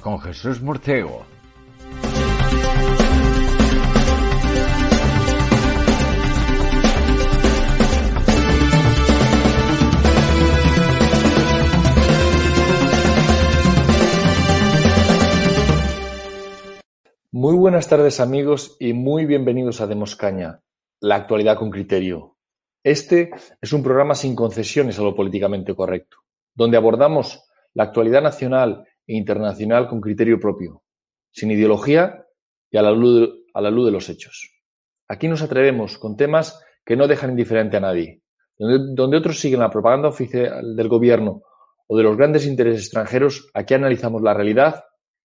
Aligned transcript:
con 0.00 0.20
Jesús 0.20 0.60
Murciego. 0.62 1.26
Muy 17.32 17.56
buenas 17.56 17.88
tardes 17.88 18.20
amigos 18.20 18.76
y 18.80 18.92
muy 18.92 19.24
bienvenidos 19.24 19.80
a 19.80 19.86
Demos 19.86 20.16
Caña, 20.16 20.60
la 21.00 21.16
actualidad 21.16 21.56
con 21.56 21.70
criterio. 21.70 22.36
Este 22.82 23.30
es 23.60 23.72
un 23.72 23.82
programa 23.82 24.14
sin 24.14 24.34
concesiones 24.34 24.98
a 24.98 25.02
lo 25.02 25.14
políticamente 25.14 25.74
correcto, 25.74 26.18
donde 26.54 26.76
abordamos 26.76 27.44
la 27.72 27.84
actualidad 27.84 28.22
nacional 28.22 28.84
internacional 29.16 29.88
con 29.88 30.00
criterio 30.00 30.38
propio, 30.38 30.82
sin 31.30 31.50
ideología 31.50 32.24
y 32.70 32.78
a 32.78 32.82
la 32.82 32.92
luz 32.92 33.20
de, 33.20 33.28
a 33.54 33.62
de 33.62 33.90
los 33.90 34.08
hechos. 34.08 34.50
Aquí 35.08 35.28
nos 35.28 35.42
atrevemos 35.42 35.98
con 35.98 36.16
temas 36.16 36.62
que 36.84 36.96
no 36.96 37.08
dejan 37.08 37.30
indiferente 37.30 37.76
a 37.76 37.80
nadie, 37.80 38.22
donde, 38.58 38.94
donde 38.94 39.16
otros 39.16 39.38
siguen 39.38 39.60
la 39.60 39.70
propaganda 39.70 40.08
oficial 40.08 40.76
del 40.76 40.88
gobierno 40.88 41.42
o 41.88 41.96
de 41.96 42.04
los 42.04 42.16
grandes 42.16 42.46
intereses 42.46 42.82
extranjeros, 42.82 43.50
aquí 43.52 43.74
analizamos 43.74 44.22
la 44.22 44.32
realidad 44.32 44.84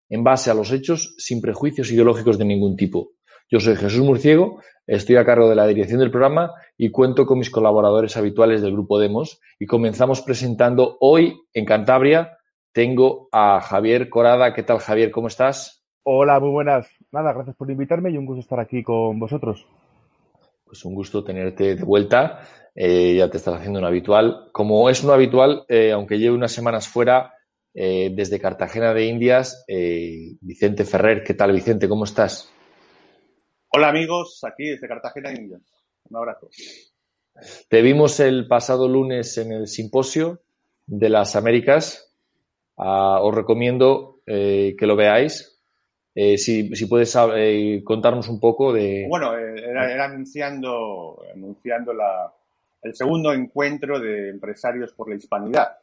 en 0.09 0.23
base 0.23 0.49
a 0.49 0.55
los 0.55 0.71
hechos 0.71 1.13
sin 1.17 1.41
prejuicios 1.41 1.91
ideológicos 1.91 2.37
de 2.37 2.45
ningún 2.45 2.75
tipo. 2.75 3.11
Yo 3.49 3.59
soy 3.59 3.75
Jesús 3.75 4.01
Murciego, 4.01 4.59
estoy 4.87 5.17
a 5.17 5.25
cargo 5.25 5.47
de 5.47 5.55
la 5.55 5.67
dirección 5.67 5.99
del 5.99 6.09
programa 6.09 6.51
y 6.77 6.89
cuento 6.89 7.25
con 7.27 7.37
mis 7.37 7.51
colaboradores 7.51 8.17
habituales 8.17 8.61
del 8.61 8.71
grupo 8.71 8.99
Demos 8.99 9.39
y 9.59 9.67
comenzamos 9.67 10.21
presentando 10.21 10.97
hoy 10.99 11.39
en 11.53 11.65
Cantabria. 11.65 12.37
Tengo 12.75 13.29
a 13.31 13.61
Javier 13.61 14.09
Corada. 14.09 14.53
¿Qué 14.53 14.61
tal, 14.61 14.79
Javier? 14.79 15.09
¿Cómo 15.09 15.27
estás? 15.27 15.81
Hola, 16.03 16.41
muy 16.41 16.49
buenas. 16.49 16.85
Nada, 17.09 17.31
gracias 17.31 17.55
por 17.55 17.71
invitarme 17.71 18.11
y 18.11 18.17
un 18.17 18.25
gusto 18.25 18.41
estar 18.41 18.59
aquí 18.59 18.83
con 18.83 19.17
vosotros. 19.17 19.65
Pues 20.65 20.83
un 20.83 20.93
gusto 20.93 21.23
tenerte 21.23 21.77
de 21.77 21.83
vuelta. 21.85 22.41
Eh, 22.75 23.15
ya 23.15 23.29
te 23.29 23.37
estás 23.37 23.55
haciendo 23.55 23.79
un 23.79 23.85
habitual. 23.85 24.49
Como 24.51 24.89
es 24.89 25.01
un 25.05 25.11
habitual, 25.11 25.63
eh, 25.69 25.93
aunque 25.93 26.19
lleve 26.19 26.35
unas 26.35 26.51
semanas 26.51 26.85
fuera, 26.89 27.33
eh, 27.73 28.11
desde 28.13 28.41
Cartagena 28.41 28.93
de 28.93 29.05
Indias, 29.05 29.63
eh, 29.69 30.35
Vicente 30.41 30.83
Ferrer. 30.83 31.23
¿Qué 31.23 31.33
tal, 31.33 31.53
Vicente? 31.53 31.87
¿Cómo 31.87 32.03
estás? 32.03 32.51
Hola 33.69 33.87
amigos, 33.87 34.41
aquí 34.43 34.65
desde 34.65 34.89
Cartagena 34.89 35.29
de 35.29 35.37
Indias. 35.37 35.61
Un 36.09 36.17
abrazo. 36.17 36.49
Te 37.69 37.81
vimos 37.81 38.19
el 38.19 38.49
pasado 38.49 38.89
lunes 38.89 39.37
en 39.37 39.53
el 39.53 39.67
simposio 39.67 40.41
de 40.85 41.07
las 41.07 41.37
Américas. 41.37 42.11
Ah, 42.77 43.19
os 43.21 43.33
recomiendo 43.33 44.21
eh, 44.25 44.75
que 44.77 44.87
lo 44.87 44.95
veáis. 44.95 45.51
Eh, 46.13 46.37
si, 46.37 46.73
si 46.75 46.85
puedes 46.85 47.15
eh, 47.35 47.81
contarnos 47.83 48.29
un 48.29 48.39
poco 48.39 48.71
de... 48.71 49.05
Bueno, 49.09 49.37
eh, 49.37 49.55
era, 49.69 49.91
era 49.91 50.05
anunciando, 50.05 51.21
anunciando 51.33 51.93
la, 51.93 52.33
el 52.85 52.95
segundo 52.95 53.33
encuentro 53.33 53.99
de 53.99 54.29
empresarios 54.29 54.93
por 54.93 55.09
la 55.09 55.15
hispanidad, 55.15 55.79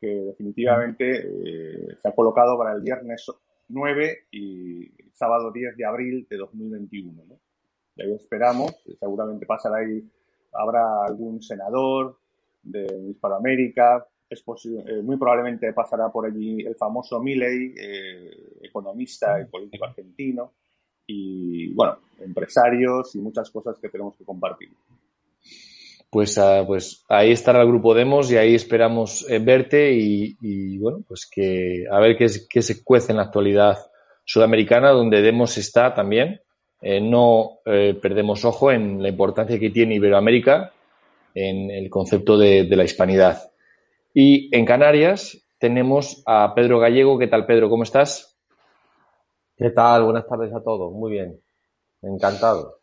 que 0.00 0.06
definitivamente 0.06 1.18
eh, 1.18 1.96
se 2.00 2.08
ha 2.08 2.12
colocado 2.12 2.56
para 2.56 2.72
el 2.72 2.80
viernes 2.80 3.26
9 3.68 4.28
y 4.32 4.90
sábado 5.12 5.52
10 5.52 5.76
de 5.76 5.84
abril 5.84 6.26
de 6.28 6.36
2021. 6.38 7.22
¿no? 7.28 7.38
Y 7.96 8.02
ahí 8.02 8.14
esperamos, 8.14 8.74
seguramente 8.98 9.44
pasará 9.44 9.76
ahí, 9.76 10.02
habrá 10.54 11.04
algún 11.06 11.42
senador 11.42 12.18
de 12.62 12.86
Hispanoamérica, 13.10 14.06
es 14.30 14.44
posi- 14.44 14.82
eh, 14.86 15.02
muy 15.02 15.16
probablemente 15.16 15.72
pasará 15.72 16.10
por 16.10 16.26
allí 16.26 16.60
el 16.60 16.74
famoso 16.74 17.20
Milley, 17.20 17.74
eh, 17.78 18.30
economista 18.62 19.40
y 19.40 19.46
político 19.46 19.84
argentino, 19.84 20.52
y 21.06 21.72
bueno, 21.72 21.98
empresarios 22.20 23.14
y 23.14 23.18
muchas 23.18 23.50
cosas 23.50 23.78
que 23.80 23.88
tenemos 23.88 24.14
que 24.16 24.24
compartir. 24.24 24.68
Pues, 26.10 26.38
ah, 26.38 26.64
pues 26.66 27.04
ahí 27.08 27.32
estará 27.32 27.60
el 27.60 27.68
grupo 27.68 27.94
Demos 27.94 28.30
y 28.32 28.36
ahí 28.36 28.54
esperamos 28.54 29.28
eh, 29.28 29.38
verte 29.38 29.92
y, 29.92 30.36
y, 30.40 30.78
bueno, 30.78 31.02
pues 31.06 31.26
que 31.30 31.84
a 31.90 32.00
ver 32.00 32.16
qué, 32.16 32.26
qué 32.48 32.62
se 32.62 32.82
cuece 32.82 33.12
en 33.12 33.18
la 33.18 33.24
actualidad 33.24 33.76
sudamericana, 34.24 34.90
donde 34.90 35.22
Demos 35.22 35.56
está 35.58 35.94
también. 35.94 36.40
Eh, 36.80 37.00
no 37.00 37.58
perdemos 37.64 38.44
ojo 38.44 38.70
en 38.70 39.02
la 39.02 39.08
importancia 39.08 39.58
que 39.58 39.70
tiene 39.70 39.96
Iberoamérica 39.96 40.72
en 41.34 41.70
el 41.70 41.90
concepto 41.90 42.38
de, 42.38 42.64
de 42.64 42.76
la 42.76 42.84
hispanidad. 42.84 43.50
Y 44.14 44.54
en 44.56 44.64
Canarias 44.64 45.46
tenemos 45.58 46.22
a 46.26 46.54
Pedro 46.54 46.78
Gallego. 46.78 47.18
¿Qué 47.18 47.26
tal, 47.26 47.46
Pedro? 47.46 47.68
¿Cómo 47.68 47.82
estás? 47.82 48.38
¿Qué 49.56 49.70
tal? 49.70 50.04
Buenas 50.04 50.26
tardes 50.26 50.52
a 50.54 50.62
todos. 50.62 50.92
Muy 50.92 51.12
bien. 51.12 51.40
Encantado. 52.02 52.78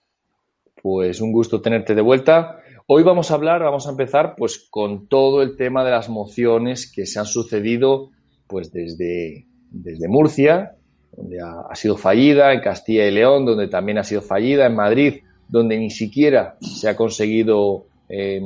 Pues 0.81 1.21
un 1.21 1.31
gusto 1.31 1.61
tenerte 1.61 1.95
de 1.95 2.01
vuelta. 2.01 2.59
Hoy 2.87 3.01
vamos 3.01 3.31
a 3.31 3.35
hablar, 3.35 3.63
vamos 3.63 3.87
a 3.87 3.91
empezar 3.91 4.35
pues 4.37 4.67
con 4.69 5.07
todo 5.07 5.41
el 5.41 5.55
tema 5.55 5.83
de 5.83 5.91
las 5.91 6.09
mociones 6.09 6.91
que 6.91 7.07
se 7.07 7.17
han 7.17 7.25
sucedido 7.25 8.11
pues 8.45 8.71
desde, 8.71 9.47
desde 9.71 10.07
Murcia, 10.07 10.75
donde 11.11 11.41
ha, 11.41 11.61
ha 11.67 11.75
sido 11.75 11.97
fallida, 11.97 12.53
en 12.53 12.59
Castilla 12.59 13.07
y 13.07 13.11
León, 13.11 13.45
donde 13.45 13.67
también 13.67 13.97
ha 13.97 14.03
sido 14.03 14.21
fallida, 14.21 14.67
en 14.67 14.75
Madrid, 14.75 15.23
donde 15.47 15.79
ni 15.79 15.89
siquiera 15.89 16.57
se 16.61 16.87
ha 16.87 16.95
conseguido 16.95 17.87
eh, 18.07 18.39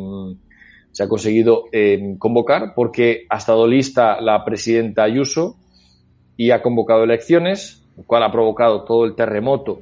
se 0.92 1.04
ha 1.04 1.08
conseguido 1.08 1.66
eh, 1.72 2.16
convocar, 2.18 2.74
porque 2.76 3.26
ha 3.30 3.38
estado 3.38 3.68
lista 3.68 4.20
la 4.22 4.44
presidenta 4.44 5.04
Ayuso 5.04 5.56
y 6.36 6.52
ha 6.52 6.62
convocado 6.62 7.04
elecciones, 7.04 7.84
lo 7.98 8.04
cual 8.04 8.24
ha 8.24 8.32
provocado 8.32 8.84
todo 8.84 9.06
el 9.06 9.16
terremoto 9.16 9.82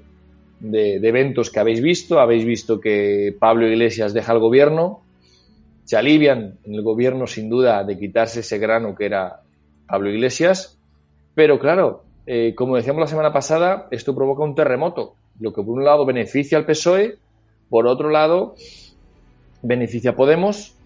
de, 0.59 0.95
eventos 0.95 1.50
que 1.50 1.59
habéis 1.59 1.81
visto. 1.81 2.19
Habéis 2.19 2.45
visto 2.45 2.79
que 2.79 3.35
Pablo 3.40 3.68
Iglesias 3.68 4.13
deja 4.13 4.34
el 4.34 4.40
gobierno, 4.40 5.01
se 5.84 5.97
alivian 5.97 6.57
en 6.63 6.73
el 6.73 6.81
gobierno 6.81 7.28
sin 7.28 7.50
duda 7.50 7.84
de 7.84 7.97
quitarse 7.97 8.41
ese 8.41 8.57
grano 8.57 8.95
que 8.95 9.06
era 9.06 9.41
Pablo 9.88 10.09
Iglesias, 10.09 10.78
pero 11.34 11.59
claro, 11.59 12.03
eh, 12.25 12.53
como 12.56 12.75
decíamos 12.75 13.00
la 13.00 13.07
semana 13.07 13.31
pasada, 13.31 13.88
esto 13.91 14.13
provoca 14.13 14.44
un 14.44 14.56
terremoto, 14.56 15.16
lo 15.39 15.53
que 15.53 15.63
por 15.63 15.75
un 15.75 15.85
lado 15.85 16.06
beneficia 16.06 16.57
al 16.57 16.66
PSOE, 16.66 17.18
por 17.69 17.88
otro 17.88 18.09
lado 18.09 18.56
beneficia 19.62 20.12
a 20.12 20.16
Podemos, 20.16 20.76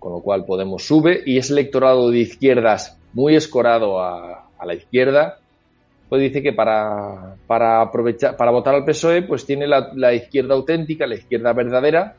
con 0.00 0.12
lo 0.12 0.20
cual 0.20 0.44
Podemos 0.44 0.84
sube 0.84 1.22
y 1.24 1.38
ese 1.38 1.52
electorado 1.52 2.10
de 2.10 2.18
izquierdas 2.18 2.98
muy 3.12 3.36
escorado 3.36 4.00
a, 4.00 4.48
a 4.58 4.66
la 4.66 4.74
izquierda, 4.74 5.38
pues 6.08 6.22
dice 6.22 6.42
que 6.42 6.52
para, 6.52 7.36
para 7.46 7.82
aprovechar, 7.82 8.36
para 8.36 8.50
votar 8.50 8.74
al 8.74 8.84
PSOE, 8.84 9.22
pues 9.22 9.46
tiene 9.46 9.68
la, 9.68 9.92
la 9.94 10.12
izquierda 10.12 10.54
auténtica, 10.54 11.06
la 11.06 11.14
izquierda 11.14 11.52
verdadera, 11.52 12.16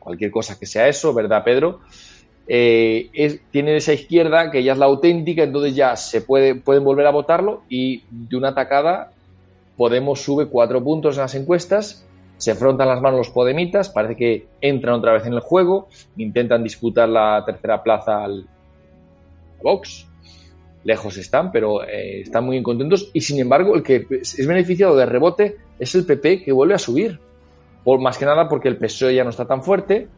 cualquier 0.00 0.32
cosa 0.32 0.58
que 0.58 0.66
sea 0.66 0.88
eso, 0.88 1.14
¿verdad, 1.14 1.44
Pedro? 1.44 1.80
Eh, 2.48 3.38
tiene 3.52 3.76
esa 3.76 3.92
izquierda 3.92 4.50
que 4.50 4.64
ya 4.64 4.72
es 4.72 4.78
la 4.78 4.86
auténtica, 4.86 5.44
entonces 5.44 5.76
ya 5.76 5.94
se 5.94 6.22
puede, 6.22 6.56
pueden 6.56 6.82
volver 6.82 7.06
a 7.06 7.12
votarlo 7.12 7.62
y 7.68 8.02
de 8.10 8.36
una 8.36 8.48
atacada 8.48 9.12
Podemos 9.76 10.20
sube 10.20 10.46
cuatro 10.46 10.84
puntos 10.84 11.16
en 11.16 11.22
las 11.22 11.34
encuestas, 11.34 12.06
se 12.42 12.56
frontan 12.56 12.88
las 12.88 13.00
manos 13.00 13.18
los 13.18 13.30
podemitas, 13.30 13.88
parece 13.90 14.16
que 14.16 14.46
entran 14.60 14.96
otra 14.96 15.12
vez 15.12 15.24
en 15.26 15.32
el 15.32 15.38
juego, 15.38 15.86
intentan 16.16 16.64
disputar 16.64 17.08
la 17.08 17.40
tercera 17.46 17.84
plaza 17.84 18.24
al 18.24 18.48
Vox, 19.62 20.08
lejos 20.82 21.16
están, 21.18 21.52
pero 21.52 21.84
eh, 21.84 22.22
están 22.22 22.44
muy 22.44 22.60
contentos. 22.60 23.12
Y 23.12 23.20
sin 23.20 23.38
embargo 23.38 23.76
el 23.76 23.84
que 23.84 24.08
es 24.10 24.44
beneficiado 24.44 24.96
de 24.96 25.06
rebote 25.06 25.56
es 25.78 25.94
el 25.94 26.04
PP 26.04 26.42
que 26.42 26.50
vuelve 26.50 26.74
a 26.74 26.80
subir, 26.80 27.20
por 27.84 28.00
más 28.00 28.18
que 28.18 28.24
nada 28.24 28.48
porque 28.48 28.66
el 28.66 28.76
PSOE 28.76 29.14
ya 29.14 29.22
no 29.22 29.30
está 29.30 29.44
tan 29.44 29.62
fuerte, 29.62 30.08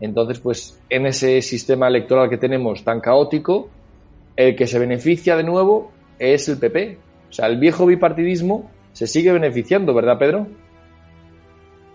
entonces 0.00 0.40
pues 0.40 0.80
en 0.88 1.04
ese 1.04 1.42
sistema 1.42 1.88
electoral 1.88 2.30
que 2.30 2.38
tenemos 2.38 2.82
tan 2.82 3.00
caótico, 3.00 3.68
el 4.36 4.56
que 4.56 4.66
se 4.66 4.78
beneficia 4.78 5.36
de 5.36 5.44
nuevo 5.44 5.92
es 6.18 6.48
el 6.48 6.56
PP, 6.56 6.96
o 7.28 7.32
sea, 7.34 7.46
el 7.46 7.58
viejo 7.58 7.84
bipartidismo 7.84 8.70
se 8.94 9.06
sigue 9.06 9.32
beneficiando, 9.32 9.92
¿verdad, 9.92 10.18
Pedro? 10.18 10.46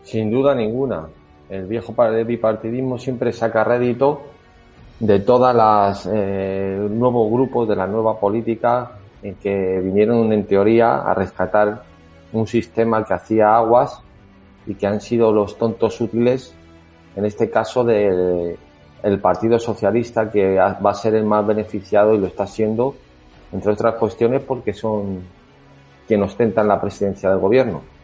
Sin 0.09 0.31
duda 0.31 0.55
ninguna. 0.55 1.07
El 1.51 1.67
viejo 1.67 1.93
bipartidismo 2.25 2.97
siempre 2.97 3.31
saca 3.31 3.63
rédito 3.63 4.23
de 4.99 5.19
todas 5.19 5.55
las 5.55 6.09
eh, 6.11 6.87
nuevos 6.89 7.31
grupos 7.31 7.69
de 7.69 7.75
la 7.75 7.85
nueva 7.85 8.19
política 8.19 8.93
en 9.21 9.35
que 9.35 9.79
vinieron 9.79 10.33
en 10.33 10.47
teoría 10.47 10.95
a 11.03 11.13
rescatar 11.13 11.83
un 12.33 12.47
sistema 12.47 13.05
que 13.05 13.13
hacía 13.13 13.55
aguas 13.55 14.01
y 14.65 14.73
que 14.73 14.87
han 14.87 14.99
sido 14.99 15.31
los 15.31 15.59
tontos 15.59 16.01
útiles, 16.01 16.55
en 17.15 17.25
este 17.25 17.51
caso 17.51 17.83
del 17.83 18.57
el 19.03 19.19
Partido 19.19 19.59
Socialista, 19.59 20.31
que 20.31 20.55
va 20.55 20.89
a 20.89 20.95
ser 20.95 21.13
el 21.13 21.23
más 21.23 21.45
beneficiado 21.45 22.15
y 22.15 22.17
lo 22.17 22.25
está 22.25 22.47
siendo, 22.47 22.95
entre 23.53 23.73
otras 23.73 23.93
cuestiones 23.93 24.41
porque 24.41 24.73
son 24.73 25.19
quien 26.07 26.23
ostentan 26.23 26.67
la 26.67 26.81
presidencia 26.81 27.29
del 27.29 27.37
gobierno. 27.37 27.98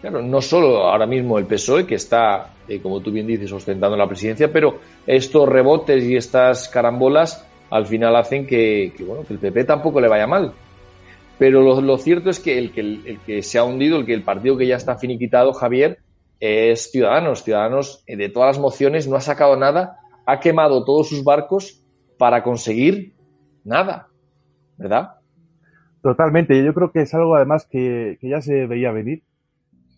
Claro, 0.00 0.22
no 0.22 0.40
solo 0.40 0.84
ahora 0.84 1.06
mismo 1.06 1.38
el 1.38 1.46
PSOE, 1.46 1.86
que 1.86 1.96
está, 1.96 2.54
eh, 2.66 2.80
como 2.80 3.00
tú 3.00 3.10
bien 3.12 3.26
dices, 3.26 3.52
ostentando 3.52 3.96
la 3.96 4.08
presidencia, 4.08 4.50
pero 4.50 4.78
estos 5.06 5.46
rebotes 5.46 6.04
y 6.04 6.16
estas 6.16 6.68
carambolas 6.68 7.46
al 7.68 7.86
final 7.86 8.16
hacen 8.16 8.46
que, 8.46 8.94
que, 8.96 9.04
bueno, 9.04 9.24
que 9.24 9.34
el 9.34 9.38
PP 9.38 9.64
tampoco 9.64 10.00
le 10.00 10.08
vaya 10.08 10.26
mal. 10.26 10.54
Pero 11.38 11.80
lo, 11.80 11.96
cierto 11.98 12.30
es 12.30 12.40
que 12.40 12.58
el, 12.58 12.72
que 12.72 12.80
el, 12.80 13.20
que 13.24 13.42
se 13.42 13.58
ha 13.58 13.64
hundido, 13.64 13.96
el 13.98 14.06
que 14.06 14.14
el 14.14 14.22
partido 14.22 14.56
que 14.56 14.66
ya 14.66 14.76
está 14.76 14.96
finiquitado, 14.96 15.52
Javier, 15.52 15.98
es 16.38 16.90
Ciudadanos. 16.90 17.44
Ciudadanos, 17.44 18.02
eh, 18.06 18.16
de 18.16 18.28
todas 18.28 18.56
las 18.56 18.58
mociones, 18.58 19.06
no 19.06 19.16
ha 19.16 19.20
sacado 19.20 19.56
nada, 19.56 20.00
ha 20.26 20.40
quemado 20.40 20.84
todos 20.84 21.08
sus 21.08 21.24
barcos 21.24 21.82
para 22.18 22.42
conseguir 22.42 23.14
nada, 23.64 24.08
¿verdad? 24.76 25.12
Totalmente. 26.02 26.62
Yo 26.62 26.74
creo 26.74 26.90
que 26.90 27.02
es 27.02 27.14
algo 27.14 27.34
además 27.34 27.66
que, 27.70 28.18
que 28.20 28.28
ya 28.28 28.40
se 28.40 28.66
veía 28.66 28.92
venir, 28.92 29.22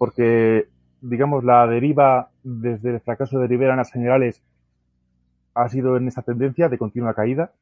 porque, 0.02 0.66
digamos, 1.00 1.44
la 1.44 1.64
deriva 1.68 2.30
desde 2.42 2.90
el 2.90 3.00
fracaso 3.00 3.38
de 3.38 3.46
Rivera 3.46 3.74
en 3.74 3.76
las 3.76 3.92
generales 3.92 4.42
ha 5.54 5.68
sido 5.68 5.96
en 5.96 6.08
esta 6.08 6.22
tendencia 6.22 6.68
de 6.68 6.76
continua 6.76 7.14
caída 7.14 7.52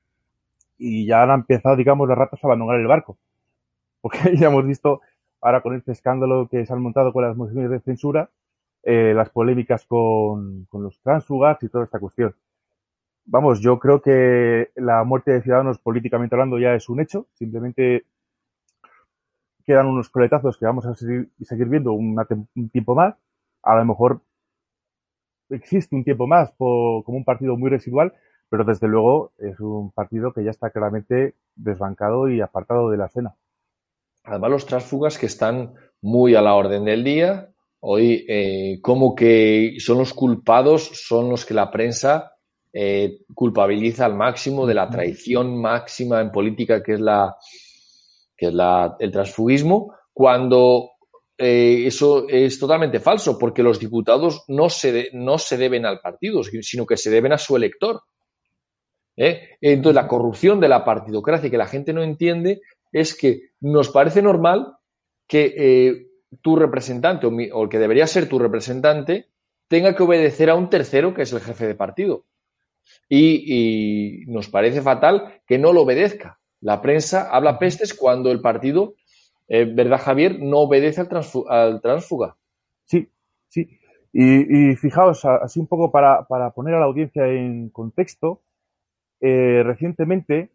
y 0.79 1.05
ya 1.05 1.23
han 1.23 1.33
empezado, 1.33 1.77
digamos, 1.77 2.09
las 2.09 2.17
ratas 2.17 2.43
a 2.43 2.47
abandonar 2.47 2.81
el 2.81 2.87
barco. 2.87 3.19
Porque 4.01 4.39
ya 4.39 4.47
hemos 4.47 4.67
visto 4.67 5.03
ahora 5.43 5.61
con 5.61 5.77
este 5.77 5.93
escándalo 5.93 6.49
que 6.51 6.65
se 6.65 6.73
han 6.73 6.81
montado 6.81 7.13
con 7.13 7.25
las 7.25 7.37
mociones 7.37 7.71
de 7.71 7.81
censura, 7.81 8.31
eh, 8.85 9.13
las 9.15 9.29
polémicas 9.29 9.85
con, 9.85 10.65
con 10.71 10.83
los 10.83 10.99
tránsfugas 11.03 11.63
y 11.63 11.69
toda 11.69 11.85
esta 11.85 11.99
cuestión. 11.99 12.35
Vamos, 13.27 13.61
yo 13.61 13.79
creo 13.79 14.01
que 14.01 14.71
la 14.77 15.05
muerte 15.05 15.33
de 15.33 15.43
Ciudadanos 15.43 15.79
políticamente 15.79 16.37
hablando 16.37 16.59
ya 16.59 16.75
es 16.75 16.89
un 16.89 17.01
hecho. 17.01 17.27
Simplemente 17.35 18.07
quedan 19.71 19.87
unos 19.87 20.09
coletazos 20.09 20.59
que 20.59 20.67
vamos 20.67 20.85
a 20.85 20.97
seguir, 20.97 21.31
seguir 21.43 21.69
viendo 21.69 21.93
una, 21.93 22.27
un 22.57 22.71
tiempo 22.71 22.97
más. 22.97 23.15
A 23.63 23.77
lo 23.77 23.85
mejor 23.85 24.21
existe 25.49 25.95
un 25.95 26.03
tiempo 26.03 26.27
más 26.27 26.51
por, 26.51 27.05
como 27.05 27.19
un 27.19 27.25
partido 27.25 27.57
muy 27.57 27.71
residual, 27.71 28.13
pero 28.49 28.65
desde 28.65 28.89
luego 28.89 29.31
es 29.39 29.61
un 29.61 29.93
partido 29.93 30.33
que 30.33 30.43
ya 30.43 30.51
está 30.51 30.71
claramente 30.71 31.37
desbancado 31.55 32.29
y 32.29 32.41
apartado 32.41 32.91
de 32.91 32.97
la 32.97 33.07
escena. 33.07 33.37
Además, 34.25 34.51
los 34.51 34.67
transfugas 34.67 35.19
que 35.19 35.27
están 35.27 35.75
muy 36.03 36.35
a 36.35 36.43
la 36.43 36.57
orden 36.57 36.85
del 36.85 37.05
día, 37.05 37.51
hoy 37.79 38.27
eh, 38.29 38.81
como 38.83 39.15
que 39.15 39.77
son 39.79 39.99
los 39.99 40.13
culpados, 40.13 40.91
son 40.95 41.29
los 41.31 41.47
que 41.47 41.55
la 41.55 41.71
prensa 41.71 42.33
eh, 42.73 43.21
culpabiliza 43.37 44.05
al 44.05 44.17
máximo 44.17 44.67
de 44.67 44.75
la 44.75 44.91
traición 44.91 45.61
máxima 45.61 46.21
en 46.21 46.33
política 46.33 46.83
que 46.83 46.95
es 46.95 47.01
la 47.01 47.37
que 48.41 48.47
es 48.47 48.55
el 48.99 49.13
transfugismo, 49.13 49.95
cuando 50.15 50.93
eh, 51.37 51.87
eso 51.87 52.27
es 52.27 52.59
totalmente 52.59 52.99
falso, 52.99 53.39
porque 53.39 53.63
los 53.63 53.79
diputados 53.79 54.45
no 54.49 54.71
se, 54.71 55.11
no 55.13 55.37
se 55.37 55.59
deben 55.59 55.85
al 55.85 56.01
partido, 56.01 56.43
sino 56.43 56.87
que 56.87 56.97
se 56.97 57.11
deben 57.11 57.35
a 57.35 57.39
su 57.39 57.55
elector. 57.55 58.01
¿Eh? 59.15 59.59
Entonces, 59.61 59.95
la 59.95 60.09
corrupción 60.09 60.59
de 60.59 60.69
la 60.69 60.87
partidocracia 60.87 61.51
que 61.51 61.59
la 61.59 61.67
gente 61.67 61.93
no 61.93 62.03
entiende 62.03 62.63
es 62.93 63.15
que 63.15 63.51
nos 63.61 63.91
parece 63.91 64.23
normal 64.23 64.75
que 65.27 65.55
eh, 65.55 66.07
tu 66.41 66.57
representante 66.57 67.27
o, 67.27 67.63
el 67.63 67.69
que 67.69 67.79
debería 67.79 68.07
ser 68.07 68.27
tu 68.27 68.39
representante 68.39 69.29
tenga 69.69 69.95
que 69.95 70.03
obedecer 70.03 70.49
a 70.49 70.55
un 70.55 70.71
tercero 70.71 71.13
que 71.13 71.23
es 71.23 71.33
el 71.35 71.41
jefe 71.41 71.67
de 71.67 71.75
partido. 71.75 72.25
Y 73.07 74.25
nos 74.29 74.49
parece 74.49 74.81
fatal 74.81 75.43
que 75.47 75.59
no 75.59 75.75
lo 75.75 75.83
obedezca. 75.83 76.40
La 76.61 76.83
prensa 76.83 77.31
habla 77.31 77.59
pestes 77.59 77.95
cuando 77.95 78.31
el 78.31 78.41
partido, 78.41 78.95
eh, 79.49 79.65
¿verdad, 79.65 80.01
Javier?, 80.01 80.39
no 80.41 80.61
obedece 80.61 81.01
al, 81.01 81.09
al 81.49 81.81
transfuga. 81.81 82.37
Sí, 82.85 83.09
sí. 83.49 83.79
Y, 84.13 84.73
y, 84.73 84.77
fijaos, 84.77 85.25
así 85.25 85.61
un 85.61 85.69
poco 85.69 85.91
para, 85.93 86.25
para, 86.27 86.51
poner 86.51 86.75
a 86.75 86.81
la 86.81 86.87
audiencia 86.87 87.27
en 87.29 87.71
contexto, 87.71 88.43
eh, 89.21 89.63
recientemente 89.65 90.51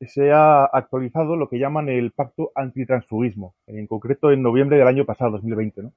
se 0.00 0.32
ha 0.32 0.64
actualizado 0.64 1.36
lo 1.36 1.48
que 1.48 1.58
llaman 1.58 1.88
el 1.88 2.12
pacto 2.12 2.52
antitransfugismo, 2.54 3.54
en 3.66 3.86
concreto 3.86 4.32
en 4.32 4.42
noviembre 4.42 4.78
del 4.78 4.88
año 4.88 5.04
pasado, 5.04 5.32
2020, 5.32 5.82
¿no? 5.82 5.92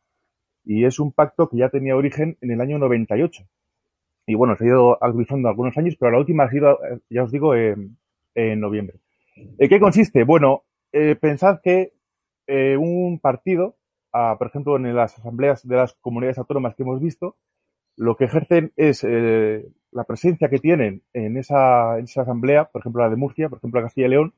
Y 0.66 0.86
es 0.86 1.00
un 1.00 1.12
pacto 1.12 1.50
que 1.50 1.58
ya 1.58 1.70
tenía 1.70 1.96
origen 1.96 2.38
en 2.42 2.52
el 2.52 2.62
año 2.62 2.78
98. 2.80 3.44
Y 4.28 4.36
bueno, 4.36 4.56
se 4.56 4.66
ha 4.66 4.68
ido 4.68 5.04
actualizando 5.04 5.50
algunos 5.50 5.78
años, 5.78 5.96
pero 6.00 6.12
la 6.12 6.20
última 6.20 6.46
ha 6.46 6.50
sido, 6.50 6.80
ya 7.10 7.24
os 7.24 7.32
digo, 7.32 7.56
en, 7.56 7.98
en 8.36 8.60
noviembre. 8.60 9.03
¿En 9.36 9.70
qué 9.70 9.80
consiste? 9.80 10.24
Bueno, 10.24 10.64
eh, 10.92 11.16
pensad 11.16 11.60
que 11.62 11.94
eh, 12.48 12.78
un 12.78 13.20
partido, 13.20 13.78
ah, 14.12 14.36
por 14.38 14.48
ejemplo, 14.48 14.76
en 14.76 14.96
las 14.96 15.18
asambleas 15.18 15.68
de 15.68 15.76
las 15.76 15.94
comunidades 15.96 16.38
autónomas 16.38 16.76
que 16.76 16.84
hemos 16.84 17.02
visto, 17.02 17.38
lo 17.96 18.16
que 18.16 18.26
ejercen 18.26 18.74
es 18.76 19.04
eh, 19.04 19.68
la 19.92 20.04
presencia 20.04 20.50
que 20.50 20.60
tienen 20.60 21.04
en 21.14 21.38
esa, 21.38 21.98
en 21.98 22.06
esa 22.06 22.22
asamblea, 22.22 22.66
por 22.66 22.82
ejemplo 22.82 23.04
la 23.04 23.10
de 23.10 23.16
Murcia, 23.16 23.50
por 23.50 23.60
ejemplo 23.60 23.80
la 23.80 23.88
Castilla 23.88 24.08
y 24.08 24.12
León, 24.12 24.34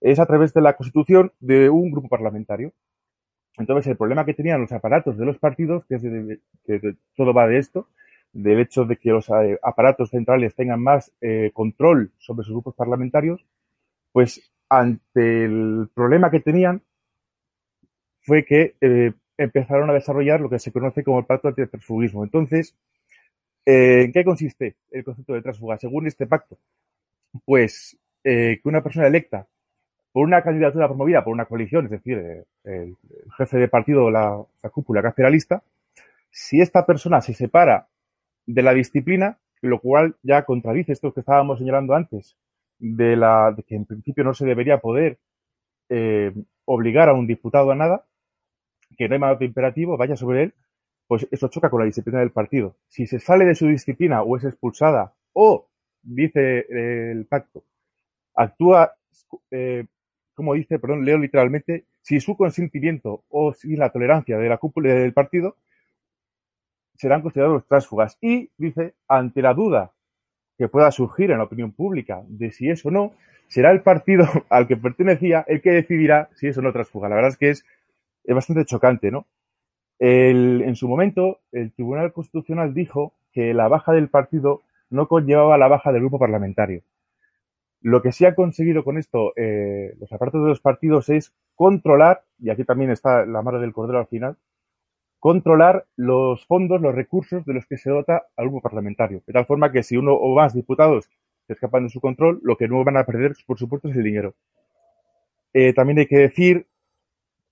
es 0.00 0.18
a 0.18 0.26
través 0.26 0.52
de 0.54 0.60
la 0.60 0.76
constitución 0.76 1.32
de 1.40 1.70
un 1.70 1.90
grupo 1.90 2.08
parlamentario. 2.08 2.72
Entonces, 3.58 3.88
el 3.88 3.96
problema 3.96 4.24
que 4.24 4.34
tenían 4.34 4.60
los 4.60 4.72
aparatos 4.72 5.18
de 5.18 5.26
los 5.26 5.38
partidos, 5.38 5.84
que, 5.86 5.96
es 5.96 6.02
de, 6.02 6.40
que 6.64 6.94
todo 7.14 7.34
va 7.34 7.46
de 7.46 7.58
esto, 7.58 7.88
del 8.32 8.60
hecho 8.60 8.84
de 8.84 8.96
que 8.96 9.10
los 9.10 9.28
aparatos 9.62 10.10
centrales 10.10 10.54
tengan 10.54 10.80
más 10.80 11.12
eh, 11.20 11.50
control 11.52 12.12
sobre 12.18 12.44
sus 12.44 12.54
grupos 12.54 12.74
parlamentarios, 12.74 13.44
pues 14.12 14.50
ante 14.68 15.44
el 15.44 15.88
problema 15.94 16.30
que 16.30 16.40
tenían 16.40 16.82
fue 18.20 18.44
que 18.44 18.76
eh, 18.80 19.12
empezaron 19.36 19.90
a 19.90 19.94
desarrollar 19.94 20.40
lo 20.40 20.50
que 20.50 20.58
se 20.58 20.72
conoce 20.72 21.02
como 21.02 21.18
el 21.18 21.26
pacto 21.26 21.48
antitransfugismo. 21.48 22.22
Entonces, 22.24 22.76
eh, 23.66 24.04
¿en 24.04 24.12
qué 24.12 24.24
consiste 24.24 24.76
el 24.90 25.04
concepto 25.04 25.34
de 25.34 25.42
transfuga? 25.42 25.78
Según 25.78 26.06
este 26.06 26.26
pacto, 26.26 26.58
pues 27.44 27.98
eh, 28.24 28.60
que 28.62 28.68
una 28.68 28.82
persona 28.82 29.06
electa 29.06 29.46
por 30.12 30.26
una 30.26 30.42
candidatura 30.42 30.88
promovida 30.88 31.24
por 31.24 31.32
una 31.32 31.46
coalición, 31.46 31.86
es 31.86 31.92
decir, 31.92 32.44
el, 32.64 32.96
jefe 33.36 33.58
de 33.58 33.68
partido, 33.68 34.10
la, 34.10 34.42
la 34.62 34.70
cúpula 34.70 35.12
que 35.12 35.22
la 35.22 35.30
lista, 35.30 35.62
si 36.30 36.60
esta 36.60 36.84
persona 36.84 37.20
se 37.20 37.32
separa 37.32 37.88
de 38.46 38.62
la 38.62 38.74
disciplina, 38.74 39.38
lo 39.62 39.80
cual 39.80 40.16
ya 40.22 40.44
contradice 40.44 40.92
esto 40.92 41.12
que 41.12 41.20
estábamos 41.20 41.58
señalando 41.58 41.94
antes, 41.94 42.36
de, 42.80 43.16
la, 43.16 43.52
de 43.52 43.62
que 43.62 43.76
en 43.76 43.84
principio 43.84 44.24
no 44.24 44.34
se 44.34 44.46
debería 44.46 44.78
poder 44.78 45.18
eh, 45.88 46.32
obligar 46.64 47.08
a 47.08 47.14
un 47.14 47.26
diputado 47.26 47.70
a 47.70 47.74
nada, 47.74 48.06
que 48.96 49.08
no 49.08 49.14
hay 49.14 49.20
mandato 49.20 49.44
imperativo, 49.44 49.96
vaya 49.96 50.16
sobre 50.16 50.44
él, 50.44 50.54
pues 51.06 51.26
eso 51.30 51.48
choca 51.48 51.70
con 51.70 51.80
la 51.80 51.86
disciplina 51.86 52.20
del 52.20 52.30
partido. 52.30 52.76
Si 52.88 53.06
se 53.06 53.18
sale 53.18 53.44
de 53.44 53.54
su 53.54 53.66
disciplina 53.66 54.22
o 54.22 54.36
es 54.36 54.44
expulsada 54.44 55.12
o, 55.32 55.68
dice 56.02 56.66
eh, 56.68 57.12
el 57.12 57.26
pacto, 57.26 57.64
actúa, 58.34 58.94
eh, 59.50 59.86
como 60.34 60.54
dice, 60.54 60.78
perdón, 60.78 61.04
leo 61.04 61.18
literalmente, 61.18 61.84
si 62.00 62.20
su 62.20 62.36
consentimiento 62.36 63.24
o 63.28 63.52
si 63.52 63.76
la 63.76 63.90
tolerancia 63.90 64.38
de 64.38 64.48
la 64.48 64.58
cúpula 64.58 64.94
del 64.94 65.12
partido 65.12 65.56
serán 66.96 67.22
considerados 67.22 67.66
transfugas. 67.66 68.16
Y 68.20 68.50
dice, 68.56 68.94
ante 69.08 69.42
la 69.42 69.54
duda 69.54 69.92
que 70.60 70.68
pueda 70.68 70.90
surgir 70.90 71.30
en 71.30 71.38
la 71.38 71.44
opinión 71.44 71.72
pública 71.72 72.22
de 72.28 72.52
si 72.52 72.68
es 72.68 72.84
o 72.84 72.90
no, 72.90 73.14
será 73.48 73.70
el 73.70 73.80
partido 73.80 74.26
al 74.50 74.68
que 74.68 74.76
pertenecía 74.76 75.42
el 75.48 75.62
que 75.62 75.70
decidirá 75.70 76.28
si 76.34 76.48
es 76.48 76.58
o 76.58 76.60
no 76.60 76.70
transfuga. 76.70 77.08
La 77.08 77.14
verdad 77.14 77.30
es 77.30 77.38
que 77.38 77.48
es, 77.48 77.64
es 78.24 78.34
bastante 78.34 78.66
chocante, 78.66 79.10
¿no? 79.10 79.26
En 79.98 80.76
su 80.76 80.86
momento, 80.86 81.38
el 81.52 81.72
Tribunal 81.72 82.12
Constitucional 82.12 82.74
dijo 82.74 83.14
que 83.32 83.54
la 83.54 83.68
baja 83.68 83.92
del 83.92 84.08
partido 84.08 84.60
no 84.90 85.08
conllevaba 85.08 85.56
la 85.56 85.68
baja 85.68 85.92
del 85.92 86.02
grupo 86.02 86.18
parlamentario. 86.18 86.82
Lo 87.80 88.02
que 88.02 88.12
sí 88.12 88.26
ha 88.26 88.34
conseguido 88.34 88.84
con 88.84 88.98
esto 88.98 89.32
eh, 89.36 89.94
los 89.98 90.12
aparatos 90.12 90.42
de 90.42 90.48
los 90.48 90.60
partidos 90.60 91.08
es 91.08 91.32
controlar, 91.54 92.22
y 92.38 92.50
aquí 92.50 92.64
también 92.64 92.90
está 92.90 93.24
la 93.24 93.40
madre 93.40 93.60
del 93.60 93.72
cordero 93.72 93.98
al 93.98 94.08
final, 94.08 94.36
controlar 95.20 95.86
los 95.96 96.44
fondos, 96.46 96.80
los 96.80 96.94
recursos 96.94 97.44
de 97.44 97.54
los 97.54 97.66
que 97.66 97.76
se 97.76 97.90
dota 97.90 98.24
al 98.36 98.46
grupo 98.46 98.62
parlamentario. 98.62 99.22
De 99.26 99.32
tal 99.32 99.46
forma 99.46 99.70
que 99.70 99.82
si 99.82 99.96
uno 99.96 100.14
o 100.14 100.34
más 100.34 100.54
diputados 100.54 101.08
se 101.46 101.52
escapan 101.52 101.84
de 101.84 101.90
su 101.90 102.00
control, 102.00 102.40
lo 102.42 102.56
que 102.56 102.66
no 102.66 102.82
van 102.82 102.96
a 102.96 103.04
perder, 103.04 103.34
por 103.46 103.58
supuesto, 103.58 103.88
es 103.88 103.96
el 103.96 104.02
dinero. 104.02 104.34
Eh, 105.52 105.74
también 105.74 105.98
hay 105.98 106.06
que 106.06 106.18
decir 106.18 106.66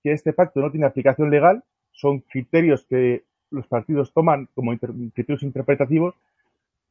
que 0.02 0.12
este 0.12 0.32
pacto 0.32 0.60
no 0.60 0.70
tiene 0.70 0.86
aplicación 0.86 1.30
legal, 1.30 1.62
son 1.92 2.20
criterios 2.20 2.86
que 2.88 3.24
los 3.50 3.66
partidos 3.66 4.12
toman 4.12 4.48
como 4.54 4.72
inter 4.72 4.90
criterios 5.14 5.42
interpretativos, 5.42 6.14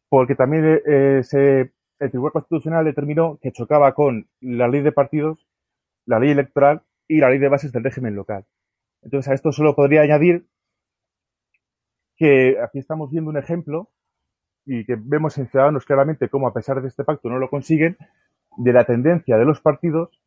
porque 0.09 0.35
también 0.35 0.81
eh, 0.85 1.21
se 1.23 1.71
el 1.99 2.11
Tribunal 2.11 2.33
Constitucional 2.33 2.85
determinó 2.85 3.39
que 3.41 3.51
chocaba 3.51 3.93
con 3.93 4.27
la 4.39 4.67
ley 4.67 4.81
de 4.81 4.91
partidos, 4.91 5.47
la 6.05 6.19
ley 6.19 6.29
electoral 6.29 6.83
y 7.07 7.17
la 7.17 7.29
ley 7.29 7.39
de 7.39 7.49
bases 7.49 7.71
del 7.71 7.83
régimen 7.83 8.15
local. 8.15 8.45
Entonces, 9.01 9.31
a 9.31 9.33
esto 9.33 9.51
solo 9.51 9.75
podría 9.75 10.01
añadir 10.01 10.45
que 12.17 12.57
aquí 12.61 12.79
estamos 12.79 13.11
viendo 13.11 13.29
un 13.29 13.37
ejemplo 13.37 13.89
y 14.65 14.85
que 14.85 14.97
vemos 14.99 15.37
en 15.37 15.47
Ciudadanos 15.47 15.85
claramente 15.85 16.29
cómo, 16.29 16.47
a 16.47 16.53
pesar 16.53 16.81
de 16.81 16.87
este 16.87 17.03
pacto, 17.03 17.29
no 17.29 17.37
lo 17.39 17.49
consiguen, 17.49 17.97
de 18.57 18.73
la 18.73 18.83
tendencia 18.83 19.37
de 19.37 19.45
los 19.45 19.61
partidos 19.61 20.19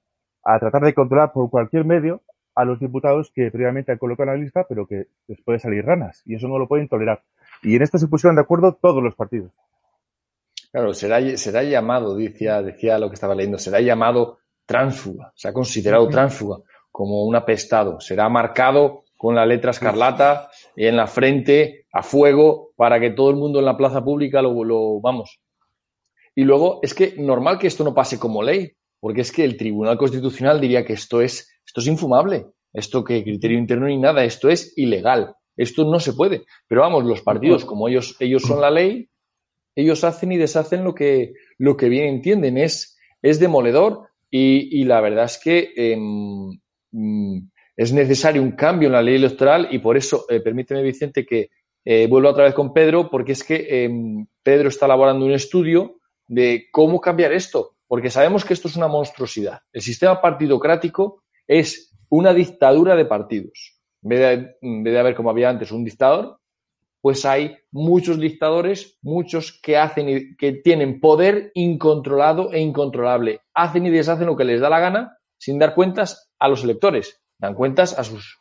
a 0.45 0.59
tratar 0.59 0.83
de 0.83 0.95
controlar 0.95 1.33
por 1.33 1.51
cualquier 1.51 1.85
medio 1.85 2.23
a 2.55 2.65
los 2.65 2.81
diputados 2.81 3.31
que 3.35 3.51
previamente 3.51 3.93
han 3.93 3.99
colocado 3.99 4.31
en 4.31 4.37
la 4.37 4.43
lista, 4.43 4.65
pero 4.69 4.87
que 4.87 5.09
les 5.27 5.41
puede 5.43 5.59
salir 5.59 5.85
ranas, 5.85 6.23
y 6.25 6.35
eso 6.35 6.49
no 6.49 6.59
lo 6.59 6.69
pueden 6.69 6.89
tolerar. 6.89 7.23
Y 7.63 7.77
en 7.77 7.83
esto 7.83 7.99
se 7.99 8.09
pusieron 8.09 8.37
de 8.37 8.43
acuerdo 8.43 8.75
todos 8.75 9.03
los 9.03 9.15
partidos. 9.15 9.53
Claro, 10.73 10.95
será, 10.95 11.21
será 11.37 11.63
llamado, 11.63 12.17
decía, 12.17 12.63
decía 12.63 12.99
lo 12.99 13.09
que 13.09 13.15
estaba 13.15 13.35
leyendo, 13.35 13.59
será 13.59 13.81
llamado 13.81 14.39
tránsfuga, 14.67 15.33
se 15.35 15.49
ha 15.49 15.53
considerado 15.53 16.09
tránsfuga 16.09 16.59
como 16.91 17.25
un 17.25 17.35
apestado, 17.35 18.01
será 18.01 18.29
marcado 18.29 19.05
con 19.21 19.35
la 19.35 19.45
letra 19.45 19.73
escarlata 19.73 20.49
y 20.75 20.87
en 20.87 20.97
la 20.97 21.07
frente 21.07 21.85
a 21.93 22.03
fuego 22.03 22.71
para 22.75 22.99
que 22.99 23.11
todo 23.11 23.29
el 23.29 23.37
mundo 23.37 23.59
en 23.59 23.67
la 23.67 23.77
plaza 23.77 24.03
pública 24.03 24.41
lo, 24.41 24.65
lo 24.65 24.99
vamos. 25.03 25.41
Y 26.35 26.45
luego 26.45 26.81
es 26.83 26.95
que 26.95 27.17
normal 27.19 27.59
que 27.59 27.67
esto 27.67 27.85
no 27.85 27.93
pase 27.93 28.19
como 28.19 28.43
ley, 28.43 28.73
porque 28.99 29.21
es 29.21 29.31
que 29.31 29.45
el 29.45 29.59
Tribunal 29.59 29.99
Constitucional 29.99 30.59
diría 30.59 30.87
que 30.87 30.95
esto 30.95 31.21
es, 31.21 31.53
esto 31.67 31.83
es 31.83 31.87
infumable, 31.89 32.47
esto 32.73 33.05
que 33.05 33.23
criterio 33.23 33.59
interno 33.59 33.89
ni 33.89 33.99
nada, 33.99 34.25
esto 34.25 34.49
es 34.49 34.73
ilegal, 34.79 35.35
esto 35.55 35.85
no 35.85 36.01
se 36.01 36.15
puede. 36.15 36.47
Pero 36.67 36.81
vamos, 36.81 37.05
los 37.05 37.21
partidos, 37.21 37.67
como 37.67 37.89
ellos, 37.89 38.17
ellos 38.21 38.41
son 38.41 38.63
la 38.63 38.71
ley, 38.71 39.11
ellos 39.77 40.03
hacen 40.03 40.33
y 40.33 40.39
deshacen 40.39 40.83
lo 40.83 40.95
que, 40.95 41.35
lo 41.59 41.77
que 41.77 41.91
bien 41.91 42.07
entienden, 42.07 42.57
es, 42.57 42.99
es 43.21 43.39
demoledor 43.39 44.09
y, 44.31 44.81
y 44.81 44.85
la 44.85 45.03
verdad 45.03 45.27
es 45.27 45.39
que 45.45 45.75
eh, 45.77 45.99
es 47.81 47.95
necesario 47.95 48.43
un 48.43 48.53
cambio 48.53 48.89
en 48.89 48.93
la 48.93 49.01
ley 49.01 49.15
electoral 49.15 49.69
y 49.71 49.79
por 49.79 49.97
eso, 49.97 50.27
eh, 50.29 50.41
permíteme 50.41 50.83
Vicente 50.83 51.25
que 51.25 51.49
eh, 51.83 52.07
vuelvo 52.09 52.29
otra 52.29 52.45
vez 52.45 52.53
con 52.53 52.75
Pedro, 52.75 53.09
porque 53.09 53.33
es 53.33 53.43
que 53.43 53.85
em, 53.85 54.27
Pedro 54.43 54.69
está 54.69 54.85
elaborando 54.85 55.25
un 55.25 55.33
estudio 55.33 55.97
de 56.29 56.67
cómo 56.71 57.01
cambiar 57.01 57.33
esto, 57.33 57.77
porque 57.87 58.11
sabemos 58.11 58.45
que 58.45 58.53
esto 58.53 58.69
es 58.69 58.77
una 58.77 58.87
monstruosidad. 58.87 59.61
El 59.73 59.81
sistema 59.81 60.21
partidocrático 60.21 61.23
es 61.49 61.97
una 62.11 62.35
dictadura 62.35 62.95
de 62.97 63.07
partidos. 63.07 63.81
En 64.03 64.11
vez 64.11 64.55
de, 64.61 64.99
haber, 64.99 65.15
como 65.15 65.31
había 65.31 65.49
antes, 65.49 65.73
un 65.73 65.83
dictador, 65.83 66.39
pues 67.01 67.25
hay 67.25 67.57
muchos 67.71 68.21
dictadores, 68.21 68.99
muchos 69.01 69.59
que 69.59 69.79
hacen 69.79 70.37
que 70.37 70.53
tienen 70.53 71.01
poder 71.01 71.51
incontrolado 71.55 72.53
e 72.53 72.61
incontrolable. 72.61 73.41
Hacen 73.55 73.87
y 73.87 73.91
deshacen 73.91 74.27
lo 74.27 74.37
que 74.37 74.45
les 74.45 74.61
da 74.61 74.69
la 74.69 74.81
gana 74.81 75.17
sin 75.39 75.59
dar 75.59 75.75
cuentas 75.75 76.31
a 76.39 76.47
los 76.47 76.63
electores, 76.63 77.21
dan 77.41 77.55
cuentas 77.55 77.99
a 77.99 78.05
sus 78.05 78.39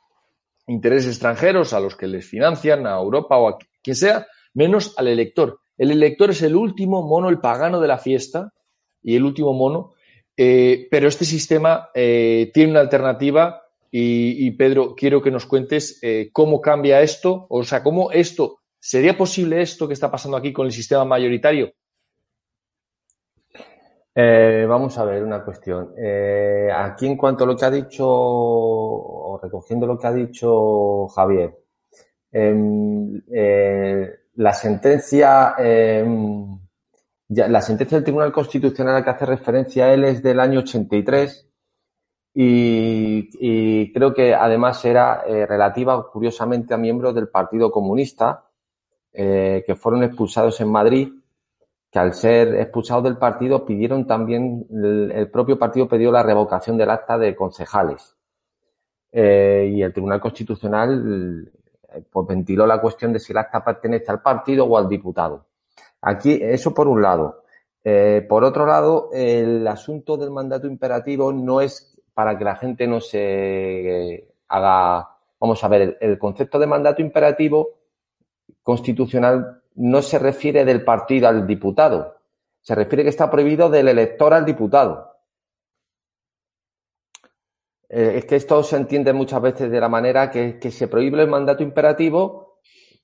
intereses 0.67 1.07
extranjeros, 1.13 1.73
a 1.73 1.79
los 1.79 1.95
que 1.95 2.07
les 2.07 2.25
financian, 2.25 2.85
a 2.85 2.97
Europa 2.97 3.37
o 3.37 3.47
a 3.47 3.57
quien 3.81 3.95
sea, 3.95 4.27
menos 4.53 4.93
al 4.97 5.07
elector. 5.07 5.61
El 5.77 5.91
elector 5.91 6.29
es 6.31 6.41
el 6.41 6.55
último 6.55 7.01
mono, 7.01 7.29
el 7.29 7.39
pagano 7.39 7.79
de 7.79 7.87
la 7.87 7.97
fiesta 7.97 8.53
y 9.01 9.15
el 9.15 9.23
último 9.23 9.53
mono, 9.53 9.93
eh, 10.35 10.87
pero 10.91 11.07
este 11.07 11.25
sistema 11.25 11.89
eh, 11.95 12.51
tiene 12.53 12.71
una 12.71 12.81
alternativa 12.81 13.63
y, 13.91 14.51
Pedro, 14.51 14.93
quiero 14.95 15.19
que 15.19 15.31
nos 15.31 15.47
cuentes 15.47 15.97
eh, 16.03 16.29
cómo 16.31 16.61
cambia 16.61 17.01
esto, 17.01 17.47
o 17.49 17.63
sea, 17.63 17.81
cómo 17.81 18.11
esto, 18.11 18.59
¿sería 18.79 19.17
posible 19.17 19.63
esto 19.63 19.87
que 19.87 19.95
está 19.95 20.11
pasando 20.11 20.37
aquí 20.37 20.53
con 20.53 20.67
el 20.67 20.71
sistema 20.71 21.03
mayoritario? 21.05 21.73
Eh, 24.15 24.65
vamos 24.67 24.97
a 24.97 25.05
ver 25.05 25.23
una 25.23 25.43
cuestión. 25.43 25.93
Eh, 25.97 26.69
aquí 26.75 27.05
en 27.05 27.15
cuanto 27.17 27.43
a 27.43 27.47
lo 27.47 27.55
que 27.55 27.65
ha 27.65 27.71
dicho, 27.71 28.05
o 28.07 29.39
recogiendo 29.41 29.85
lo 29.87 29.97
que 29.97 30.07
ha 30.07 30.13
dicho 30.13 31.07
Javier, 31.09 31.55
eh, 32.31 34.09
la 34.35 34.53
sentencia, 34.53 35.55
ya, 37.27 37.47
la 37.47 37.61
sentencia 37.61 37.97
del 37.97 38.03
Tribunal 38.03 38.31
Constitucional 38.31 38.95
a 38.95 38.99
la 38.99 39.03
que 39.03 39.09
hace 39.11 39.25
referencia 39.25 39.93
él 39.93 40.03
es 40.05 40.23
del 40.23 40.39
año 40.39 40.59
83 40.59 41.47
y, 42.33 43.29
y 43.39 43.93
creo 43.93 44.13
que 44.13 44.33
además 44.33 44.83
era 44.85 45.23
relativa, 45.23 46.09
curiosamente, 46.11 46.73
a 46.73 46.77
miembros 46.77 47.13
del 47.15 47.29
Partido 47.29 47.71
Comunista 47.71 48.45
que 49.11 49.77
fueron 49.77 50.03
expulsados 50.03 50.59
en 50.61 50.71
Madrid 50.71 51.18
que 51.91 51.99
al 51.99 52.13
ser 52.13 52.55
expulsados 52.55 53.03
del 53.03 53.17
partido 53.17 53.65
pidieron 53.65 54.05
también, 54.05 54.67
el, 54.71 55.29
propio 55.31 55.57
partido 55.57 55.87
pidió 55.87 56.11
la 56.11 56.23
revocación 56.23 56.77
del 56.77 56.89
acta 56.89 57.17
de 57.17 57.35
concejales. 57.35 58.15
Eh, 59.11 59.71
y 59.73 59.81
el 59.81 59.91
Tribunal 59.91 60.21
Constitucional 60.21 61.51
pues 62.11 62.27
ventiló 62.27 62.65
la 62.67 62.79
cuestión 62.79 63.11
de 63.13 63.19
si 63.19 63.31
el 63.31 63.39
acta 63.39 63.63
pertenece 63.63 64.11
al 64.11 64.21
partido 64.21 64.65
o 64.65 64.77
al 64.77 64.87
diputado. 64.87 65.47
Aquí, 66.01 66.39
eso 66.41 66.73
por 66.73 66.87
un 66.87 67.01
lado. 67.01 67.43
Eh, 67.83 68.25
por 68.27 68.43
otro 68.43 68.65
lado, 68.65 69.09
el 69.13 69.67
asunto 69.67 70.17
del 70.17 70.31
mandato 70.31 70.67
imperativo 70.67 71.31
no 71.31 71.61
es 71.61 71.99
para 72.13 72.37
que 72.37 72.43
la 72.43 72.55
gente 72.55 72.85
no 72.87 72.99
se 72.99 74.27
haga, 74.47 75.09
vamos 75.39 75.63
a 75.63 75.67
ver, 75.67 75.97
el 76.01 76.19
concepto 76.19 76.59
de 76.59 76.67
mandato 76.67 77.01
imperativo 77.01 77.79
constitucional 78.61 79.58
no 79.79 80.01
se 80.01 80.19
refiere 80.19 80.65
del 80.65 80.83
partido 80.83 81.29
al 81.29 81.47
diputado, 81.47 82.17
se 82.61 82.75
refiere 82.75 83.03
que 83.03 83.09
está 83.09 83.31
prohibido 83.31 83.69
del 83.69 83.87
elector 83.87 84.33
al 84.33 84.45
diputado. 84.45 85.15
Eh, 87.87 88.17
es 88.17 88.25
que 88.25 88.35
esto 88.35 88.61
se 88.61 88.75
entiende 88.75 89.13
muchas 89.13 89.41
veces 89.41 89.71
de 89.71 89.79
la 89.79 89.87
manera 89.87 90.29
que, 90.29 90.59
que 90.59 90.69
se 90.69 90.89
prohíbe 90.89 91.21
el 91.21 91.29
mandato 91.29 91.63
imperativo 91.63 92.59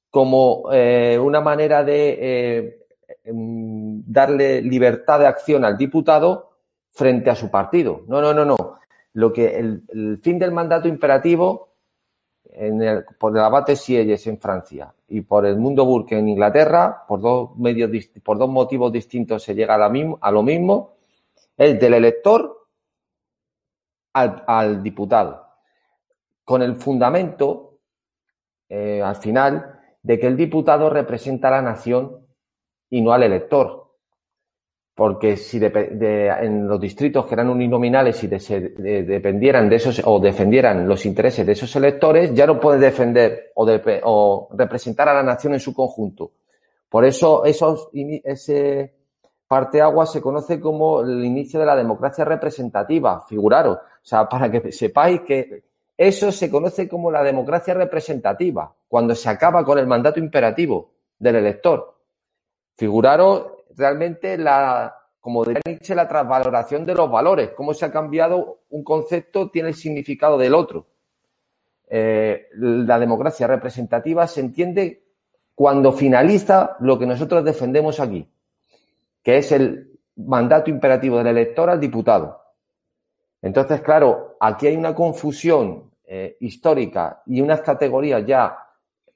como 0.10 0.66
eh, 0.72 1.18
una 1.18 1.42
manera 1.42 1.84
de 1.84 2.18
eh, 2.20 2.78
darle 3.24 4.62
libertad 4.62 5.20
de 5.20 5.28
acción 5.28 5.64
al 5.64 5.78
diputado 5.78 6.58
frente 6.92 7.30
a 7.30 7.36
su 7.36 7.50
partido. 7.50 8.04
No, 8.08 8.22
no, 8.22 8.34
no, 8.34 8.44
no. 8.44 8.80
Lo 9.14 9.32
que 9.32 9.58
el 9.58 10.20
fin 10.22 10.38
del 10.38 10.52
mandato 10.52 10.90
imperativo 10.90 11.75
en 12.52 12.82
el, 12.82 13.06
por 13.18 13.36
el 13.36 13.44
abate 13.44 13.76
Sieyes 13.76 14.26
en 14.28 14.40
Francia. 14.40 14.94
Y 15.08 15.22
por 15.22 15.46
el 15.46 15.58
Mundo 15.58 15.86
Burke 15.86 16.18
en 16.18 16.30
Inglaterra, 16.30 17.04
por 17.08 17.22
dos 17.22 17.56
medios, 17.58 17.90
por 18.24 18.38
dos 18.38 18.50
motivos 18.50 18.92
distintos 18.92 19.44
se 19.44 19.54
llega 19.54 19.76
a, 19.76 19.78
la 19.78 20.18
a 20.22 20.32
lo 20.32 20.44
mismo, 20.44 20.96
es 21.58 21.80
del 21.80 21.94
elector 21.94 22.68
al, 24.14 24.44
al 24.48 24.82
diputado, 24.82 25.46
con 26.44 26.62
el 26.62 26.76
fundamento, 26.76 27.80
eh, 28.70 29.02
al 29.02 29.16
final, 29.16 29.80
de 30.02 30.20
que 30.20 30.28
el 30.28 30.38
diputado 30.38 30.90
representa 30.90 31.48
a 31.50 31.52
la 31.52 31.62
nación 31.62 32.26
y 32.90 33.02
no 33.02 33.12
al 33.12 33.24
elector 33.24 33.85
porque 34.96 35.36
si 35.36 35.60
de, 35.60 35.70
de, 35.70 36.28
en 36.30 36.68
los 36.70 36.80
distritos 36.80 37.26
que 37.26 37.34
eran 37.34 37.50
uninominales 37.50 38.24
y 38.24 38.28
de, 38.28 38.74
de, 38.78 39.04
dependieran 39.04 39.68
de 39.68 39.76
esos 39.76 40.02
o 40.06 40.22
defendieran 40.22 40.88
los 40.88 41.06
intereses 41.06 41.46
de 41.46 41.52
esos 41.52 41.76
electores, 41.76 42.34
ya 42.34 42.48
no 42.48 42.58
puede 42.62 42.80
defender 42.80 43.52
o, 43.56 43.68
o, 44.04 44.50
representar 44.58 45.10
a 45.10 45.14
la 45.14 45.24
nación 45.24 45.54
en 45.54 45.60
su 45.60 45.74
conjunto. 45.74 46.32
Por 46.88 47.04
eso 47.04 47.44
esos, 47.44 47.90
ese 47.94 48.96
parteaguas 49.50 50.14
se 50.14 50.22
conoce 50.22 50.62
como 50.62 51.02
el 51.02 51.26
inicio 51.26 51.60
de 51.60 51.66
la 51.66 51.76
democracia 51.76 52.24
representativa, 52.24 53.26
figuraros. 53.28 53.78
O 53.78 53.82
sea, 54.02 54.30
para 54.30 54.50
que 54.50 54.72
sepáis 54.72 55.22
que 55.22 55.64
eso 55.98 56.32
se 56.32 56.50
conoce 56.50 56.88
como 56.88 57.12
la 57.12 57.22
democracia 57.22 57.74
representativa, 57.74 58.74
cuando 58.88 59.14
se 59.14 59.28
acaba 59.28 59.66
con 59.66 59.78
el 59.78 59.88
mandato 59.88 60.20
imperativo 60.20 60.92
del 61.20 61.36
elector. 61.36 61.96
Figuraros 62.76 63.55
realmente 63.78 64.38
la, 64.38 64.96
como 65.20 65.44
diría 65.44 65.62
Nietzsche, 65.66 65.96
la 65.96 66.08
transvaloración 66.08 66.86
de 66.86 66.94
los 66.94 67.10
valores, 67.10 67.52
cómo 67.56 67.74
se 67.74 67.86
ha 67.86 67.92
cambiado 67.92 68.60
un 68.70 68.84
concepto 68.84 69.50
tiene 69.50 69.70
el 69.70 69.76
significado 69.76 70.38
del 70.38 70.54
otro. 70.54 70.88
Eh, 71.88 72.48
la 72.58 73.00
democracia 73.00 73.48
representativa 73.48 74.28
se 74.28 74.42
entiende 74.42 75.04
cuando 75.54 75.94
finaliza 75.94 76.76
lo 76.80 77.00
que 77.00 77.06
nosotros 77.06 77.44
defendemos 77.44 78.00
aquí, 78.00 78.28
que 79.24 79.38
es 79.38 79.52
el 79.52 80.00
mandato 80.18 80.70
imperativo 80.70 81.18
del 81.18 81.28
elector 81.28 81.70
al 81.70 81.80
diputado. 81.80 82.42
Entonces, 83.42 83.82
claro, 83.82 84.38
aquí 84.40 84.68
hay 84.68 84.76
una 84.76 84.94
confusión 84.94 85.92
eh, 86.06 86.38
histórica 86.40 87.22
y 87.26 87.42
unas 87.42 87.62
categorías 87.62 88.26
ya 88.26 88.58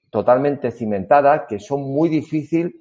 totalmente 0.10 0.72
cimentadas 0.72 1.44
que 1.48 1.60
son 1.60 1.82
muy 1.82 2.10
difíciles 2.10 2.74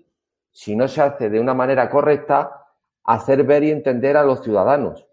si 0.52 0.76
no 0.76 0.88
se 0.88 1.02
hace 1.02 1.31
de 1.31 1.40
una 1.40 1.55
manera 1.55 1.88
correcta, 1.88 2.67
hacer 3.05 3.45
ver 3.45 3.64
y 3.64 3.71
entender 3.71 4.17
a 4.17 4.25
los 4.25 4.43
ciudadanos. 4.43 5.07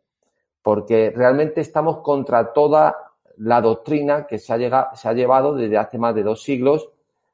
Porque 0.61 1.13
realmente 1.15 1.61
estamos 1.61 1.99
contra 1.99 2.53
toda 2.53 2.95
la 3.37 3.61
doctrina 3.61 4.25
que 4.25 4.39
se 4.39 4.53
ha, 4.53 4.57
llegado, 4.57 4.95
se 4.95 5.07
ha 5.07 5.13
llevado 5.13 5.55
desde 5.55 5.77
hace 5.77 5.97
más 5.97 6.15
de 6.15 6.23
dos 6.23 6.41
siglos 6.41 6.89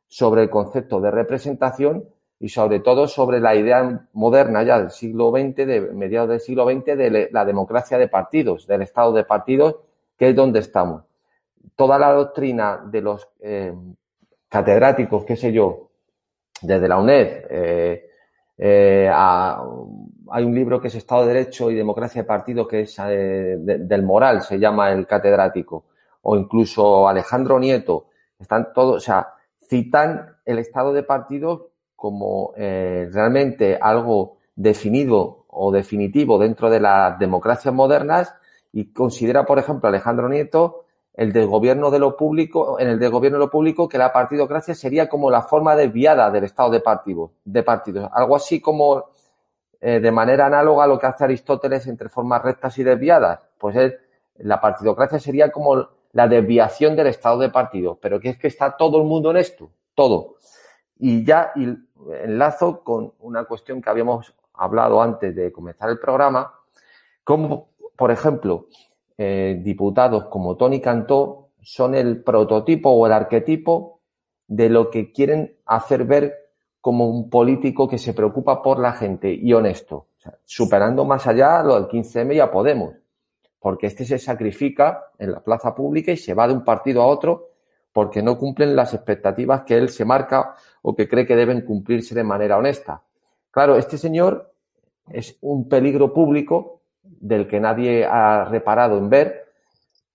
sobre 0.08 0.44
el 0.44 0.50
concepto 0.50 1.00
de 1.00 1.12
representación, 1.12 2.06
y 2.42 2.50
sobre 2.50 2.80
todo 2.80 3.08
sobre 3.08 3.40
la 3.40 3.56
idea 3.56 4.08
moderna 4.14 4.64
ya 4.64 4.80
del 4.80 4.90
siglo 4.90 5.30
XX, 5.30 5.56
de 5.58 5.82
mediados 5.94 6.28
del 6.28 6.40
siglo 6.40 6.66
XX, 6.66 6.98
de 6.98 7.30
la 7.32 7.46
democracia 7.46 8.00
de 8.00 8.08
partidos, 8.08 8.66
del 8.66 8.82
estado 8.82 9.14
de 9.14 9.24
partidos, 9.24 9.76
que 10.18 10.30
es 10.30 10.36
donde 10.36 10.60
estamos. 10.60 11.04
Toda 11.76 12.00
la 12.00 12.12
doctrina 12.12 12.82
de 12.84 13.02
los 13.02 13.30
eh, 13.42 13.72
catedráticos, 14.50 15.24
qué 15.24 15.36
sé 15.36 15.54
yo, 15.54 15.91
desde 16.62 16.88
la 16.88 16.98
UNED, 16.98 17.46
eh, 17.50 18.10
eh, 18.58 19.10
hay 19.12 20.44
un 20.44 20.54
libro 20.54 20.80
que 20.80 20.88
es 20.88 20.96
Estado 20.96 21.26
de 21.26 21.34
Derecho 21.34 21.72
y 21.72 21.76
Democracia 21.76 22.22
de 22.22 22.28
Partidos, 22.28 22.68
que 22.68 22.82
es 22.82 22.96
del 22.98 24.04
moral, 24.04 24.42
se 24.42 24.60
llama 24.60 24.92
el 24.92 25.08
catedrático, 25.08 25.86
o 26.22 26.38
incluso 26.38 27.08
Alejandro 27.08 27.60
Nieto, 27.60 28.08
están 28.40 28.74
todos, 28.74 28.98
o 28.98 29.00
sea, 29.00 29.34
citan 29.68 30.36
el 30.46 30.60
Estado 30.60 30.94
de 30.94 31.04
partidos 31.04 31.64
como 31.96 32.54
eh, 32.58 33.10
realmente 33.12 33.78
algo 33.80 34.38
definido 34.56 35.46
o 35.48 35.72
definitivo 35.72 36.40
dentro 36.40 36.70
de 36.70 36.80
las 36.80 37.18
democracias 37.20 37.74
modernas 37.74 38.34
y 38.74 38.92
considera, 38.92 39.46
por 39.46 39.60
ejemplo, 39.60 39.90
Alejandro 39.90 40.30
Nieto 40.30 40.81
el 41.14 41.34
del 41.34 41.48
gobierno 41.48 41.92
de 41.92 42.00
lo 42.00 42.16
público, 42.16 42.80
en 42.80 42.88
el 42.88 43.00
del 43.00 43.12
gobierno 43.12 43.38
de 43.38 43.46
lo 43.46 43.52
público, 43.52 43.90
que 43.90 43.98
la 43.98 44.14
partidocracia 44.14 44.74
sería 44.74 45.10
como 45.10 45.30
la 45.30 45.42
forma 45.42 45.76
desviada 45.76 46.32
del 46.32 46.46
Estado 46.46 46.72
de 46.72 46.80
partidos, 46.80 47.32
de 47.44 47.64
partidos. 47.64 48.10
Algo 48.14 48.36
así 48.36 48.62
como 48.62 49.10
eh, 49.80 50.00
de 50.00 50.12
manera 50.12 50.46
análoga 50.46 50.86
a 50.86 50.88
lo 50.88 51.00
que 51.00 51.08
hace 51.08 51.24
Aristóteles 51.24 51.88
entre 51.88 52.08
formas 52.08 52.42
rectas 52.42 52.78
y 52.78 52.84
desviadas. 52.84 53.50
Pues 53.58 53.76
es, 53.76 53.94
la 54.38 54.62
partidocracia 54.62 55.20
sería 55.20 55.52
como 55.52 55.90
la 56.14 56.28
desviación 56.28 56.96
del 56.96 57.08
Estado 57.08 57.40
de 57.40 57.50
partidos, 57.50 57.98
pero 58.02 58.20
que 58.20 58.30
es 58.30 58.38
que 58.38 58.48
está 58.48 58.78
todo 58.78 58.98
el 58.98 59.06
mundo 59.06 59.32
en 59.32 59.38
esto, 59.38 59.72
todo. 59.96 60.36
Y 60.98 61.26
ya 61.26 61.52
y 61.56 61.76
enlazo 62.24 62.84
con 62.84 63.14
una 63.20 63.46
cuestión 63.46 63.82
que 63.82 63.90
habíamos 63.90 64.34
hablado 64.54 65.02
antes 65.02 65.36
de 65.36 65.52
comenzar 65.52 65.90
el 65.90 66.00
programa, 66.00 66.54
como, 67.24 67.70
por 67.96 68.12
ejemplo, 68.12 68.68
eh, 69.24 69.60
diputados 69.62 70.26
como 70.30 70.58
Tony 70.58 70.82
Cantó 70.82 71.52
son 71.62 71.94
el 71.94 72.24
prototipo 72.24 72.90
o 72.90 73.06
el 73.06 73.14
arquetipo 73.14 74.02
de 74.48 74.68
lo 74.68 74.90
que 74.90 75.12
quieren 75.12 75.58
hacer 75.68 76.06
ver 76.06 76.50
como 76.82 77.08
un 77.08 77.30
político 77.30 77.88
que 77.88 78.00
se 78.00 78.16
preocupa 78.16 78.64
por 78.64 78.80
la 78.80 78.94
gente 78.94 79.32
y 79.32 79.54
honesto, 79.54 80.08
superando 80.44 81.06
más 81.06 81.28
allá 81.28 81.62
lo 81.62 81.76
del 81.76 81.88
15M 81.88 82.34
y 82.34 82.40
a 82.40 82.50
Podemos, 82.50 82.96
porque 83.60 83.86
este 83.86 84.06
se 84.06 84.18
sacrifica 84.18 85.12
en 85.20 85.34
la 85.34 85.42
plaza 85.42 85.76
pública 85.76 86.12
y 86.12 86.18
se 86.18 86.34
va 86.34 86.48
de 86.48 86.56
un 86.56 86.64
partido 86.64 87.04
a 87.04 87.06
otro 87.06 87.50
porque 87.94 88.24
no 88.24 88.40
cumplen 88.40 88.76
las 88.76 88.96
expectativas 88.96 89.62
que 89.62 89.76
él 89.76 89.90
se 89.90 90.04
marca 90.04 90.56
o 90.82 90.96
que 90.96 91.08
cree 91.08 91.28
que 91.28 91.36
deben 91.36 91.62
cumplirse 91.62 92.16
de 92.16 92.24
manera 92.24 92.58
honesta. 92.58 93.04
Claro, 93.52 93.76
este 93.76 94.00
señor 94.00 94.52
es 95.12 95.38
un 95.42 95.70
peligro 95.70 96.12
público 96.12 96.81
del 97.22 97.48
que 97.48 97.60
nadie 97.60 98.04
ha 98.06 98.44
reparado 98.46 98.98
en 98.98 99.10
ver, 99.10 99.46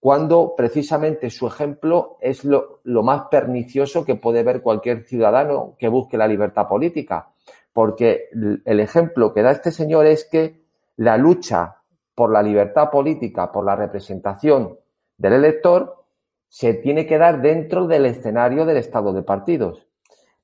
cuando 0.01 0.55
precisamente 0.57 1.31
su 1.31 1.47
ejemplo 1.47 2.19
es 2.21 2.45
lo, 2.45 2.81
más 2.85 3.23
pernicioso 3.31 4.05
que 4.05 4.17
puede 4.17 4.43
ver 4.43 4.61
cualquier 4.61 5.05
ciudadano 5.05 5.75
que 5.79 5.89
busque 5.89 6.19
la 6.19 6.29
libertad 6.29 6.69
política. 6.69 7.31
Porque 7.73 8.29
el 8.65 8.81
ejemplo 8.81 9.33
que 9.33 9.43
da 9.43 9.51
este 9.51 9.71
señor 9.71 10.07
es 10.07 10.25
que 10.25 10.63
la 10.97 11.17
lucha 11.17 11.77
por 12.15 12.33
la 12.33 12.43
libertad 12.43 12.91
política, 12.91 13.51
por 13.53 13.65
la 13.65 13.77
representación 13.77 14.79
del 15.17 15.35
elector, 15.35 16.05
se 16.49 16.75
tiene 16.75 17.07
que 17.07 17.19
dar 17.19 17.43
dentro 17.43 17.87
del 17.87 18.07
escenario 18.07 18.65
del 18.65 18.79
estado 18.79 19.13
de 19.13 19.23
partidos. 19.23 19.87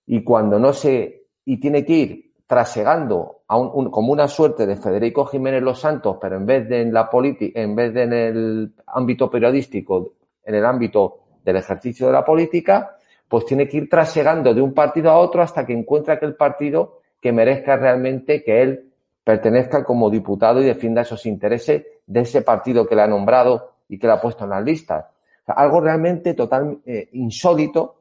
Y 0.07 0.25
cuando 0.25 0.59
no 0.59 0.73
se, 0.73 1.27
y 1.45 1.59
tiene 1.59 1.85
que 1.85 1.93
ir 1.93 2.32
trasegando 2.53 3.45
a 3.49 3.57
un, 3.57 3.91
como 3.91 4.13
una 4.13 4.29
suerte 4.29 4.67
de 4.67 4.77
Federico 4.77 5.25
Jiménez 5.25 5.63
Los 5.63 5.81
Santos, 5.81 6.19
pero 6.21 6.37
en 6.37 6.45
vez 6.45 6.69
de 6.69 6.83
en 6.83 6.93
la 6.93 7.09
política, 7.09 7.59
en 7.59 7.75
vez 7.75 7.95
de 7.95 8.03
en 8.03 8.13
el 8.13 8.75
ámbito 8.89 9.31
periodístico, 9.31 10.13
en 10.45 10.57
el 10.57 10.67
ámbito 10.67 11.21
del 11.43 11.57
ejercicio 11.57 12.09
de 12.09 12.13
la 12.13 12.23
política, 12.23 12.99
pues 13.27 13.47
tiene 13.47 13.67
que 13.67 13.79
ir 13.79 13.89
trasegando 13.89 14.53
de 14.53 14.61
un 14.61 14.75
partido 14.75 15.11
a 15.11 15.17
otro 15.17 15.41
hasta 15.41 15.65
que 15.65 15.73
encuentre 15.73 16.13
aquel 16.13 16.35
partido 16.35 17.01
que 17.23 17.33
merezca 17.33 17.79
realmente 17.79 18.45
que 18.45 18.61
él 18.61 18.93
pertenezca 19.25 19.83
como 19.83 20.11
diputado 20.11 20.61
y 20.61 20.67
defienda 20.67 21.01
esos 21.01 21.25
intereses 21.25 21.87
de 22.07 22.21
ese 22.21 22.43
partido 22.43 22.87
que 22.87 22.95
le 22.95 23.01
ha 23.01 23.07
nombrado 23.07 23.71
y 23.89 23.99
que 23.99 24.07
le 24.07 24.13
ha 24.13 24.21
puesto 24.21 24.45
en 24.45 24.51
las 24.51 24.63
listas. 24.63 25.07
Algo 25.47 25.81
realmente 25.81 26.35
total 26.35 26.81
eh, 26.85 27.09
insólito 27.13 27.95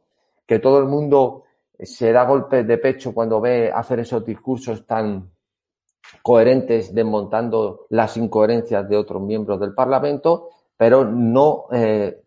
que 0.46 0.60
todo 0.60 0.80
el 0.80 0.88
mundo 0.88 1.44
se 1.82 2.12
da 2.12 2.26
golpes 2.26 2.68
de 2.68 2.78
pecho 2.78 3.14
cuando 3.14 3.42
ve 3.42 3.72
hacer 3.74 4.00
esos 4.00 4.26
discursos 4.26 4.86
tan 4.86 5.32
coherentes 6.22 6.94
desmontando 6.94 7.86
las 7.90 8.18
incoherencias 8.18 8.88
de 8.88 8.98
otros 8.98 9.22
miembros 9.22 9.60
del 9.60 9.74
Parlamento, 9.74 10.50
pero 10.78 11.06
no 11.06 11.66
eh, 11.72 12.22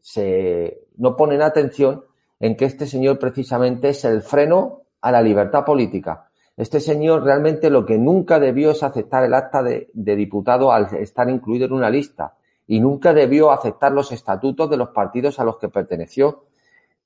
se 0.00 0.86
no 0.96 1.16
ponen 1.16 1.42
atención 1.42 2.04
en 2.40 2.56
que 2.56 2.64
este 2.64 2.86
señor 2.86 3.18
precisamente 3.18 3.90
es 3.90 4.04
el 4.04 4.22
freno 4.22 4.82
a 5.00 5.12
la 5.12 5.22
libertad 5.22 5.64
política. 5.64 6.28
Este 6.56 6.80
señor 6.80 7.24
realmente 7.24 7.70
lo 7.70 7.86
que 7.86 7.98
nunca 7.98 8.38
debió 8.38 8.72
es 8.72 8.82
aceptar 8.82 9.24
el 9.24 9.34
acta 9.34 9.62
de 9.62 10.16
diputado 10.16 10.70
al 10.70 10.94
estar 10.96 11.28
incluido 11.30 11.66
en 11.66 11.72
una 11.72 11.88
lista 11.88 12.34
y 12.66 12.80
nunca 12.80 13.14
debió 13.14 13.50
aceptar 13.52 13.92
los 13.92 14.12
estatutos 14.12 14.68
de 14.68 14.76
los 14.76 14.90
partidos 14.90 15.40
a 15.40 15.44
los 15.44 15.58
que 15.58 15.68
perteneció 15.68 16.44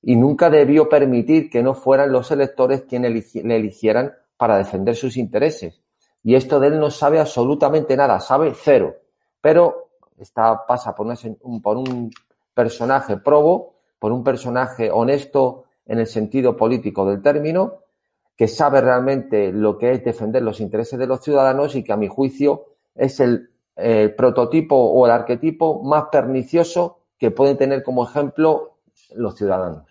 y 0.02 0.16
nunca 0.16 0.50
debió 0.50 0.88
permitir 0.88 1.50
que 1.50 1.62
no 1.62 1.74
fueran 1.74 2.12
los 2.12 2.30
electores 2.30 2.82
quienes 2.82 3.35
le 3.35 3.56
eligieran 3.56 4.14
para 4.37 4.59
defender 4.59 4.96
sus 4.96 5.16
intereses. 5.16 5.80
Y 6.22 6.35
esto 6.35 6.61
de 6.61 6.68
él 6.68 6.80
no 6.80 6.90
sabe 6.90 7.20
absolutamente 7.20 7.96
nada, 7.96 8.20
sabe 8.20 8.52
cero. 8.54 8.96
Pero 9.40 9.88
está, 10.18 10.66
pasa 10.66 10.94
por, 10.94 11.06
un, 11.06 11.62
por 11.62 11.76
un 11.76 12.11
personaje 12.54 13.16
probo, 13.16 13.74
por 13.98 14.12
un 14.12 14.22
personaje 14.22 14.90
honesto 14.90 15.64
en 15.87 16.00
el 16.00 16.06
sentido 16.06 16.56
político 16.56 17.09
del 17.09 17.22
término, 17.22 17.80
que 18.37 18.48
sabe 18.48 18.80
realmente 18.80 19.52
lo 19.52 19.78
que 19.78 19.92
es 19.92 20.04
defender 20.04 20.42
los 20.42 20.61
intereses 20.61 20.98
de 20.98 21.06
los 21.06 21.22
ciudadanos 21.22 21.74
y 21.74 21.82
que 21.82 21.92
a 21.92 21.96
mi 21.96 22.09
juicio 22.09 22.66
es 22.94 23.20
el 23.20 23.50
el 23.76 24.14
prototipo 24.14 24.74
o 24.74 25.04
el 25.06 25.12
arquetipo 25.12 25.82
más 25.82 26.04
pernicioso 26.11 27.00
que 27.18 27.30
pueden 27.30 27.59
tener 27.59 27.82
como 27.82 28.04
ejemplo 28.04 28.76
los 29.14 29.37
ciudadanos. 29.37 29.88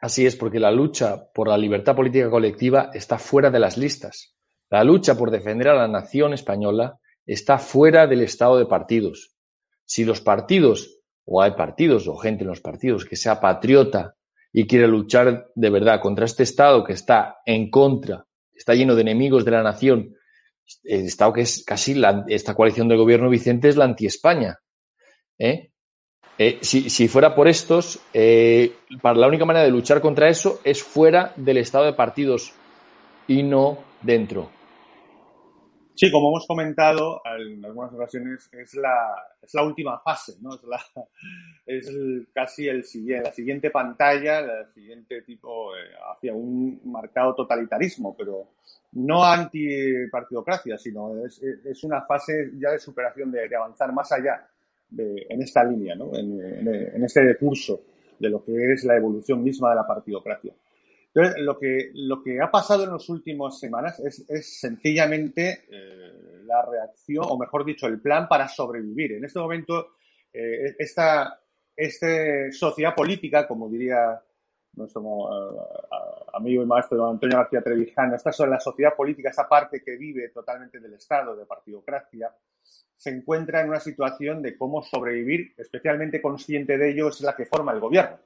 Así 0.00 0.26
es, 0.26 0.36
porque 0.36 0.58
la 0.58 0.70
lucha 0.70 1.30
por 1.32 1.48
la 1.48 1.56
libertad 1.56 1.94
política 1.94 2.28
colectiva 2.28 2.90
está 2.92 3.18
fuera 3.18 3.50
de 3.50 3.60
las 3.60 3.76
listas. 3.76 4.34
La 4.68 4.82
lucha 4.82 5.16
por 5.16 5.30
defender 5.30 5.68
a 5.68 5.74
la 5.74 5.88
nación 5.88 6.32
española 6.32 6.98
está 7.24 7.58
fuera 7.58 8.06
del 8.06 8.22
estado 8.22 8.58
de 8.58 8.66
partidos. 8.66 9.34
Si 9.84 10.04
los 10.04 10.20
partidos, 10.20 11.00
o 11.24 11.40
hay 11.40 11.52
partidos 11.52 12.08
o 12.08 12.16
gente 12.16 12.42
en 12.42 12.48
los 12.48 12.60
partidos 12.60 13.04
que 13.04 13.16
sea 13.16 13.40
patriota 13.40 14.16
y 14.52 14.66
quiere 14.66 14.88
luchar 14.88 15.50
de 15.54 15.70
verdad 15.70 16.00
contra 16.00 16.24
este 16.24 16.42
estado 16.42 16.82
que 16.82 16.94
está 16.94 17.36
en 17.46 17.70
contra, 17.70 18.26
está 18.52 18.74
lleno 18.74 18.96
de 18.96 19.02
enemigos 19.02 19.44
de 19.44 19.50
la 19.52 19.62
nación 19.62 20.16
el 20.84 21.06
Estado 21.06 21.32
que 21.32 21.42
es 21.42 21.64
casi 21.64 22.00
esta 22.28 22.54
coalición 22.54 22.88
de 22.88 22.96
gobierno 22.96 23.28
Vicente 23.28 23.68
es 23.68 23.76
la 23.76 23.84
anti-España. 23.84 24.58
¿eh? 25.38 25.71
Eh, 26.44 26.58
si, 26.60 27.06
fuera 27.06 27.36
por 27.36 27.46
estos, 27.46 28.00
eh, 28.12 28.74
para 29.00 29.16
la 29.16 29.28
única 29.28 29.44
manera 29.44 29.64
de 29.64 29.70
luchar 29.70 30.00
contra 30.00 30.28
eso 30.28 30.58
es 30.64 30.82
fuera 30.82 31.32
del 31.36 31.58
estado 31.58 31.84
de 31.84 31.92
partidos 31.92 32.52
y 33.28 33.44
no 33.44 33.78
dentro. 34.00 34.50
Sí, 35.94 36.10
como 36.10 36.30
hemos 36.30 36.44
comentado 36.48 37.22
en 37.38 37.64
algunas 37.64 37.92
ocasiones, 37.92 38.50
es 38.54 38.74
la, 38.74 39.14
es 39.40 39.54
la 39.54 39.62
última 39.62 40.00
fase, 40.00 40.32
¿no? 40.40 40.56
Es, 40.56 40.64
la, 40.64 40.84
es 41.66 41.88
casi 42.34 42.66
el, 42.66 42.84
la 43.22 43.30
siguiente 43.30 43.70
pantalla, 43.70 44.40
el 44.40 44.72
siguiente 44.74 45.22
tipo 45.22 45.70
hacia 46.12 46.34
un 46.34 46.80
marcado 46.86 47.36
totalitarismo, 47.36 48.16
pero 48.16 48.48
no 48.94 49.22
antipartidocracia, 49.22 50.76
sino 50.76 51.24
es, 51.24 51.40
es, 51.40 51.84
una 51.84 52.02
fase 52.02 52.50
ya 52.58 52.72
de 52.72 52.80
superación, 52.80 53.30
de, 53.30 53.54
avanzar 53.54 53.92
más 53.92 54.10
allá 54.10 54.44
de, 54.92 55.26
en 55.28 55.42
esta 55.42 55.64
línea, 55.64 55.94
¿no? 55.94 56.14
en, 56.16 56.40
en, 56.40 57.04
este 57.04 57.36
curso 57.36 57.82
de 58.18 58.30
lo 58.30 58.44
que 58.44 58.72
es 58.72 58.84
la 58.84 58.96
evolución 58.96 59.42
misma 59.42 59.70
de 59.70 59.76
la 59.76 59.86
partidocracia. 59.86 60.52
Entonces, 61.14 61.42
lo 61.42 61.58
que, 61.58 61.90
lo 61.94 62.22
que 62.22 62.40
ha 62.40 62.50
pasado 62.50 62.84
en 62.84 62.92
las 62.92 63.08
últimas 63.08 63.58
semanas 63.58 64.00
es, 64.00 64.24
es 64.28 64.60
sencillamente 64.60 65.64
eh, 65.70 66.42
la 66.44 66.64
reacción, 66.64 67.24
o 67.28 67.38
mejor 67.38 67.64
dicho, 67.64 67.86
el 67.86 68.00
plan 68.00 68.28
para 68.28 68.48
sobrevivir. 68.48 69.12
En 69.12 69.24
este 69.24 69.38
momento, 69.38 69.94
eh, 70.32 70.74
esta, 70.78 71.38
esta 71.76 72.50
sociedad 72.52 72.94
política, 72.94 73.46
como 73.46 73.68
diría 73.68 74.22
nuestro 74.74 75.02
uh, 75.02 75.56
amigo 76.32 76.62
y 76.62 76.66
maestro 76.66 76.98
don 76.98 77.10
Antonio 77.10 77.38
García 77.38 77.62
Trevijano, 77.62 78.16
esta 78.16 78.30
es 78.30 78.38
la 78.40 78.60
sociedad 78.60 78.94
política, 78.96 79.30
esa 79.30 79.48
parte 79.48 79.82
que 79.82 79.96
vive 79.96 80.28
totalmente 80.30 80.80
del 80.80 80.94
Estado, 80.94 81.36
de 81.36 81.46
partidocracia, 81.46 82.34
se 82.96 83.10
encuentra 83.10 83.60
en 83.60 83.68
una 83.68 83.80
situación 83.80 84.42
de 84.42 84.56
cómo 84.56 84.82
sobrevivir, 84.82 85.54
especialmente 85.56 86.22
consciente 86.22 86.78
de 86.78 86.90
ello 86.90 87.08
es 87.08 87.20
la 87.20 87.34
que 87.34 87.46
forma 87.46 87.72
el 87.72 87.80
gobierno. 87.80 88.16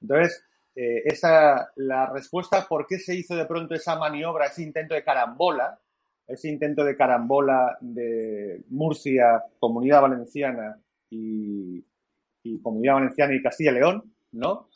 Entonces, 0.00 0.44
eh, 0.74 1.02
esa, 1.04 1.70
la 1.76 2.06
respuesta 2.06 2.66
por 2.66 2.86
qué 2.86 2.98
se 2.98 3.14
hizo 3.14 3.36
de 3.36 3.44
pronto 3.44 3.74
esa 3.74 3.96
maniobra, 3.96 4.46
ese 4.46 4.62
intento 4.62 4.94
de 4.94 5.04
carambola, 5.04 5.78
ese 6.26 6.48
intento 6.48 6.82
de 6.82 6.96
carambola 6.96 7.76
de 7.80 8.64
Murcia, 8.70 9.44
Comunidad 9.58 10.00
Valenciana 10.00 10.80
y, 11.10 11.84
y 12.42 12.62
Comunidad 12.62 12.94
Valenciana 12.94 13.34
y 13.34 13.42
Castilla 13.42 13.72
y 13.72 13.74
León, 13.74 14.14
¿no? 14.32 14.68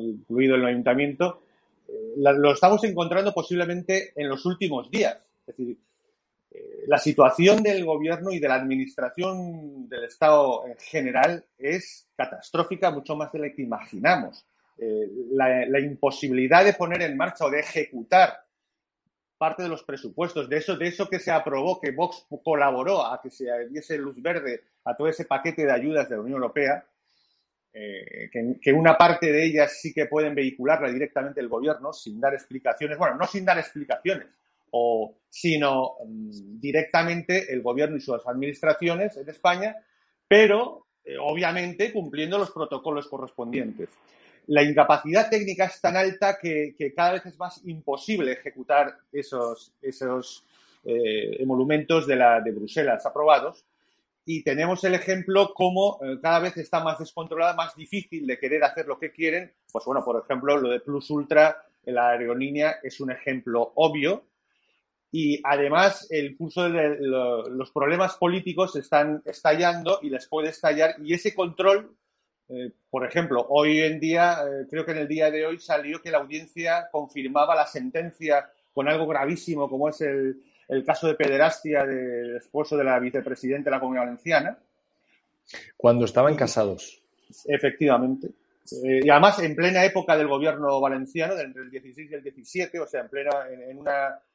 Incluido 0.00 0.54
el 0.56 0.64
ayuntamiento, 0.64 1.42
eh, 1.88 2.14
lo 2.16 2.52
estamos 2.52 2.82
encontrando 2.84 3.32
posiblemente 3.32 4.12
en 4.16 4.28
los 4.28 4.44
últimos 4.46 4.90
días. 4.90 5.18
Es 5.46 5.56
decir, 5.56 5.78
eh, 6.50 6.84
la 6.86 6.98
situación 6.98 7.62
del 7.62 7.84
gobierno 7.84 8.30
y 8.30 8.38
de 8.38 8.48
la 8.48 8.54
administración 8.54 9.88
del 9.88 10.04
Estado 10.04 10.66
en 10.66 10.76
general 10.78 11.44
es 11.58 12.08
catastrófica, 12.16 12.90
mucho 12.90 13.16
más 13.16 13.32
de 13.32 13.38
la 13.38 13.50
que 13.50 13.62
imaginamos. 13.62 14.44
Eh, 14.78 15.08
la, 15.32 15.66
la 15.66 15.80
imposibilidad 15.80 16.64
de 16.64 16.72
poner 16.72 17.02
en 17.02 17.16
marcha 17.16 17.44
o 17.44 17.50
de 17.50 17.60
ejecutar 17.60 18.44
parte 19.42 19.64
de 19.64 19.68
los 19.68 19.82
presupuestos, 19.82 20.48
de 20.48 20.58
eso, 20.58 20.76
de 20.76 20.86
eso 20.86 21.08
que 21.08 21.18
se 21.18 21.32
aprobó, 21.32 21.80
que 21.80 21.90
Vox 21.90 22.26
colaboró 22.44 23.04
a 23.04 23.20
que 23.20 23.28
se 23.28 23.46
diese 23.70 23.98
luz 23.98 24.22
verde 24.22 24.62
a 24.84 24.96
todo 24.96 25.08
ese 25.08 25.24
paquete 25.24 25.66
de 25.66 25.72
ayudas 25.72 26.08
de 26.08 26.14
la 26.14 26.22
Unión 26.22 26.36
Europea, 26.36 26.86
eh, 27.74 28.28
que, 28.60 28.72
una 28.72 28.98
parte 28.98 29.32
de 29.32 29.46
ellas 29.46 29.78
sí 29.80 29.94
que 29.94 30.06
pueden 30.06 30.34
vehicularla 30.34 30.90
directamente 30.90 31.40
el 31.40 31.48
gobierno 31.48 31.92
sin 31.92 32.20
dar 32.20 32.34
explicaciones, 32.34 32.98
bueno, 32.98 33.16
no 33.16 33.26
sin 33.26 33.44
dar 33.44 33.58
explicaciones, 33.58 34.28
o, 34.70 35.14
sino 35.28 35.94
mm, 36.06 36.60
directamente 36.60 37.52
el 37.52 37.62
gobierno 37.62 37.96
y 37.96 38.00
sus 38.00 38.26
administraciones 38.26 39.16
en 39.16 39.28
España, 39.28 39.76
pero 40.28 40.86
eh, 41.04 41.16
obviamente 41.18 41.92
cumpliendo 41.92 42.38
los 42.38 42.50
protocolos 42.50 43.08
correspondientes. 43.08 43.90
La 44.48 44.62
incapacidad 44.62 45.30
técnica 45.30 45.66
es 45.66 45.80
tan 45.80 45.96
alta 45.96 46.36
que, 46.40 46.74
que 46.76 46.92
cada 46.92 47.12
vez 47.12 47.26
es 47.26 47.38
más 47.38 47.60
imposible 47.64 48.32
ejecutar 48.32 48.98
esos, 49.12 49.72
esos 49.80 50.44
eh, 50.84 51.40
emolumentos 51.40 52.06
de, 52.06 52.16
la, 52.16 52.40
de 52.40 52.50
Bruselas 52.50 53.06
aprobados 53.06 53.64
y 54.24 54.42
tenemos 54.44 54.84
el 54.84 54.94
ejemplo 54.94 55.52
como 55.54 55.98
eh, 56.02 56.18
cada 56.22 56.38
vez 56.40 56.56
está 56.56 56.82
más 56.82 56.98
descontrolada, 56.98 57.54
más 57.54 57.74
difícil 57.74 58.26
de 58.26 58.38
querer 58.38 58.62
hacer 58.64 58.86
lo 58.86 58.98
que 58.98 59.10
quieren. 59.12 59.52
Pues 59.72 59.84
bueno, 59.84 60.04
por 60.04 60.22
ejemplo, 60.22 60.56
lo 60.56 60.70
de 60.70 60.80
Plus 60.80 61.10
Ultra 61.10 61.64
la 61.84 62.10
aerolínea 62.10 62.76
es 62.82 63.00
un 63.00 63.10
ejemplo 63.10 63.72
obvio. 63.74 64.26
Y 65.10 65.40
además 65.44 66.06
el 66.10 66.36
curso 66.36 66.70
de 66.70 66.96
lo- 67.00 67.48
los 67.48 67.70
problemas 67.70 68.16
políticos 68.16 68.76
están 68.76 69.22
estallando 69.26 69.98
y 70.02 70.08
les 70.08 70.26
puede 70.26 70.48
estallar. 70.50 70.94
Y 71.02 71.12
ese 71.14 71.34
control, 71.34 71.94
eh, 72.48 72.70
por 72.88 73.04
ejemplo, 73.06 73.44
hoy 73.50 73.80
en 73.80 74.00
día, 74.00 74.38
eh, 74.46 74.66
creo 74.70 74.86
que 74.86 74.92
en 74.92 74.98
el 74.98 75.08
día 75.08 75.30
de 75.30 75.46
hoy 75.46 75.58
salió 75.58 76.00
que 76.00 76.10
la 76.10 76.18
audiencia 76.18 76.88
confirmaba 76.90 77.54
la 77.54 77.66
sentencia 77.66 78.48
con 78.72 78.88
algo 78.88 79.06
gravísimo 79.06 79.68
como 79.68 79.88
es 79.90 80.00
el, 80.00 80.40
el 80.72 80.84
caso 80.84 81.06
de 81.06 81.14
pederastia 81.14 81.84
del 81.84 82.36
esposo 82.36 82.76
de 82.76 82.84
la 82.84 82.98
vicepresidenta 82.98 83.68
de 83.68 83.76
la 83.76 83.80
Comunidad 83.80 84.04
Valenciana. 84.04 84.58
Cuando 85.76 86.06
estaban 86.06 86.34
casados. 86.34 87.02
Efectivamente. 87.46 88.28
Eh, 88.84 89.00
y 89.04 89.10
además 89.10 89.38
en 89.40 89.54
plena 89.54 89.84
época 89.84 90.16
del 90.16 90.28
gobierno 90.28 90.80
valenciano, 90.80 91.38
entre 91.38 91.62
el 91.62 91.70
16 91.70 92.10
y 92.10 92.14
el 92.14 92.22
17, 92.22 92.80
o 92.80 92.86
sea, 92.86 93.02
en 93.02 93.08
plena, 93.08 93.30
en, 93.50 93.70
en 93.70 93.78
un 93.78 93.88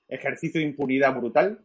ejercicio 0.08 0.62
de 0.62 0.68
impunidad 0.68 1.16
brutal. 1.16 1.60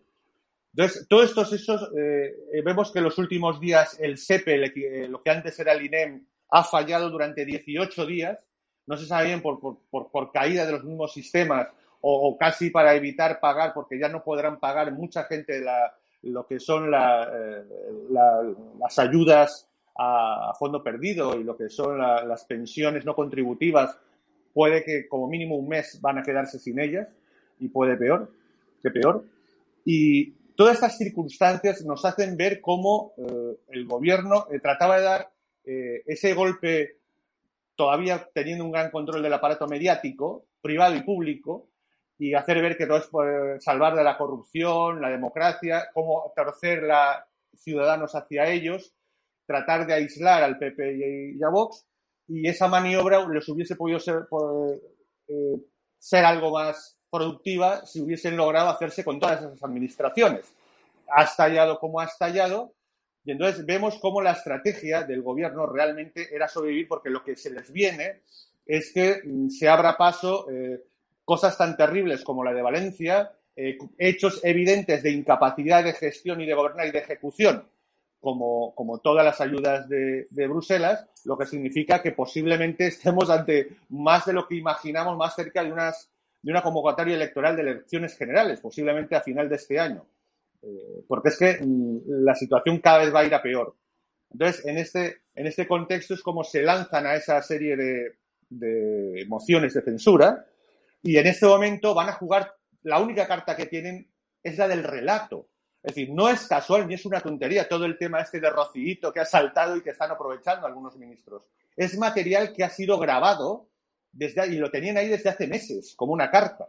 Entonces, 0.74 1.06
todos 1.06 1.26
estos 1.26 1.52
esos, 1.52 1.82
eh, 1.98 2.34
eh, 2.54 2.62
vemos 2.64 2.92
que 2.92 3.00
en 3.00 3.04
los 3.04 3.18
últimos 3.18 3.60
días 3.60 3.98
el 4.00 4.16
SEPE, 4.16 4.54
el 4.54 5.10
lo 5.10 5.22
que 5.22 5.30
antes 5.30 5.58
era 5.58 5.72
el 5.72 5.84
INEM, 5.84 6.24
ha 6.50 6.64
fallado 6.64 7.10
durante 7.10 7.44
18 7.44 8.06
días. 8.06 8.38
No 8.86 8.96
se 8.96 9.06
sabe 9.06 9.26
bien 9.26 9.42
por, 9.42 9.60
por, 9.60 9.78
por, 9.90 10.10
por 10.10 10.32
caída 10.32 10.64
de 10.64 10.72
los 10.72 10.84
mismos 10.84 11.12
sistemas 11.12 11.68
o, 12.02 12.28
o 12.28 12.36
casi 12.36 12.70
para 12.70 12.94
evitar 12.94 13.40
pagar, 13.40 13.72
porque 13.74 13.98
ya 13.98 14.08
no 14.08 14.22
podrán 14.22 14.60
pagar 14.60 14.92
mucha 14.92 15.24
gente 15.24 15.60
la, 15.60 15.94
lo 16.22 16.46
que 16.46 16.60
son 16.60 16.90
la, 16.90 17.24
eh, 17.32 17.64
la- 18.10 18.54
las 18.78 18.98
ayudas 18.98 19.68
a, 19.96 20.50
a 20.50 20.54
fondo 20.54 20.82
perdido 20.82 21.38
y 21.40 21.44
lo 21.44 21.56
que 21.56 21.68
son 21.68 21.98
la- 21.98 22.24
las 22.24 22.44
pensiones 22.44 23.04
no 23.04 23.14
contributivas, 23.14 23.98
puede 24.52 24.84
que 24.84 25.08
como 25.08 25.28
mínimo 25.28 25.56
un 25.56 25.68
mes 25.68 26.00
van 26.00 26.18
a 26.18 26.22
quedarse 26.22 26.58
sin 26.58 26.78
ellas 26.78 27.08
y 27.58 27.68
puede 27.68 27.96
peor, 27.96 28.30
que 28.82 28.90
peor. 28.90 29.24
Y 29.84 30.32
todas 30.56 30.74
estas 30.74 30.98
circunstancias 30.98 31.84
nos 31.84 32.04
hacen 32.04 32.36
ver 32.36 32.60
cómo 32.60 33.14
eh, 33.16 33.56
el 33.70 33.86
gobierno 33.86 34.46
eh, 34.52 34.60
trataba 34.60 34.96
de 34.98 35.02
dar 35.02 35.30
eh, 35.64 36.02
ese 36.06 36.34
golpe, 36.34 36.98
todavía 37.76 38.28
teniendo 38.34 38.64
un 38.64 38.72
gran 38.72 38.90
control 38.90 39.22
del 39.22 39.32
aparato 39.32 39.66
mediático, 39.66 40.44
privado 40.60 40.94
y 40.94 41.02
público, 41.02 41.68
y 42.22 42.34
hacer 42.34 42.62
ver 42.62 42.76
que 42.76 42.86
todo 42.86 42.98
es 42.98 43.06
por 43.08 43.56
salvar 43.60 43.96
de 43.96 44.04
la 44.04 44.16
corrupción, 44.16 45.00
la 45.00 45.08
democracia, 45.10 45.88
cómo 45.92 46.32
torcer 46.36 46.88
a 46.92 47.26
ciudadanos 47.52 48.14
hacia 48.14 48.46
ellos, 48.48 48.94
tratar 49.44 49.86
de 49.88 49.94
aislar 49.94 50.42
al 50.44 50.56
PP 50.56 51.34
y- 51.36 51.42
a 51.42 51.48
Vox, 51.48 51.84
y 52.28 52.46
esa 52.48 52.68
maniobra 52.68 53.26
les 53.28 53.48
hubiese 53.48 53.74
podido 53.74 53.98
ser, 53.98 54.26
por- 54.30 54.80
eh, 55.26 55.56
ser 55.98 56.24
algo 56.24 56.52
más 56.52 56.96
productiva 57.10 57.84
si 57.84 58.00
hubiesen 58.00 58.36
logrado 58.36 58.68
hacerse 58.70 59.02
con 59.04 59.18
todas 59.18 59.40
esas 59.40 59.62
administraciones. 59.64 60.46
Ha 61.08 61.24
estallado 61.24 61.80
como 61.80 61.98
ha 61.98 62.04
estallado, 62.04 62.72
y 63.24 63.32
entonces 63.32 63.66
vemos 63.66 63.98
cómo 64.00 64.22
la 64.22 64.32
estrategia 64.32 65.02
del 65.02 65.22
gobierno 65.22 65.66
realmente 65.66 66.28
era 66.32 66.46
sobrevivir, 66.46 66.86
porque 66.86 67.10
lo 67.10 67.24
que 67.24 67.34
se 67.34 67.50
les 67.50 67.72
viene 67.72 68.22
es 68.64 68.92
que 68.94 69.22
mm, 69.24 69.48
se 69.48 69.68
abra 69.68 69.96
paso 69.96 70.48
eh, 70.50 70.80
cosas 71.24 71.56
tan 71.56 71.76
terribles 71.76 72.24
como 72.24 72.44
la 72.44 72.52
de 72.52 72.62
Valencia, 72.62 73.32
eh, 73.54 73.76
hechos 73.98 74.40
evidentes 74.44 75.02
de 75.02 75.10
incapacidad 75.10 75.84
de 75.84 75.92
gestión 75.92 76.40
y 76.40 76.46
de 76.46 76.54
gobernar 76.54 76.86
y 76.86 76.90
de 76.90 76.98
ejecución, 76.98 77.68
como, 78.20 78.74
como 78.74 79.00
todas 79.00 79.24
las 79.24 79.40
ayudas 79.40 79.88
de, 79.88 80.46
Bruselas, 80.48 81.06
lo 81.24 81.36
que 81.36 81.46
significa 81.46 82.02
que 82.02 82.12
posiblemente 82.12 82.86
estemos 82.88 83.30
ante 83.30 83.76
más 83.90 84.26
de 84.26 84.32
lo 84.32 84.46
que 84.46 84.56
imaginamos, 84.56 85.16
más 85.16 85.34
cerca 85.34 85.62
de, 85.62 85.72
unas, 85.72 86.10
de 86.40 86.50
una 86.50 86.62
convocatoria 86.62 87.14
electoral 87.14 87.56
de 87.56 87.62
elecciones 87.62 88.16
generales, 88.16 88.60
posiblemente 88.60 89.16
a 89.16 89.20
final 89.20 89.48
de 89.48 89.56
este 89.56 89.78
año. 89.78 90.06
Eh, 90.62 91.04
porque 91.08 91.30
es 91.30 91.38
que 91.38 91.58
mm, 91.60 92.24
la 92.24 92.34
situación 92.34 92.78
cada 92.78 92.98
vez 92.98 93.14
va 93.14 93.20
a 93.20 93.24
ir 93.24 93.34
a 93.34 93.42
peor. 93.42 93.74
Entonces, 94.30 94.64
en 94.64 94.78
este, 94.78 95.22
en 95.34 95.46
este 95.46 95.66
contexto 95.66 96.14
es 96.14 96.22
como 96.22 96.42
se 96.42 96.62
lanzan 96.62 97.04
a 97.04 97.16
esa 97.16 97.42
serie 97.42 97.76
de, 97.76 98.12
de 98.48 99.26
mociones 99.26 99.74
de 99.74 99.82
censura 99.82 100.46
y 101.02 101.16
en 101.16 101.26
este 101.26 101.46
momento 101.46 101.94
van 101.94 102.08
a 102.08 102.12
jugar, 102.12 102.54
la 102.82 103.00
única 103.00 103.26
carta 103.26 103.56
que 103.56 103.66
tienen 103.66 104.10
es 104.42 104.58
la 104.58 104.68
del 104.68 104.84
relato. 104.84 105.48
Es 105.82 105.94
decir, 105.94 106.10
no 106.10 106.28
es 106.28 106.46
casual 106.46 106.86
ni 106.86 106.94
es 106.94 107.04
una 107.04 107.20
tontería 107.20 107.68
todo 107.68 107.84
el 107.84 107.98
tema 107.98 108.20
este 108.20 108.40
de 108.40 108.50
Rocillito 108.50 109.12
que 109.12 109.20
ha 109.20 109.24
saltado 109.24 109.76
y 109.76 109.82
que 109.82 109.90
están 109.90 110.10
aprovechando 110.10 110.66
algunos 110.66 110.96
ministros. 110.96 111.42
Es 111.76 111.98
material 111.98 112.52
que 112.52 112.62
ha 112.62 112.70
sido 112.70 112.98
grabado 112.98 113.68
desde, 114.12 114.46
y 114.46 114.58
lo 114.58 114.70
tenían 114.70 114.96
ahí 114.96 115.08
desde 115.08 115.30
hace 115.30 115.46
meses, 115.46 115.94
como 115.96 116.12
una 116.12 116.30
carta. 116.30 116.68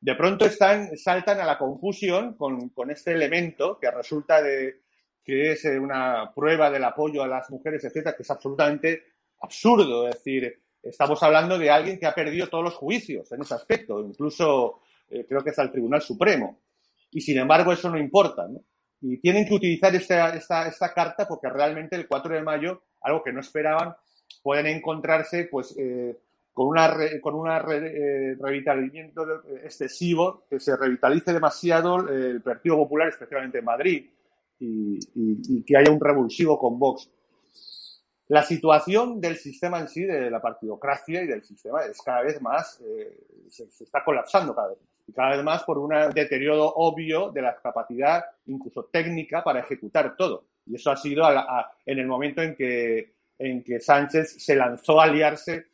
De 0.00 0.14
pronto 0.16 0.44
están, 0.46 0.96
saltan 0.96 1.40
a 1.40 1.44
la 1.44 1.58
confusión 1.58 2.34
con, 2.34 2.70
con 2.70 2.90
este 2.90 3.12
elemento 3.12 3.78
que 3.78 3.90
resulta 3.90 4.42
de 4.42 4.82
que 5.24 5.52
es 5.52 5.64
eh, 5.64 5.78
una 5.78 6.32
prueba 6.34 6.70
del 6.70 6.84
apoyo 6.84 7.22
a 7.22 7.28
las 7.28 7.50
mujeres, 7.50 7.82
etcétera, 7.84 8.14
que 8.14 8.22
es 8.22 8.30
absolutamente 8.30 9.04
absurdo. 9.40 10.08
Es 10.08 10.16
decir, 10.16 10.60
estamos 10.84 11.22
hablando 11.22 11.58
de 11.58 11.70
alguien 11.70 11.98
que 11.98 12.06
ha 12.06 12.14
perdido 12.14 12.48
todos 12.48 12.64
los 12.64 12.74
juicios 12.74 13.30
en 13.32 13.42
ese 13.42 13.54
aspecto, 13.54 14.00
incluso 14.00 14.80
eh, 15.10 15.24
creo 15.28 15.42
que 15.42 15.50
es 15.50 15.58
al 15.58 15.72
Tribunal 15.72 16.02
Supremo. 16.02 16.58
Y 17.10 17.20
sin 17.20 17.38
embargo, 17.38 17.72
eso 17.72 17.90
no 17.90 17.98
importa. 17.98 18.46
¿no? 18.48 18.60
Y 19.00 19.18
tienen 19.18 19.46
que 19.46 19.54
utilizar 19.54 19.94
esta, 19.94 20.34
esta, 20.34 20.94
carta 20.94 21.28
porque 21.28 21.48
realmente 21.48 21.94
el 21.94 22.08
4 22.08 22.34
de 22.34 22.42
mayo, 22.42 22.82
algo 23.02 23.22
que 23.22 23.32
no 23.32 23.40
esperaban, 23.40 23.94
pueden 24.42 24.66
encontrarse 24.66 25.48
pues 25.50 25.74
eh, 25.78 26.18
con 26.54 26.76
re, 26.76 27.20
con 27.20 27.34
una 27.34 27.58
re, 27.58 27.78
eh, 27.78 28.36
revitalizamiento 28.40 29.42
excesivo, 29.64 30.44
que 30.48 30.60
se 30.60 30.76
revitalice 30.76 31.32
demasiado 31.32 32.08
eh, 32.08 32.30
el 32.30 32.42
Partido 32.42 32.76
Popular, 32.76 33.08
especialmente 33.08 33.58
en 33.58 33.64
Madrid, 33.64 34.06
y, 34.60 35.62
que 35.64 35.76
haya 35.76 35.90
un 35.90 36.00
revulsivo 36.00 36.58
con 36.58 36.78
Vox. 36.78 37.10
La 38.28 38.42
situación 38.42 39.20
del 39.20 39.36
sistema 39.36 39.78
en 39.80 39.88
sí, 39.88 40.04
de 40.04 40.30
la 40.30 40.40
partidocracia 40.40 41.22
y 41.22 41.26
del 41.26 41.42
sistema, 41.42 41.84
es 41.84 42.00
cada 42.00 42.22
vez 42.22 42.40
más, 42.40 42.80
eh, 42.80 43.18
se, 43.48 43.64
está 43.64 44.02
colapsando 44.02 44.54
cada 44.54 44.68
vez 44.68 44.78
más. 44.78 44.88
Y 45.06 45.12
cada 45.12 45.36
vez 45.36 45.44
más 45.44 45.62
por 45.64 45.76
un 45.76 45.92
deterioro 46.14 46.64
obvio 46.76 47.30
de 47.30 47.42
la 47.42 47.54
capacidad, 47.56 48.24
incluso 48.46 48.84
técnica, 48.84 49.44
para 49.44 49.60
ejecutar 49.60 50.16
todo. 50.16 50.46
Y 50.64 50.76
eso 50.76 50.90
ha 50.90 50.96
sido 50.96 51.26
a 51.26 51.32
la, 51.32 51.70
en 51.84 51.98
el 51.98 52.06
momento 52.06 52.40
en 52.40 52.54
que, 52.54 53.12
en 53.38 53.62
que 53.62 53.80
Sánchez 53.80 54.42
se 54.42 54.56
lanzó 54.56 54.98
a 54.98 55.04
aliarse 55.04 55.66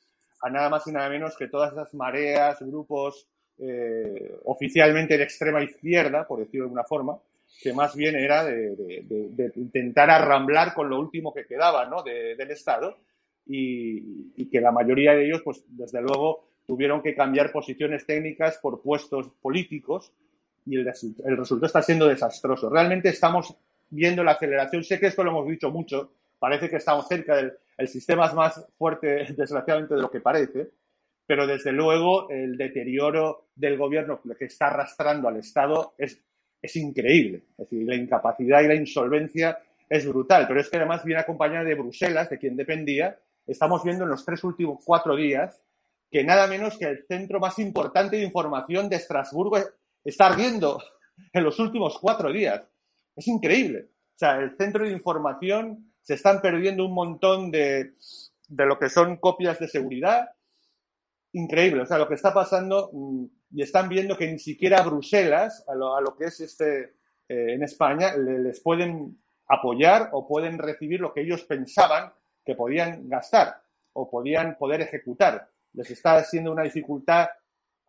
a 0.42 0.50
nada 0.50 0.68
más 0.68 0.84
y 0.88 0.92
nada 0.92 1.08
menos 1.08 1.36
que 1.36 1.46
todas 1.46 1.72
esas 1.72 1.94
mareas, 1.94 2.58
grupos 2.60 3.28
eh, 3.58 4.36
oficialmente 4.44 5.16
de 5.16 5.22
extrema 5.22 5.62
izquierda, 5.62 6.26
por 6.26 6.40
decirlo 6.40 6.64
de 6.64 6.68
alguna 6.68 6.84
forma, 6.84 7.18
que 7.62 7.73
más 7.73 7.94
bien 7.94 8.16
era 8.16 8.44
de, 8.44 8.75
de, 8.77 9.03
de, 9.05 9.29
de, 9.31 9.53
intentar 9.57 10.11
arramblar 10.11 10.75
con 10.75 10.88
lo 10.88 10.99
último 10.99 11.33
que 11.35 11.46
quedaba 11.46 11.87
¿no? 11.87 12.03
del 12.03 12.51
Estado 12.51 12.99
y, 13.46 14.33
y 14.37 14.49
que 14.49 14.61
la 14.61 14.73
mayoría 14.73 15.12
de 15.12 15.27
ellos, 15.27 15.42
pues 15.42 15.64
desde 15.68 16.01
luego, 16.01 16.49
tuvieron 16.66 17.03
que 17.03 17.14
cambiar 17.14 17.53
posiciones 17.53 18.07
técnicas 18.07 18.59
por 18.59 18.81
puestos 18.81 19.29
políticos 19.42 20.12
y 20.66 20.77
el, 20.77 20.87
el 21.25 21.37
resultado 21.37 21.66
está 21.66 21.83
siendo 21.83 22.07
desastroso. 22.07 22.70
Realmente 22.70 23.09
estamos 23.09 23.55
viendo 23.90 24.23
la 24.23 24.33
aceleración. 24.33 24.85
Sé 24.85 25.01
que 25.01 25.09
esto 25.09 25.25
lo 25.25 25.31
hemos 25.31 25.49
dicho 25.49 25.70
mucho, 25.70 26.12
parece 26.38 26.70
que 26.70 26.77
estamos 26.77 27.09
cerca 27.09 27.37
del 27.37 27.55
el 27.81 27.88
sistema 27.88 28.27
es 28.27 28.35
más 28.35 28.66
fuerte, 28.77 29.25
desgraciadamente, 29.37 29.94
de 29.94 30.03
lo 30.03 30.11
que 30.11 30.20
parece, 30.20 30.70
pero 31.27 31.46
desde 31.46 31.73
luego 31.73 32.29
el 32.29 32.59
deterioro 32.59 33.46
del 33.55 33.79
gobierno 33.79 34.20
que 34.38 34.44
está 34.44 34.66
arrastrando 34.66 35.29
al 35.29 35.38
Estado 35.38 35.94
es, 35.96 36.23
es 36.61 36.77
increíble. 36.77 37.44
Es 37.51 37.70
decir, 37.70 37.87
la 37.87 37.94
incapacidad 37.94 38.62
y 38.62 38.68
la 38.68 38.75
insolvencia 38.75 39.59
es 39.88 40.07
brutal, 40.07 40.46
pero 40.46 40.61
es 40.61 40.68
que 40.68 40.77
además 40.77 41.05
viene 41.05 41.20
acompañada 41.20 41.64
de 41.64 41.75
Bruselas, 41.75 42.31
de 42.31 42.38
quien 42.38 42.57
dependía. 42.57 43.18
Estamos 43.46 43.83
viendo 43.83 44.05
en 44.05 44.11
los 44.11 44.25
tres 44.25 44.44
últimos 44.44 44.81
cuatro 44.85 45.16
días 45.16 45.62
que 46.11 46.25
nada 46.25 46.46
menos 46.46 46.77
que 46.77 46.87
el 46.87 47.07
centro 47.07 47.38
más 47.38 47.59
importante 47.59 48.16
de 48.16 48.25
información 48.25 48.88
de 48.88 48.96
Estrasburgo 48.96 49.59
está 50.05 50.27
ardiendo 50.27 50.83
en 51.33 51.44
los 51.44 51.59
últimos 51.59 51.99
cuatro 51.99 52.33
días. 52.33 52.62
Es 53.16 53.29
increíble. 53.29 53.88
O 54.14 54.18
sea, 54.20 54.37
el 54.37 54.57
centro 54.57 54.85
de 54.85 54.92
información 54.92 55.92
se 56.03 56.14
están 56.14 56.40
perdiendo 56.40 56.85
un 56.85 56.94
montón 56.94 57.51
de, 57.51 57.94
de 58.49 58.66
lo 58.66 58.79
que 58.79 58.88
son 58.88 59.16
copias 59.16 59.59
de 59.59 59.68
seguridad. 59.68 60.31
Increíble, 61.33 61.83
o 61.83 61.87
sea, 61.87 61.99
lo 61.99 62.09
que 62.09 62.14
está 62.14 62.35
pasando 62.35 62.90
mm, 62.92 63.25
y 63.52 63.62
están 63.62 63.88
viendo 63.88 64.16
que 64.16 64.30
ni 64.30 64.38
siquiera 64.38 64.82
Bruselas, 64.82 65.64
a 65.68 65.74
lo, 65.74 65.96
a 65.96 66.00
lo 66.00 66.16
que 66.16 66.26
es 66.26 66.40
este 66.40 66.94
eh, 67.28 67.54
en 67.54 67.62
España, 67.62 68.16
le, 68.16 68.38
les 68.38 68.60
pueden 68.60 69.20
apoyar 69.48 70.10
o 70.12 70.26
pueden 70.26 70.58
recibir 70.58 71.00
lo 71.00 71.12
que 71.12 71.22
ellos 71.22 71.42
pensaban 71.42 72.12
que 72.44 72.54
podían 72.54 73.08
gastar 73.08 73.62
o 73.92 74.08
podían 74.08 74.56
poder 74.56 74.80
ejecutar. 74.80 75.50
Les 75.72 75.90
está 75.90 76.16
haciendo 76.16 76.52
una 76.52 76.62
dificultad 76.62 77.28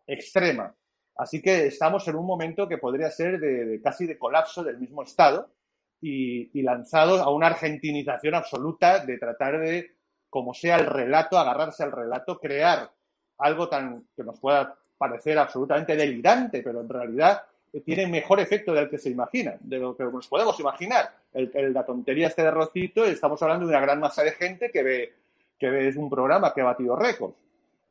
extrema. 0.07 0.75
Así 1.15 1.41
que 1.41 1.67
estamos 1.67 2.07
en 2.07 2.15
un 2.15 2.25
momento 2.25 2.67
que 2.67 2.77
podría 2.77 3.11
ser 3.11 3.39
de, 3.39 3.65
de 3.65 3.81
casi 3.81 4.07
de 4.07 4.17
colapso 4.17 4.63
del 4.63 4.79
mismo 4.79 5.03
Estado 5.03 5.51
y, 5.99 6.57
y 6.57 6.63
lanzados 6.63 7.21
a 7.21 7.29
una 7.29 7.47
argentinización 7.47 8.33
absoluta 8.33 9.05
de 9.05 9.19
tratar 9.19 9.59
de, 9.59 9.97
como 10.29 10.53
sea 10.53 10.77
el 10.77 10.87
relato, 10.87 11.37
agarrarse 11.37 11.83
al 11.83 11.91
relato, 11.91 12.39
crear 12.39 12.91
algo 13.37 13.69
tan 13.69 14.07
que 14.15 14.23
nos 14.23 14.39
pueda 14.39 14.80
parecer 15.01 15.39
absolutamente 15.39 15.95
delirante, 15.95 16.61
pero 16.61 16.81
en 16.81 16.89
realidad 16.89 17.41
tiene 17.83 18.05
mejor 18.05 18.39
efecto 18.39 18.71
del 18.71 18.87
que 18.87 18.99
se 18.99 19.09
imagina, 19.09 19.55
de 19.59 19.79
lo 19.79 19.97
que 19.97 20.03
nos 20.03 20.27
podemos 20.27 20.59
imaginar. 20.59 21.09
El, 21.33 21.73
la 21.73 21.83
tontería 21.83 22.27
este 22.27 22.43
de 22.43 22.51
Rocito, 22.51 23.03
estamos 23.03 23.41
hablando 23.41 23.65
de 23.65 23.71
una 23.71 23.81
gran 23.81 23.99
masa 23.99 24.23
de 24.23 24.31
gente 24.33 24.69
que 24.69 24.83
ve, 24.83 25.13
que 25.57 25.69
ve 25.69 25.87
es 25.87 25.95
un 25.95 26.09
programa 26.09 26.53
que 26.53 26.61
ha 26.61 26.65
batido 26.65 26.95
récords. 26.95 27.35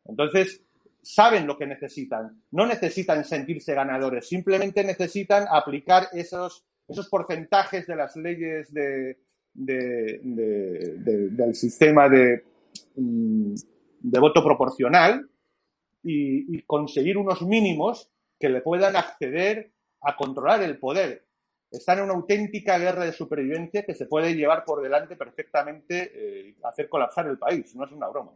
Entonces, 0.04 0.62
saben 1.02 1.46
lo 1.46 1.58
que 1.58 1.66
necesitan. 1.66 2.42
No 2.52 2.64
necesitan 2.66 3.24
sentirse 3.24 3.74
ganadores, 3.74 4.28
simplemente 4.28 4.84
necesitan 4.84 5.46
aplicar 5.50 6.08
esos 6.12 6.64
esos 6.90 7.08
porcentajes 7.08 7.86
de 7.86 7.96
las 7.96 8.16
leyes 8.16 8.72
de, 8.72 9.16
de, 9.54 10.20
de, 10.22 11.28
del 11.30 11.54
sistema 11.54 12.08
de, 12.08 12.42
mm, 12.96 13.54
de 14.00 14.18
voto 14.18 14.42
proporcional 14.42 15.28
y, 16.02 16.62
conseguir 16.62 17.18
unos 17.18 17.42
mínimos 17.42 18.10
que 18.38 18.48
le 18.48 18.60
puedan 18.60 18.96
acceder 18.96 19.72
a 20.00 20.16
controlar 20.16 20.62
el 20.62 20.78
poder. 20.78 21.26
Están 21.70 21.98
en 21.98 22.04
una 22.04 22.14
auténtica 22.14 22.78
guerra 22.78 23.04
de 23.04 23.12
supervivencia 23.12 23.84
que 23.84 23.94
se 23.94 24.06
puede 24.06 24.34
llevar 24.34 24.64
por 24.64 24.82
delante 24.82 25.16
perfectamente, 25.16 26.10
eh, 26.14 26.56
hacer 26.64 26.88
colapsar 26.88 27.26
el 27.28 27.38
país. 27.38 27.74
No 27.76 27.84
es 27.84 27.92
una 27.92 28.08
broma. 28.08 28.32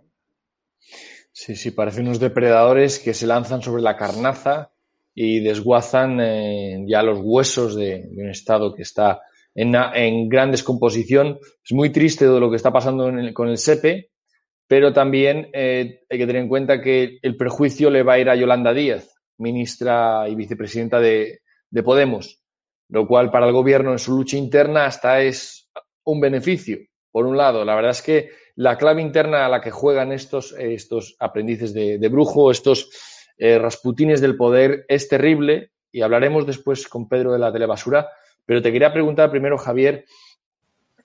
Sí, 1.33 1.57
sí, 1.57 1.70
parecen 1.70 2.07
unos 2.07 2.20
depredadores 2.20 2.98
que 2.98 3.14
se 3.14 3.27
lanzan 3.27 3.62
sobre 3.62 3.83
la 3.83 3.96
carnaza 3.96 4.70
y 5.14 5.40
desguazan 5.40 6.20
eh, 6.20 6.85
ya 6.87 7.03
los 7.03 7.18
huesos 7.22 7.74
de, 7.74 8.07
de, 8.11 8.22
un 8.22 8.31
Estado 8.31 8.74
que 8.74 8.83
está 8.83 9.22
en, 9.55 9.74
en, 9.74 10.29
gran 10.29 10.50
descomposición. 10.50 11.38
Es 11.64 11.72
muy 11.72 11.90
triste 11.90 12.27
todo 12.27 12.40
lo 12.40 12.50
que 12.50 12.57
está 12.57 12.72
pasando 12.72 13.09
el, 13.09 13.33
con 13.33 13.48
el 13.48 13.59
SEPE, 13.59 14.11
pero 14.66 14.92
también 14.92 15.50
eh, 15.53 16.00
hay 16.09 16.18
que 16.18 16.27
tener 16.27 16.42
en 16.42 16.48
cuenta 16.48 16.81
que 16.81 17.18
el 17.22 17.37
perjuicio 17.37 17.90
le 17.90 18.03
va 18.03 18.14
a 18.14 18.18
ir 18.18 18.29
a 18.29 18.37
Yolanda 18.37 18.72
Díaz, 18.72 19.14
ministra 19.38 20.29
y 20.29 20.35
vicepresidenta 20.35 21.00
de, 21.00 21.40
de 21.70 21.83
Podemos, 21.83 22.42
lo 22.88 23.07
cual 23.07 23.31
para 23.31 23.46
el 23.46 23.53
gobierno 23.53 23.92
en 23.92 23.98
su 23.98 24.16
lucha 24.16 24.37
interna 24.37 24.87
hasta 24.87 25.20
es 25.20 25.70
un 26.05 26.20
beneficio. 26.20 26.79
Por 27.11 27.27
un 27.27 27.37
lado, 27.37 27.64
la 27.64 27.74
verdad 27.74 27.92
es 27.92 28.03
que 28.03 28.31
la 28.57 28.79
clave 28.79 29.03
interna 29.03 29.46
a 29.46 29.48
la 29.48 29.61
que 29.61 29.70
juegan 29.70 30.12
estos, 30.12 30.53
estos 30.59 31.16
aprendices 31.18 31.74
de, 31.74 31.98
de 31.98 32.09
brujo, 32.09 32.50
estos 32.50 32.90
eh, 33.37 33.59
Rasputines 33.59 34.20
del 34.20 34.37
poder 34.37 34.85
es 34.88 35.09
terrible 35.09 35.72
y 35.90 36.03
hablaremos 36.03 36.46
después 36.46 36.87
con 36.88 37.09
Pedro 37.09 37.33
de 37.33 37.38
la 37.38 37.53
telebasura, 37.53 38.09
pero 38.46 38.62
te 38.62 38.72
quería 38.72 38.92
preguntar 38.92 39.31
primero, 39.31 39.59
Javier, 39.59 40.05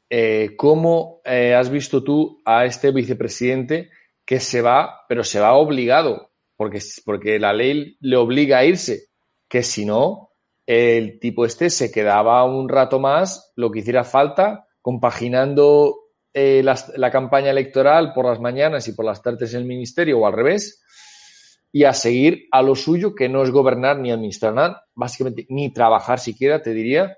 eh, 0.09 0.55
¿cómo 0.57 1.21
eh, 1.23 1.53
has 1.53 1.69
visto 1.69 2.03
tú 2.03 2.41
a 2.45 2.65
este 2.65 2.91
vicepresidente 2.91 3.89
que 4.25 4.39
se 4.39 4.61
va, 4.61 5.05
pero 5.07 5.23
se 5.23 5.39
va 5.39 5.53
obligado, 5.53 6.31
porque, 6.55 6.79
porque 7.05 7.39
la 7.39 7.53
ley 7.53 7.97
le 7.99 8.17
obliga 8.17 8.59
a 8.59 8.65
irse, 8.65 9.07
que 9.47 9.63
si 9.63 9.85
no, 9.85 10.31
el 10.65 11.19
tipo 11.19 11.45
este 11.45 11.69
se 11.69 11.91
quedaba 11.91 12.43
un 12.45 12.69
rato 12.69 12.99
más, 12.99 13.51
lo 13.55 13.71
que 13.71 13.79
hiciera 13.79 14.03
falta, 14.03 14.67
compaginando 14.81 15.95
eh, 16.33 16.61
la, 16.63 16.77
la 16.95 17.11
campaña 17.11 17.49
electoral 17.49 18.13
por 18.13 18.25
las 18.25 18.39
mañanas 18.39 18.87
y 18.87 18.93
por 18.93 19.05
las 19.05 19.21
tardes 19.21 19.53
en 19.53 19.61
el 19.61 19.65
ministerio 19.65 20.19
o 20.19 20.27
al 20.27 20.33
revés, 20.33 20.83
y 21.71 21.83
a 21.83 21.93
seguir 21.93 22.47
a 22.51 22.61
lo 22.61 22.75
suyo, 22.75 23.13
que 23.13 23.29
no 23.29 23.43
es 23.43 23.51
gobernar 23.51 23.99
ni 23.99 24.11
administrar 24.11 24.53
nada, 24.53 24.85
básicamente 24.95 25.45
ni 25.49 25.71
trabajar 25.71 26.19
siquiera, 26.19 26.61
te 26.61 26.73
diría, 26.73 27.17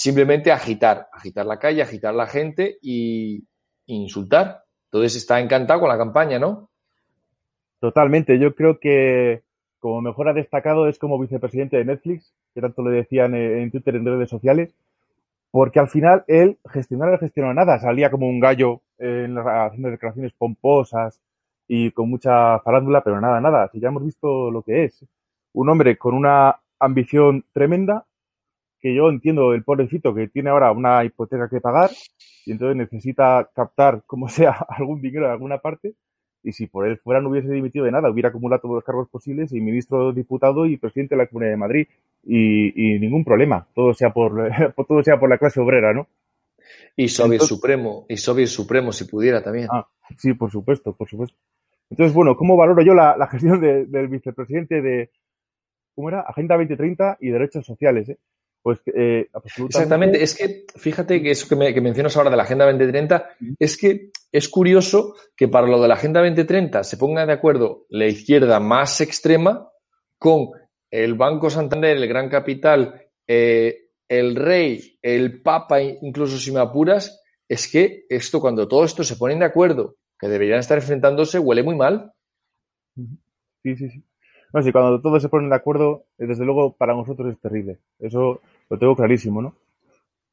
simplemente 0.00 0.50
agitar, 0.50 1.08
agitar 1.12 1.44
la 1.44 1.58
calle, 1.58 1.82
agitar 1.82 2.14
la 2.14 2.26
gente 2.26 2.78
y 2.80 3.44
insultar. 3.84 4.64
Entonces 4.86 5.16
está 5.16 5.40
encantado 5.40 5.80
con 5.80 5.90
la 5.90 5.98
campaña, 5.98 6.38
¿no? 6.38 6.70
Totalmente. 7.80 8.38
Yo 8.38 8.54
creo 8.54 8.80
que 8.80 9.42
como 9.78 10.00
mejor 10.00 10.28
ha 10.28 10.32
destacado 10.32 10.88
es 10.88 10.98
como 10.98 11.18
vicepresidente 11.18 11.76
de 11.76 11.84
Netflix, 11.84 12.32
que 12.54 12.62
tanto 12.62 12.82
le 12.82 12.96
decían 12.96 13.34
en 13.34 13.70
Twitter, 13.70 13.94
en 13.94 14.06
redes 14.06 14.30
sociales, 14.30 14.74
porque 15.50 15.80
al 15.80 15.88
final 15.88 16.24
él 16.28 16.58
gestionar 16.70 17.18
no 17.36 17.54
nada, 17.54 17.78
salía 17.78 18.10
como 18.10 18.26
un 18.26 18.40
gallo 18.40 18.80
en 18.98 19.36
haciendo 19.36 19.90
declaraciones 19.90 20.32
pomposas, 20.32 21.20
y 21.68 21.90
con 21.92 22.08
mucha 22.08 22.58
farándula, 22.60 23.02
pero 23.02 23.20
nada, 23.20 23.40
nada, 23.40 23.70
ya 23.74 23.88
hemos 23.88 24.04
visto 24.04 24.50
lo 24.50 24.62
que 24.62 24.84
es. 24.84 25.04
Un 25.52 25.68
hombre 25.68 25.96
con 25.96 26.14
una 26.14 26.56
ambición 26.78 27.44
tremenda, 27.52 28.06
que 28.80 28.94
yo 28.94 29.08
entiendo 29.10 29.52
el 29.52 29.62
pobrecito 29.62 30.14
que 30.14 30.28
tiene 30.28 30.50
ahora 30.50 30.72
una 30.72 31.04
hipoteca 31.04 31.48
que 31.48 31.60
pagar 31.60 31.90
y 32.46 32.52
entonces 32.52 32.76
necesita 32.76 33.48
captar, 33.54 34.02
como 34.06 34.28
sea, 34.28 34.52
algún 34.68 35.00
dinero 35.00 35.26
de 35.26 35.32
alguna 35.32 35.58
parte. 35.58 35.94
Y 36.42 36.52
si 36.52 36.66
por 36.66 36.88
él 36.88 36.96
fuera 36.96 37.20
no 37.20 37.28
hubiese 37.28 37.52
dimitido 37.52 37.84
de 37.84 37.92
nada, 37.92 38.10
hubiera 38.10 38.30
acumulado 38.30 38.62
todos 38.62 38.76
los 38.76 38.84
cargos 38.84 39.10
posibles 39.10 39.52
y 39.52 39.60
ministro, 39.60 40.12
diputado 40.12 40.64
y 40.64 40.78
presidente 40.78 41.14
de 41.14 41.18
la 41.18 41.26
Comunidad 41.26 41.52
de 41.52 41.56
Madrid. 41.58 41.88
Y, 42.24 42.94
y 42.94 42.98
ningún 42.98 43.24
problema, 43.24 43.66
todo 43.74 43.92
sea 43.92 44.10
por, 44.10 44.50
todo 44.88 45.02
sea 45.02 45.20
por 45.20 45.28
la 45.28 45.36
clase 45.36 45.60
obrera, 45.60 45.92
¿no? 45.92 46.08
Y 46.96 47.08
Soviet 47.08 47.34
Entonces, 47.34 47.48
Supremo, 47.48 48.06
y 48.08 48.16
Soviet 48.16 48.46
Supremo 48.46 48.92
si 48.92 49.04
pudiera 49.04 49.42
también. 49.42 49.68
Ah, 49.70 49.86
sí, 50.16 50.32
por 50.32 50.50
supuesto, 50.50 50.94
por 50.94 51.08
supuesto. 51.08 51.36
Entonces, 51.90 52.14
bueno, 52.14 52.36
¿cómo 52.36 52.56
valoro 52.56 52.82
yo 52.82 52.94
la, 52.94 53.16
la 53.16 53.26
gestión 53.26 53.60
de, 53.60 53.84
del 53.86 54.08
vicepresidente 54.08 54.80
de, 54.80 55.10
¿cómo 55.94 56.08
era? 56.08 56.20
Agenda 56.20 56.56
2030 56.56 57.18
y 57.20 57.30
derechos 57.30 57.66
sociales, 57.66 58.08
¿eh? 58.08 58.18
Pues 58.62 58.80
eh, 58.86 59.28
absolutamente. 59.32 59.78
Exactamente, 59.78 60.22
es 60.22 60.34
que 60.36 60.64
fíjate 60.78 61.22
que 61.22 61.30
eso 61.30 61.48
que, 61.48 61.56
me, 61.56 61.72
que, 61.72 61.80
mencionas 61.80 62.16
ahora 62.16 62.30
de 62.30 62.36
la 62.36 62.42
Agenda 62.42 62.66
2030, 62.66 63.30
sí. 63.38 63.54
es 63.58 63.76
que 63.78 64.10
es 64.30 64.48
curioso 64.48 65.14
que 65.34 65.48
para 65.48 65.66
lo 65.66 65.80
de 65.80 65.88
la 65.88 65.94
Agenda 65.94 66.20
2030 66.20 66.84
se 66.84 66.96
ponga 66.98 67.24
de 67.24 67.32
acuerdo 67.32 67.86
la 67.88 68.06
izquierda 68.06 68.60
más 68.60 69.00
extrema 69.00 69.70
con 70.18 70.50
el 70.90 71.14
Banco 71.14 71.48
Santander, 71.48 71.96
el 71.96 72.08
Gran 72.08 72.28
Capital, 72.28 73.06
eh, 73.26 73.90
el 74.08 74.36
Rey, 74.36 74.98
el 75.00 75.40
Papa, 75.40 75.80
incluso 75.80 76.36
si 76.36 76.52
me 76.52 76.60
apuras, 76.60 77.22
es 77.48 77.70
que 77.70 78.04
esto, 78.08 78.40
cuando 78.40 78.68
todo 78.68 78.84
esto 78.84 79.04
se 79.04 79.16
ponen 79.16 79.38
de 79.38 79.46
acuerdo 79.46 79.96
que 80.18 80.28
deberían 80.28 80.58
estar 80.58 80.76
enfrentándose 80.76 81.38
huele 81.38 81.62
muy 81.62 81.76
mal. 81.76 82.12
Sí, 83.62 83.76
sí, 83.76 83.88
sí. 83.88 84.04
No, 84.52 84.60
cuando 84.72 85.00
todos 85.00 85.22
se 85.22 85.28
ponen 85.28 85.50
de 85.50 85.56
acuerdo, 85.56 86.04
eh, 86.18 86.26
desde 86.26 86.44
luego 86.44 86.72
para 86.72 86.94
nosotros 86.94 87.32
es 87.32 87.40
terrible. 87.40 87.78
Eso 87.98 88.40
lo 88.68 88.78
tengo 88.78 88.96
clarísimo, 88.96 89.42
¿no? 89.42 89.54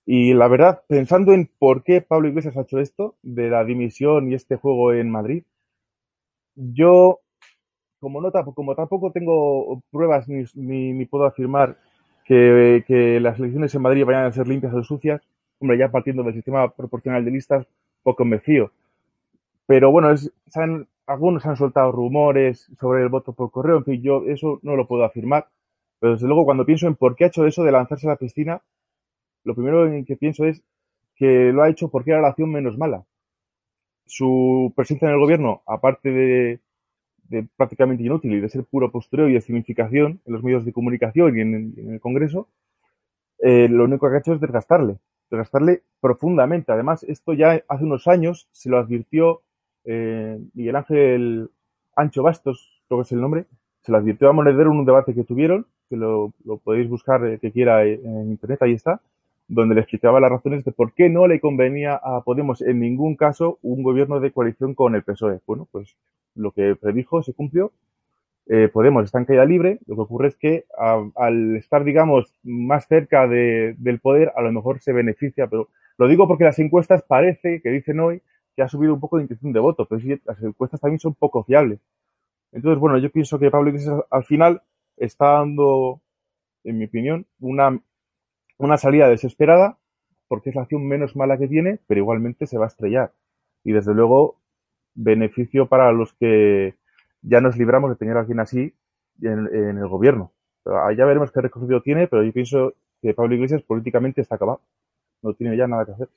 Y 0.06 0.34
la 0.34 0.48
verdad, 0.48 0.84
pensando 0.88 1.34
en 1.34 1.50
por 1.60 1.84
qué 1.84 2.02
Pablo 2.02 2.30
Iglesias 2.30 2.58
ha 2.58 2.62
hecho 2.64 2.80
esto, 2.80 3.16
de 3.24 3.50
la 3.50 3.64
dimisión 3.66 4.32
y 4.32 4.36
este 4.36 4.58
juego 4.58 4.94
en 4.94 5.10
Madrid, 5.12 5.44
yo, 6.56 7.20
como, 8.00 8.22
no, 8.22 8.32
como 8.56 8.76
tampoco 8.76 9.12
tengo 9.14 9.82
pruebas 9.92 10.28
ni, 10.30 10.46
ni, 10.56 11.06
puedo 11.06 11.26
afirmar 11.26 11.78
que, 12.26 12.84
que, 12.88 13.20
las 13.20 13.40
elecciones 13.40 13.76
en 13.76 13.82
Madrid 13.84 14.06
vayan 14.06 14.26
a 14.26 14.32
ser 14.34 14.48
limpias 14.48 14.74
o 14.74 14.84
sucias, 14.84 15.22
hombre, 15.60 15.78
ya 15.78 15.92
partiendo 15.92 16.24
del 16.24 16.36
sistema 16.36 16.70
proporcional 16.74 17.26
de 17.26 17.32
listas, 17.32 17.68
poco 18.04 18.26
me 18.26 18.40
fío 18.40 18.72
Pero 19.68 19.92
bueno, 19.92 20.10
han- 20.56 20.88
algunos 21.08 21.46
han 21.46 21.58
soltado 21.58 21.92
rumores 21.92 22.68
sobre 22.80 23.02
el 23.04 23.10
voto 23.10 23.34
por 23.34 23.52
correo, 23.52 23.78
en 23.78 23.86
fin, 23.86 24.02
yo 24.04 24.24
eso 24.28 24.60
no 24.64 24.76
lo 24.76 24.88
puedo 24.88 25.04
afirmar. 25.06 25.48
Pero 26.00 26.14
desde 26.14 26.28
luego, 26.28 26.46
cuando 26.46 26.66
pienso 26.66 26.88
en 26.88 26.96
por 26.96 27.16
qué 27.16 27.26
ha 27.26 27.28
hecho 27.28 27.46
eso 27.48 27.64
de 27.64 27.72
lanzarse 27.72 28.08
a 28.08 28.12
la 28.12 28.18
piscina, 28.18 28.62
lo 29.46 29.56
primero 29.56 29.88
en 29.88 30.06
que 30.06 30.18
pienso 30.18 30.46
es 30.46 30.64
que 31.16 31.52
lo 31.54 31.64
ha 31.64 31.70
hecho 31.70 31.90
porque 31.90 32.12
era 32.12 32.22
la 32.22 32.30
acción 32.30 32.52
menos 32.52 32.78
mala. 32.78 33.06
Su 34.06 34.72
presencia 34.76 35.08
en 35.08 35.14
el 35.16 35.20
gobierno, 35.20 35.62
aparte 35.68 36.10
de, 36.12 36.60
de 37.30 37.48
prácticamente 37.58 38.04
inútil 38.04 38.34
y 38.34 38.42
de 38.42 38.50
ser 38.50 38.66
puro 38.66 38.92
postureo 38.92 39.30
y 39.30 39.36
escenificación 39.38 40.22
en 40.26 40.34
los 40.34 40.44
medios 40.44 40.66
de 40.66 40.74
comunicación 40.74 41.38
y 41.38 41.42
en, 41.42 41.56
el- 41.78 42.02
Congreso, 42.02 42.50
eh, 43.40 43.70
lo 43.70 43.86
único 43.86 44.10
que 44.10 44.16
ha 44.18 44.20
hecho 44.20 44.34
es 44.34 44.42
desgastarle, 44.42 44.98
desgastarle 45.32 45.84
profundamente. 46.02 46.72
Además, 46.74 47.04
esto 47.04 47.34
ya 47.34 47.64
hace 47.70 47.84
unos 47.86 48.08
años 48.08 48.48
se 48.52 48.70
lo 48.70 48.80
advirtió 48.80 49.44
eh, 49.88 50.40
Miguel 50.54 50.76
Ángel 50.76 51.50
Ancho 51.96 52.22
Bastos, 52.22 52.82
creo 52.88 53.00
que 53.00 53.04
es 53.08 53.12
el 53.14 53.22
nombre, 53.22 53.46
se 53.82 53.92
lo 53.92 53.98
advirtió 53.98 54.30
a 54.30 54.34
Monedero 54.34 54.72
en 54.72 54.78
un 54.80 54.86
debate 54.86 55.16
que 55.16 55.24
tuvieron, 55.24 55.66
que 55.90 55.96
lo, 55.98 56.34
podéis 56.64 56.88
buscar 56.90 57.26
eh, 57.26 57.40
que 57.40 57.52
quiera 57.52 57.84
eh, 57.86 58.00
en 58.04 58.30
internet, 58.32 58.62
ahí 58.62 58.74
está, 58.74 59.02
donde 59.48 59.76
le 59.76 59.82
explicaba 59.82 60.20
las 60.20 60.30
razones 60.30 60.64
de 60.66 60.72
por 60.74 60.92
qué 60.94 61.10
no 61.10 61.26
le 61.26 61.40
convenía 61.40 61.96
a 61.96 62.22
Podemos 62.22 62.62
en 62.62 62.80
ningún 62.82 63.16
caso 63.16 63.58
un 63.64 63.82
gobierno 63.82 64.20
de 64.20 64.32
coalición 64.32 64.76
con 64.76 64.94
el 64.94 65.04
PSOE. 65.04 65.40
Bueno, 65.48 65.68
pues 65.72 65.96
lo 66.36 66.52
que 66.52 66.76
predijo 66.76 67.24
se 67.24 67.34
cumplió. 67.34 67.72
Eh, 68.48 68.70
Podemos 68.72 69.06
está 69.06 69.20
en 69.20 69.26
caída 69.26 69.46
libre. 69.46 69.80
Lo 69.88 69.96
que 69.96 70.02
ocurre 70.02 70.28
es 70.30 70.36
que 70.36 70.66
a- 70.78 71.04
al 71.16 71.56
estar, 71.56 71.84
digamos, 71.86 72.34
más 72.44 72.88
cerca 72.88 73.28
de- 73.28 73.76
del 73.78 74.00
poder, 74.00 74.32
a 74.36 74.42
lo 74.42 74.52
mejor 74.52 74.80
se 74.80 74.94
beneficia, 74.94 75.48
pero 75.48 75.70
lo 75.98 76.08
digo 76.10 76.28
porque 76.28 76.44
las 76.46 76.60
encuestas 76.60 77.02
parece 77.04 77.62
que 77.62 77.70
dicen 77.70 78.00
hoy 78.02 78.22
que 78.58 78.64
ha 78.64 78.68
subido 78.68 78.96
un 78.96 79.00
poco 79.00 79.18
de 79.18 79.24
intención 79.24 79.54
de 79.54 79.60
voto, 79.60 79.86
pero 79.86 80.02
sí, 80.02 80.20
las 80.26 80.42
encuestas 80.42 80.82
también 80.82 81.00
son 81.00 81.14
poco 81.14 81.44
fiables. 81.44 81.80
Entonces, 82.52 82.80
bueno, 82.80 82.98
yo 82.98 83.12
pienso 83.12 83.38
que 83.38 83.52
Pablo 83.52 83.70
Iglesias 83.70 84.02
al 84.10 84.24
final 84.24 84.64
está 84.98 85.34
dando, 85.34 86.02
en 86.64 86.80
mi 86.80 86.86
opinión, 86.86 87.28
una, 87.40 87.80
una 88.58 88.78
salida 88.78 89.10
desesperada, 89.10 89.78
porque 90.28 90.50
es 90.50 90.56
la 90.56 90.64
acción 90.64 90.88
menos 90.88 91.16
mala 91.16 91.38
que 91.38 91.48
tiene, 91.48 91.80
pero 91.86 92.00
igualmente 92.00 92.48
se 92.48 92.58
va 92.58 92.66
a 92.66 92.70
estrellar. 92.70 93.14
Y 93.64 93.74
desde 93.74 93.94
luego, 93.94 94.38
beneficio 94.96 95.68
para 95.68 95.92
los 95.92 96.14
que 96.14 96.74
ya 97.22 97.42
nos 97.42 97.58
libramos 97.58 97.92
de 97.92 97.96
tener 97.96 98.18
a 98.18 98.22
alguien 98.22 98.40
así 98.40 98.74
en, 99.22 99.54
en 99.54 99.78
el 99.78 99.88
gobierno. 99.88 100.32
Ya 100.66 101.06
veremos 101.06 101.32
qué 101.32 101.42
recorrido 101.42 101.84
tiene, 101.84 102.08
pero 102.08 102.24
yo 102.24 102.34
pienso 102.34 102.74
que 103.04 103.14
Pablo 103.14 103.36
Iglesias 103.36 103.62
políticamente 103.62 104.22
está 104.22 104.34
acabado. 104.34 104.62
No 105.22 105.36
tiene 105.36 105.56
ya 105.56 105.68
nada 105.68 105.86
que 105.86 105.92
hacer. 105.92 106.10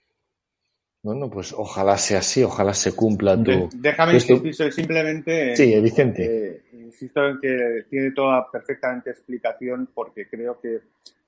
Bueno, 1.03 1.31
pues 1.31 1.55
ojalá 1.57 1.97
sea 1.97 2.19
así, 2.19 2.43
ojalá 2.43 2.75
se 2.75 2.95
cumpla 2.95 3.43
tu... 3.43 3.71
Déjame 3.75 4.15
insistir 4.15 4.73
simplemente 4.73 5.51
en- 5.51 5.57
Sí, 5.57 5.73
eh, 5.73 5.81
Vicente. 5.81 6.25
eh, 6.47 6.63
insisto 6.75 7.27
en 7.27 7.41
que 7.41 7.87
tiene 7.89 8.11
toda 8.13 8.51
perfectamente 8.51 9.11
explicación 9.11 9.89
porque 9.95 10.29
creo 10.29 10.61
que 10.61 10.81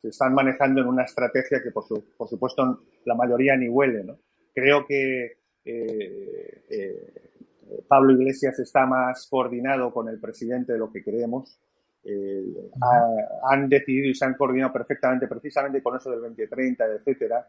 se 0.03 0.09
están 0.09 0.35
manejando 0.35 0.83
en 0.83 0.89
una 0.89 1.05
estrategia 1.05 1.63
que 1.63 1.71
por, 1.71 1.85
su- 1.85 2.05
por 2.19 2.29
supuesto 2.29 2.81
la 3.07 3.15
mayoría 3.15 3.57
ni 3.57 3.69
huele. 3.69 4.05
¿no? 4.05 4.19
Creo 4.55 4.85
que 4.87 5.39
eh, 5.65 6.65
eh, 6.69 7.13
Pablo 7.89 8.13
Iglesias 8.13 8.59
está 8.59 8.85
más 8.85 9.27
coordinado 9.31 9.91
con 9.91 10.07
el 10.09 10.21
presidente 10.21 10.75
de 10.75 10.79
lo 10.79 10.93
que 10.93 11.03
creemos. 11.03 11.59
Ha- 12.83 13.53
han 13.55 13.69
decidido 13.71 14.09
y 14.09 14.15
se 14.15 14.25
han 14.27 14.35
coordinado 14.35 14.73
perfectamente 14.73 15.27
precisamente 15.29 15.83
con 15.83 15.97
eso 15.97 16.11
del 16.11 16.21
2030, 16.21 16.85
etcétera, 16.97 17.49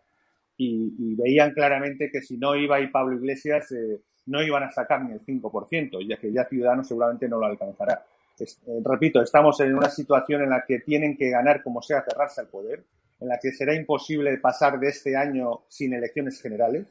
y, 0.57 0.93
y 0.99 1.15
veían 1.15 1.51
claramente 1.51 2.09
que 2.11 2.21
si 2.21 2.37
no 2.37 2.55
iba 2.55 2.75
ahí 2.77 2.87
Pablo 2.87 3.15
Iglesias 3.15 3.71
eh, 3.71 4.01
no 4.27 4.41
iban 4.41 4.63
a 4.63 4.69
sacar 4.71 5.03
ni 5.03 5.13
el 5.13 5.21
5%, 5.21 5.99
ya 6.07 6.17
que 6.17 6.31
ya 6.31 6.45
Ciudadanos 6.45 6.87
seguramente 6.87 7.27
no 7.27 7.39
lo 7.39 7.45
alcanzará. 7.45 8.05
Es- 8.39 8.61
eh, 8.67 8.79
repito, 8.83 9.21
estamos 9.21 9.59
en 9.61 9.75
una 9.75 9.89
situación 9.89 10.41
en 10.43 10.49
la 10.49 10.63
que 10.65 10.79
tienen 10.79 11.17
que 11.17 11.29
ganar 11.29 11.61
como 11.63 11.81
sea, 11.81 12.03
cerrarse 12.03 12.41
al 12.41 12.47
poder, 12.47 12.83
en 13.19 13.27
la 13.27 13.39
que 13.41 13.51
será 13.51 13.73
imposible 13.75 14.37
pasar 14.37 14.79
de 14.79 14.89
este 14.89 15.15
año 15.15 15.61
sin 15.67 15.93
elecciones 15.93 16.41
generales, 16.41 16.85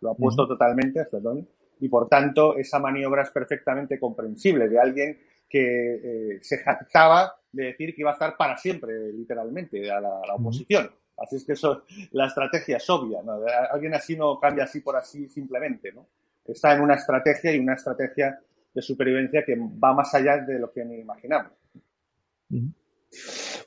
lo 0.00 0.10
apuesto 0.10 0.46
totalmente, 0.46 1.04
perdón, 1.10 1.48
y 1.80 1.88
por 1.88 2.08
tanto 2.08 2.56
esa 2.56 2.78
maniobra 2.78 3.22
es 3.22 3.30
perfectamente 3.30 3.98
comprensible 3.98 4.68
de 4.68 4.78
alguien 4.78 5.18
que 5.48 5.94
eh, 6.34 6.38
se 6.42 6.58
jactaba 6.58 7.34
de 7.52 7.66
decir 7.66 7.94
que 7.94 8.02
iba 8.02 8.10
a 8.10 8.14
estar 8.14 8.36
para 8.36 8.56
siempre, 8.56 9.12
literalmente, 9.12 9.90
a 9.90 10.00
la, 10.00 10.08
a 10.22 10.26
la 10.26 10.34
oposición. 10.34 10.90
Así 11.16 11.36
es 11.36 11.44
que 11.44 11.52
eso, 11.52 11.84
la 12.12 12.26
estrategia 12.26 12.76
es 12.76 12.90
obvia, 12.90 13.22
¿no? 13.22 13.40
Alguien 13.70 13.94
así 13.94 14.16
no 14.16 14.38
cambia 14.38 14.64
así 14.64 14.80
por 14.80 14.96
así 14.96 15.28
simplemente, 15.28 15.92
¿no? 15.92 16.06
Está 16.44 16.74
en 16.74 16.82
una 16.82 16.94
estrategia 16.94 17.54
y 17.54 17.58
una 17.58 17.74
estrategia 17.74 18.38
de 18.74 18.82
supervivencia 18.82 19.42
que 19.44 19.56
va 19.56 19.94
más 19.94 20.14
allá 20.14 20.38
de 20.38 20.58
lo 20.58 20.70
que 20.70 20.84
ni 20.84 20.96
imaginamos. 20.98 21.52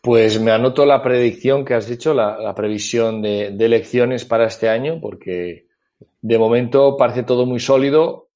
Pues 0.02 0.40
me 0.40 0.52
anoto 0.52 0.86
la 0.86 1.02
predicción 1.02 1.66
que 1.66 1.74
has 1.74 1.88
dicho, 1.88 2.14
la, 2.14 2.54
previsión 2.56 3.22
de, 3.22 3.48
elecciones 3.48 4.24
para 4.26 4.46
este 4.46 4.70
año, 4.70 5.02
porque 5.02 5.68
de 6.22 6.38
momento 6.38 6.96
parece 6.96 7.24
todo 7.24 7.46
muy 7.46 7.60
sólido 7.60 8.30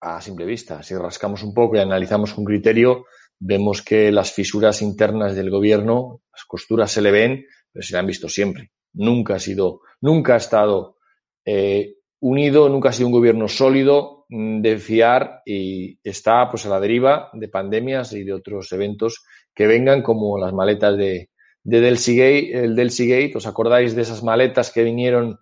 a 0.00 0.20
simple 0.20 0.46
vista. 0.46 0.82
Si 0.82 0.94
rascamos 0.96 1.42
un 1.42 1.54
poco 1.54 1.76
y 1.76 1.80
analizamos 1.80 2.32
con 2.32 2.44
criterio, 2.44 3.04
vemos 3.38 3.82
que 3.82 4.10
las 4.10 4.32
fisuras 4.32 4.82
internas 4.82 5.36
del 5.36 5.50
gobierno, 5.50 6.22
las 6.32 6.44
costuras 6.44 6.90
se 6.90 7.02
le 7.02 7.10
ven, 7.10 7.46
pero 7.72 7.82
se 7.82 7.94
le 7.94 7.98
han 7.98 8.06
visto 8.06 8.28
siempre. 8.28 8.70
Nunca 8.94 9.36
ha 9.36 9.38
sido, 9.38 9.80
nunca 10.00 10.34
ha 10.34 10.38
estado 10.38 10.98
eh, 11.44 11.94
unido, 12.20 12.68
nunca 12.68 12.90
ha 12.90 12.92
sido 12.92 13.08
un 13.08 13.14
gobierno 13.14 13.48
sólido 13.48 14.26
mm, 14.28 14.60
de 14.60 14.78
fiar 14.78 15.42
y 15.46 15.98
está 16.02 16.48
pues 16.50 16.66
a 16.66 16.68
la 16.68 16.80
deriva 16.80 17.30
de 17.32 17.48
pandemias 17.48 18.12
y 18.12 18.24
de 18.24 18.32
otros 18.32 18.70
eventos 18.72 19.24
que 19.54 19.66
vengan 19.66 20.02
como 20.02 20.38
las 20.38 20.52
maletas 20.52 20.96
de, 20.96 21.30
de 21.62 21.80
Delcy 21.80 22.20
el 22.52 22.76
Delcy 22.76 23.08
Gate. 23.08 23.36
¿Os 23.36 23.46
acordáis 23.46 23.94
de 23.94 24.02
esas 24.02 24.22
maletas 24.22 24.70
que 24.70 24.82
vinieron 24.82 25.38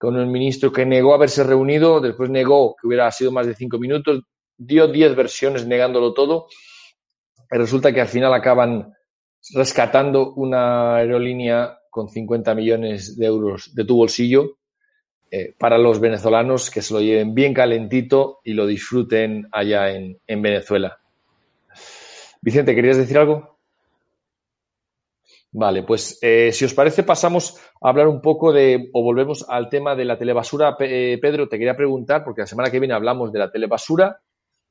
con 0.00 0.16
el 0.16 0.26
ministro 0.26 0.72
que 0.72 0.86
negó 0.86 1.14
haberse 1.14 1.44
reunido, 1.44 2.00
después 2.00 2.30
negó 2.30 2.74
que 2.74 2.86
hubiera 2.86 3.10
sido 3.12 3.32
más 3.32 3.46
de 3.46 3.54
cinco 3.54 3.78
minutos, 3.78 4.22
dio 4.56 4.88
diez 4.88 5.14
versiones 5.14 5.66
negándolo 5.66 6.14
todo, 6.14 6.46
resulta 7.50 7.92
que 7.92 8.00
al 8.00 8.08
final 8.08 8.32
acaban 8.32 8.94
rescatando 9.54 10.32
una 10.34 10.96
aerolínea 10.96 11.78
con 11.90 12.08
50 12.08 12.54
millones 12.54 13.16
de 13.16 13.26
euros 13.26 13.74
de 13.74 13.84
tu 13.84 13.96
bolsillo 13.96 14.58
eh, 15.30 15.54
para 15.58 15.78
los 15.78 16.00
venezolanos 16.00 16.70
que 16.70 16.82
se 16.82 16.94
lo 16.94 17.00
lleven 17.00 17.34
bien 17.34 17.54
calentito 17.54 18.40
y 18.44 18.52
lo 18.52 18.66
disfruten 18.66 19.48
allá 19.52 19.90
en, 19.90 20.18
en 20.26 20.42
Venezuela. 20.42 20.98
Vicente, 22.42 22.74
¿querías 22.74 22.96
decir 22.96 23.18
algo? 23.18 23.58
Vale, 25.52 25.82
pues 25.82 26.18
eh, 26.22 26.52
si 26.52 26.64
os 26.64 26.74
parece 26.74 27.02
pasamos 27.02 27.58
a 27.80 27.88
hablar 27.88 28.06
un 28.06 28.20
poco 28.20 28.52
de, 28.52 28.88
o 28.92 29.02
volvemos 29.02 29.44
al 29.48 29.68
tema 29.68 29.96
de 29.96 30.04
la 30.04 30.16
telebasura. 30.16 30.76
Eh, 30.78 31.18
Pedro, 31.20 31.48
te 31.48 31.58
quería 31.58 31.76
preguntar, 31.76 32.24
porque 32.24 32.42
la 32.42 32.46
semana 32.46 32.70
que 32.70 32.78
viene 32.78 32.94
hablamos 32.94 33.32
de 33.32 33.40
la 33.40 33.50
telebasura, 33.50 34.20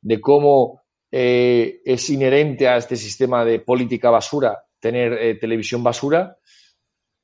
de 0.01 0.21
cómo 0.21 0.81
eh, 1.11 1.81
es 1.85 2.09
inherente 2.09 2.67
a 2.67 2.77
este 2.77 2.95
sistema 2.95 3.43
de 3.43 3.59
política 3.59 4.11
basura 4.11 4.63
tener 4.79 5.13
eh, 5.13 5.35
televisión 5.35 5.83
basura. 5.83 6.37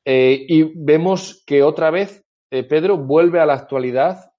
Eh, 0.04 0.46
y 0.48 0.64
vemos 0.76 1.44
que 1.46 1.64
otra 1.64 1.92
vez, 1.92 2.24
Pedro, 2.50 2.98
vuelve 2.98 3.40
a 3.40 3.46
la 3.46 3.54
actualidad 3.54 4.32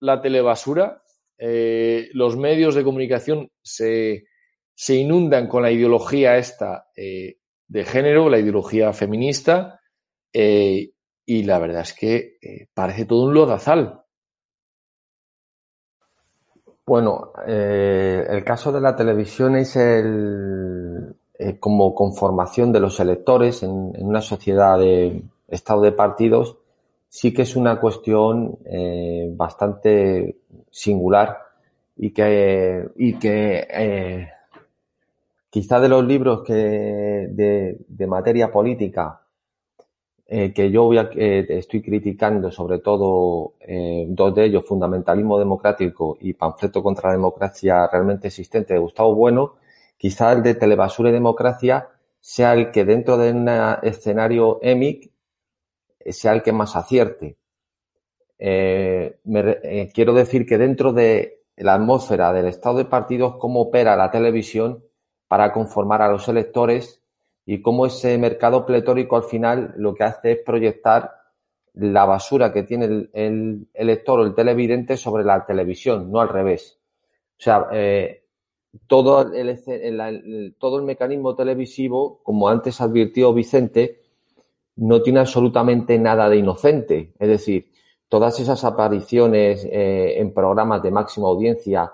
la 0.00 0.20
telebasura. 0.20 1.02
Los 1.38 2.36
medios 2.36 2.74
de 2.74 2.84
comunicación 2.84 3.50
se, 3.62 4.26
se 4.74 4.94
inundan 4.94 5.48
con 5.48 5.62
la 5.62 5.72
ideología 5.72 6.36
esta 6.36 6.86
de 6.94 7.84
género, 7.84 8.28
la 8.28 8.38
ideología 8.38 8.92
feminista, 8.92 9.80
y 10.32 11.42
la 11.42 11.58
verdad 11.58 11.80
es 11.80 11.94
que 11.94 12.36
parece 12.72 13.06
todo 13.06 13.24
un 13.24 13.34
lodazal. 13.34 14.05
Bueno, 16.88 17.32
eh, 17.44 18.24
el 18.28 18.44
caso 18.44 18.70
de 18.70 18.80
la 18.80 18.94
televisión 18.94 19.56
es 19.56 19.74
el, 19.74 21.16
eh, 21.36 21.58
como 21.58 21.92
conformación 21.96 22.72
de 22.72 22.78
los 22.78 23.00
electores 23.00 23.64
en, 23.64 23.92
una 23.98 24.20
sociedad 24.20 24.78
de 24.78 25.20
estado 25.48 25.82
de 25.82 25.90
partidos, 25.90 26.58
sí 27.08 27.34
que 27.34 27.42
es 27.42 27.56
una 27.56 27.80
cuestión 27.80 28.58
eh, 28.64 29.28
bastante 29.34 30.38
singular 30.70 31.38
y 31.96 32.12
que, 32.12 32.88
y 32.94 33.18
que 33.18 33.66
eh, 33.68 34.28
quizá 35.50 35.80
de 35.80 35.88
los 35.88 36.04
libros 36.04 36.42
que 36.44 36.54
de 37.32 38.06
materia 38.06 38.52
política 38.52 39.25
eh, 40.28 40.52
que 40.52 40.70
yo 40.70 40.84
voy 40.84 40.98
a- 40.98 41.10
eh, 41.14 41.46
estoy 41.50 41.82
criticando, 41.82 42.50
sobre 42.50 42.78
todo 42.80 43.54
eh, 43.60 44.06
dos 44.08 44.34
de 44.34 44.44
ellos, 44.46 44.64
Fundamentalismo 44.66 45.38
Democrático 45.38 46.16
y 46.20 46.32
Panfleto 46.34 46.82
contra 46.82 47.10
la 47.10 47.16
Democracia 47.16 47.86
Realmente 47.90 48.28
Existente 48.28 48.74
de 48.74 48.80
Gustavo 48.80 49.14
Bueno, 49.14 49.54
quizá 49.96 50.32
el 50.32 50.42
de 50.42 50.54
Telebasura 50.54 51.10
y 51.10 51.12
Democracia 51.12 51.88
sea 52.20 52.54
el 52.54 52.70
que 52.72 52.84
dentro 52.84 53.16
de 53.18 53.30
un 53.32 53.48
escenario 53.82 54.58
EMIC 54.62 55.10
eh, 56.00 56.12
sea 56.12 56.32
el 56.34 56.42
que 56.42 56.52
más 56.52 56.76
acierte. 56.76 57.36
Eh, 58.38 59.18
eh, 59.24 59.90
quiero 59.94 60.12
decir 60.14 60.46
que 60.46 60.58
dentro 60.58 60.92
de 60.92 61.38
la 61.56 61.74
atmósfera 61.74 62.32
del 62.32 62.46
estado 62.46 62.78
de 62.78 62.84
partidos, 62.84 63.36
cómo 63.38 63.60
opera 63.62 63.96
la 63.96 64.10
televisión 64.10 64.84
para 65.28 65.52
conformar 65.52 66.02
a 66.02 66.08
los 66.08 66.28
electores 66.28 67.02
y 67.46 67.62
cómo 67.62 67.86
ese 67.86 68.18
mercado 68.18 68.66
pletórico 68.66 69.16
al 69.16 69.22
final 69.22 69.72
lo 69.76 69.94
que 69.94 70.04
hace 70.04 70.32
es 70.32 70.38
proyectar 70.44 71.12
la 71.74 72.04
basura 72.04 72.52
que 72.52 72.64
tiene 72.64 73.08
el, 73.12 73.68
elector 73.72 74.20
o 74.20 74.24
el 74.24 74.34
televidente 74.34 74.96
sobre 74.96 75.24
la 75.24 75.46
televisión, 75.46 76.10
no 76.10 76.20
al 76.20 76.28
revés. 76.28 76.78
O 77.38 77.42
sea, 77.42 77.68
eh, 77.72 78.24
todo 78.86 79.32
el- 79.32 80.54
todo 80.58 80.78
el 80.78 80.84
mecanismo 80.84 81.34
televisivo, 81.36 82.20
como 82.22 82.48
antes 82.48 82.80
advirtió 82.80 83.32
Vicente, 83.32 84.00
no 84.76 85.00
tiene 85.02 85.20
absolutamente 85.20 85.98
nada 85.98 86.28
de 86.28 86.38
inocente. 86.38 87.12
Es 87.18 87.28
decir, 87.28 87.70
todas 88.08 88.38
esas 88.40 88.64
apariciones 88.64 89.64
eh, 89.70 90.18
en 90.18 90.32
programas 90.32 90.82
de 90.82 90.90
máxima 90.90 91.28
audiencia 91.28 91.92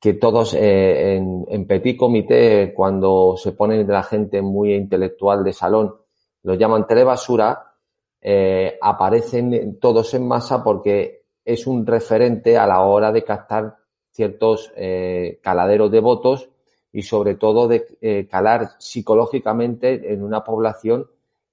que 0.00 0.14
todos 0.14 0.54
eh, 0.54 1.16
en, 1.16 1.66
petit 1.66 1.96
comité, 1.96 2.72
cuando 2.74 3.36
se 3.36 3.52
ponen 3.52 3.86
de 3.86 3.92
la 3.92 4.02
gente 4.02 4.42
muy 4.42 4.74
intelectual 4.74 5.42
de 5.42 5.52
salón, 5.52 5.94
lo 6.42 6.54
llaman 6.54 6.86
telebasura, 6.86 7.72
eh, 8.20 8.78
aparecen 8.80 9.78
todos 9.80 10.12
en 10.14 10.26
masa 10.26 10.62
porque 10.62 11.24
es 11.44 11.66
un 11.66 11.86
referente 11.86 12.58
a 12.58 12.66
la 12.66 12.82
hora 12.82 13.10
de 13.10 13.24
captar 13.24 13.76
ciertos 14.10 14.72
eh, 14.76 15.38
caladeros 15.42 15.90
de 15.90 16.00
votos 16.00 16.48
y 16.92 17.02
sobre 17.02 17.34
todo 17.34 17.68
de 17.68 18.26
calar 18.30 18.70
psicológicamente 18.78 20.12
en 20.12 20.22
una 20.22 20.42
población 20.42 21.06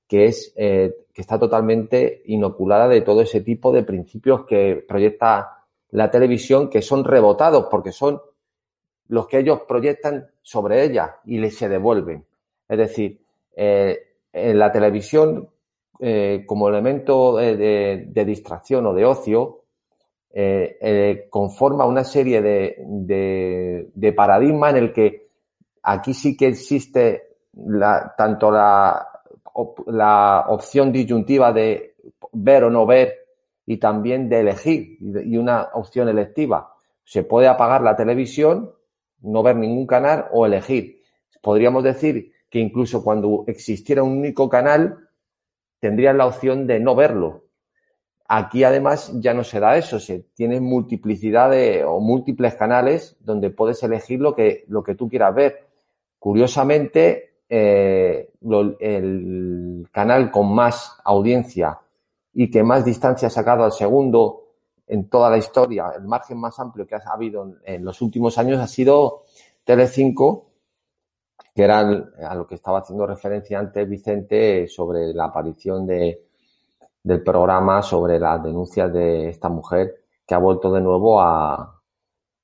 que 0.08 0.26
es 0.26 0.54
que 0.56 1.22
está 1.22 1.38
totalmente 1.38 2.22
inoculada 2.28 2.88
de 2.88 3.02
todo 3.02 3.22
ese 3.22 3.42
tipo 3.42 3.74
de 3.74 3.84
principios 3.84 4.46
que 4.46 4.86
proyecta 4.88 5.66
la 5.90 6.10
televisión 6.10 6.70
que 6.70 6.82
son 6.82 7.04
rebotados 7.04 7.68
porque 7.70 7.92
son 7.92 8.22
los 9.14 9.28
que 9.28 9.38
ellos 9.38 9.62
proyectan 9.68 10.28
sobre 10.42 10.84
ella 10.84 11.18
y 11.26 11.38
les 11.38 11.56
se 11.56 11.70
devuelven. 11.70 12.26
Es 12.68 12.78
decir, 12.80 13.22
eh, 13.56 14.00
en 14.34 14.58
la 14.58 14.72
televisión, 14.72 15.50
eh, 16.00 16.44
como 16.48 16.68
elemento 16.68 17.38
de, 17.38 18.24
distracción 18.26 18.88
o 18.88 18.94
de 18.94 19.06
ocio, 19.06 19.66
eh, 20.34 20.78
eh, 20.82 21.28
conforma 21.30 21.86
una 21.86 22.04
serie 22.04 22.42
de, 22.42 22.76
de, 22.80 23.92
de 23.94 24.14
paradigmas 24.14 24.72
en 24.72 24.78
el 24.78 24.92
que 24.94 25.28
aquí 25.84 26.16
sí 26.16 26.36
que 26.36 26.48
existe 26.48 27.36
la, 27.54 28.16
tanto 28.18 28.50
la, 28.50 29.08
la 29.86 30.46
opción 30.48 30.92
disyuntiva 30.92 31.54
de 31.54 31.98
ver 32.32 32.64
o 32.64 32.72
no 32.72 32.88
ver 32.88 33.14
y 33.68 33.78
también 33.78 34.28
de 34.28 34.40
elegir 34.40 34.98
y 35.00 35.38
una 35.38 35.70
opción 35.76 36.10
electiva. 36.10 36.74
Se 37.04 37.24
puede 37.24 37.48
apagar 37.48 37.84
la 37.84 37.96
televisión, 37.96 38.72
no 39.24 39.44
ver 39.44 39.56
ningún 39.56 39.88
canal 39.88 40.28
o 40.32 40.46
elegir. 40.46 41.02
Podríamos 41.42 41.84
decir 41.84 42.32
que 42.50 42.60
incluso 42.60 43.04
cuando 43.04 43.44
existiera 43.48 44.04
un 44.04 44.20
único 44.20 44.48
canal, 44.48 45.10
tendrías 45.80 46.16
la 46.16 46.28
opción 46.28 46.68
de 46.68 46.80
no 46.80 46.96
verlo. 46.96 47.46
Aquí 48.28 48.64
además 48.64 49.12
ya 49.20 49.34
no 49.34 49.44
se 49.44 49.60
da 49.60 49.78
eso, 49.78 50.00
se 50.00 50.20
tiene 50.34 50.60
multiplicidad 50.60 51.52
de, 51.52 51.84
o 51.84 52.00
múltiples 52.00 52.56
canales 52.56 53.18
donde 53.20 53.50
puedes 53.50 53.82
elegir 53.84 54.20
lo 54.20 54.34
que, 54.34 54.66
lo 54.68 54.84
que 54.84 54.96
tú 54.96 55.10
quieras 55.10 55.36
ver. 55.36 55.68
Curiosamente, 56.20 57.34
eh, 57.50 58.30
el 58.80 59.88
canal 59.92 60.32
con 60.32 60.54
más 60.54 60.98
audiencia 61.04 61.80
y 62.34 62.50
que 62.50 62.64
más 62.64 62.86
distancia 62.86 63.28
ha 63.28 63.32
sacado 63.32 63.64
al 63.64 63.72
segundo 63.72 64.43
en 64.88 65.10
toda 65.10 65.30
la 65.30 65.38
historia, 65.38 65.92
el 65.96 66.04
margen 66.04 66.38
más 66.38 66.60
amplio 66.60 66.86
que 66.86 66.96
ha 66.96 67.02
habido 67.12 67.56
en, 67.64 67.86
los 67.86 68.02
últimos 68.02 68.38
años 68.38 68.60
ha 68.60 68.68
sido 68.68 69.24
Telecinco, 69.64 70.52
que 71.56 71.64
era 71.64 71.80
a 71.80 72.36
lo 72.36 72.48
que 72.48 72.56
estaba 72.56 72.80
haciendo 72.80 73.06
referencia 73.06 73.60
antes 73.60 73.88
Vicente 73.88 74.68
sobre 74.68 75.14
la 75.14 75.26
aparición 75.26 75.86
de, 75.86 76.26
del 77.04 77.22
programa 77.22 77.82
sobre 77.82 78.20
las 78.20 78.42
denuncias 78.44 78.92
de 78.92 79.30
esta 79.30 79.50
mujer 79.50 80.04
que 80.26 80.36
ha 80.36 80.40
vuelto 80.40 80.72
de 80.72 80.82
nuevo 80.82 81.22
a, 81.22 81.82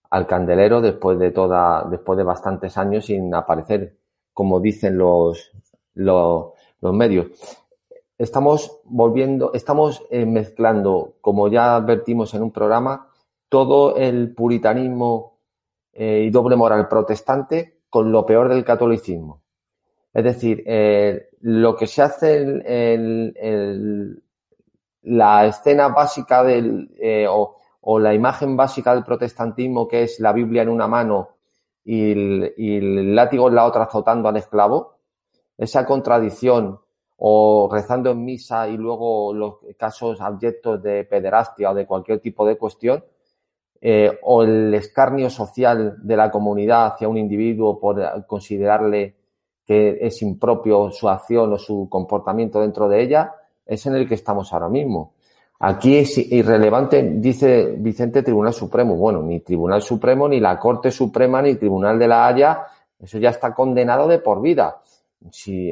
al 0.09 0.27
candelero 0.27 0.81
después 0.81 1.17
de 1.17 1.31
toda, 1.31 1.85
después 1.89 2.17
de 2.17 2.23
bastantes 2.23 2.77
años 2.77 3.05
sin 3.05 3.33
aparecer, 3.33 3.97
como 4.33 4.59
dicen 4.59 4.97
los, 4.97 5.51
los 5.93 6.53
medios. 6.81 7.27
Estamos 8.19 8.81
volviendo, 8.83 9.53
estamos 9.53 10.03
eh, 10.09 10.25
mezclando, 10.25 11.13
como 11.21 11.47
ya 11.47 11.77
advertimos 11.77 12.33
en 12.33 12.43
un 12.43 12.51
programa, 12.51 13.07
todo 13.47 13.95
el 13.95 14.35
puritanismo 14.35 15.39
eh, 15.93 16.25
y 16.27 16.29
doble 16.29 16.57
moral 16.57 16.89
protestante 16.89 17.79
con 17.89 18.11
lo 18.11 18.25
peor 18.25 18.49
del 18.49 18.65
catolicismo. 18.65 19.41
Es 20.13 20.25
decir, 20.25 20.63
eh, 20.65 21.29
lo 21.39 21.77
que 21.77 21.87
se 21.87 22.01
hace 22.01 22.41
en, 22.65 24.21
la 25.03 25.45
escena 25.45 25.87
básica 25.87 26.43
del, 26.43 26.91
o, 27.29 27.55
o 27.79 27.99
la 27.99 28.13
imagen 28.13 28.57
básica 28.57 28.93
del 28.93 29.05
protestantismo, 29.05 29.87
que 29.87 30.03
es 30.03 30.19
la 30.19 30.33
Biblia 30.33 30.63
en 30.63 30.69
una 30.69 30.89
mano 30.89 31.37
y 31.85 32.11
el, 32.11 32.53
y 32.57 32.75
el 32.79 33.15
látigo 33.15 33.47
en 33.47 33.55
la 33.55 33.65
otra 33.65 33.83
azotando 33.83 34.27
al 34.27 34.35
esclavo, 34.35 34.97
esa 35.57 35.85
contradicción 35.85 36.81
o 37.19 37.69
rezando 37.71 38.11
en 38.11 38.23
misa 38.23 38.67
y 38.67 38.77
luego 38.77 39.33
los 39.33 39.55
casos 39.77 40.21
abyectos 40.21 40.81
de 40.81 41.03
pederastia 41.03 41.71
o 41.71 41.73
de 41.73 41.85
cualquier 41.85 42.19
tipo 42.19 42.45
de 42.45 42.57
cuestión, 42.57 43.03
eh, 43.81 44.19
o 44.23 44.43
el 44.43 44.73
escarnio 44.73 45.29
social 45.29 45.97
de 46.01 46.17
la 46.17 46.31
comunidad 46.31 46.87
hacia 46.87 47.07
un 47.07 47.17
individuo 47.17 47.79
por 47.79 48.25
considerarle 48.25 49.15
que 49.65 49.99
es 50.01 50.21
impropio 50.21 50.91
su 50.91 51.07
acción 51.07 51.53
o 51.53 51.57
su 51.57 51.87
comportamiento 51.89 52.61
dentro 52.61 52.89
de 52.89 53.03
ella, 53.03 53.35
es 53.65 53.85
en 53.85 53.95
el 53.95 54.07
que 54.07 54.15
estamos 54.15 54.51
ahora 54.51 54.67
mismo. 54.67 55.13
Aquí 55.59 55.97
es 55.97 56.17
irrelevante, 56.17 57.03
dice 57.03 57.75
Vicente, 57.77 58.23
Tribunal 58.23 58.53
Supremo. 58.53 58.95
Bueno, 58.95 59.21
ni 59.21 59.41
Tribunal 59.41 59.81
Supremo, 59.81 60.27
ni 60.27 60.39
la 60.39 60.57
Corte 60.57 60.89
Suprema, 60.89 61.41
ni 61.41 61.55
Tribunal 61.55 61.99
de 61.99 62.07
la 62.07 62.27
Haya, 62.27 62.65
eso 62.97 63.17
ya 63.17 63.29
está 63.29 63.53
condenado 63.53 64.07
de 64.07 64.19
por 64.19 64.41
vida. 64.41 64.81
Si, 65.29 65.71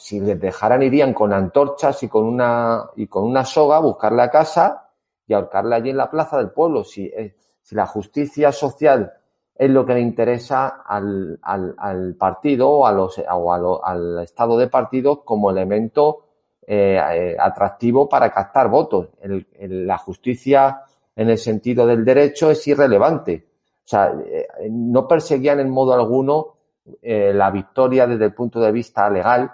si 0.00 0.18
les 0.20 0.40
dejaran, 0.40 0.82
irían 0.82 1.12
con 1.14 1.32
antorchas 1.32 2.02
y 2.02 2.08
con 2.08 2.24
una, 2.24 2.90
y 2.96 3.06
con 3.06 3.24
una 3.24 3.44
soga 3.44 3.76
a 3.76 3.80
buscarle 3.80 4.22
a 4.22 4.30
casa 4.30 4.88
y 5.26 5.34
ahorcarle 5.34 5.76
allí 5.76 5.90
en 5.90 5.96
la 5.98 6.10
plaza 6.10 6.38
del 6.38 6.50
pueblo. 6.50 6.84
Si, 6.84 7.06
eh, 7.06 7.36
si 7.62 7.74
la 7.74 7.86
justicia 7.86 8.50
social 8.50 9.12
es 9.54 9.70
lo 9.70 9.84
que 9.84 9.94
le 9.94 10.00
interesa 10.00 10.82
al, 10.86 11.38
al, 11.42 11.74
al 11.76 12.14
partido 12.14 12.68
o, 12.70 12.86
a 12.86 12.92
los, 12.92 13.18
o 13.18 13.52
a 13.52 13.58
lo- 13.58 13.84
al 13.84 14.20
estado 14.22 14.56
de 14.56 14.68
partido 14.68 15.22
como 15.22 15.50
elemento 15.50 16.24
eh, 16.66 16.98
eh, 17.12 17.36
atractivo 17.38 18.08
para 18.08 18.30
captar 18.30 18.68
votos. 18.70 19.08
El- 19.20 19.46
la 19.86 19.98
justicia 19.98 20.82
en 21.14 21.28
el 21.28 21.36
sentido 21.38 21.86
del 21.86 22.04
derecho 22.04 22.50
es 22.50 22.66
irrelevante. 22.66 23.46
O 23.84 23.88
sea, 23.90 24.14
eh, 24.24 24.46
no 24.70 25.06
perseguían 25.06 25.60
en 25.60 25.68
modo 25.68 25.92
alguno 25.92 26.54
eh, 27.02 27.32
la 27.34 27.50
victoria 27.50 28.06
desde 28.06 28.24
el 28.24 28.34
punto 28.34 28.60
de 28.60 28.72
vista 28.72 29.08
legal, 29.10 29.50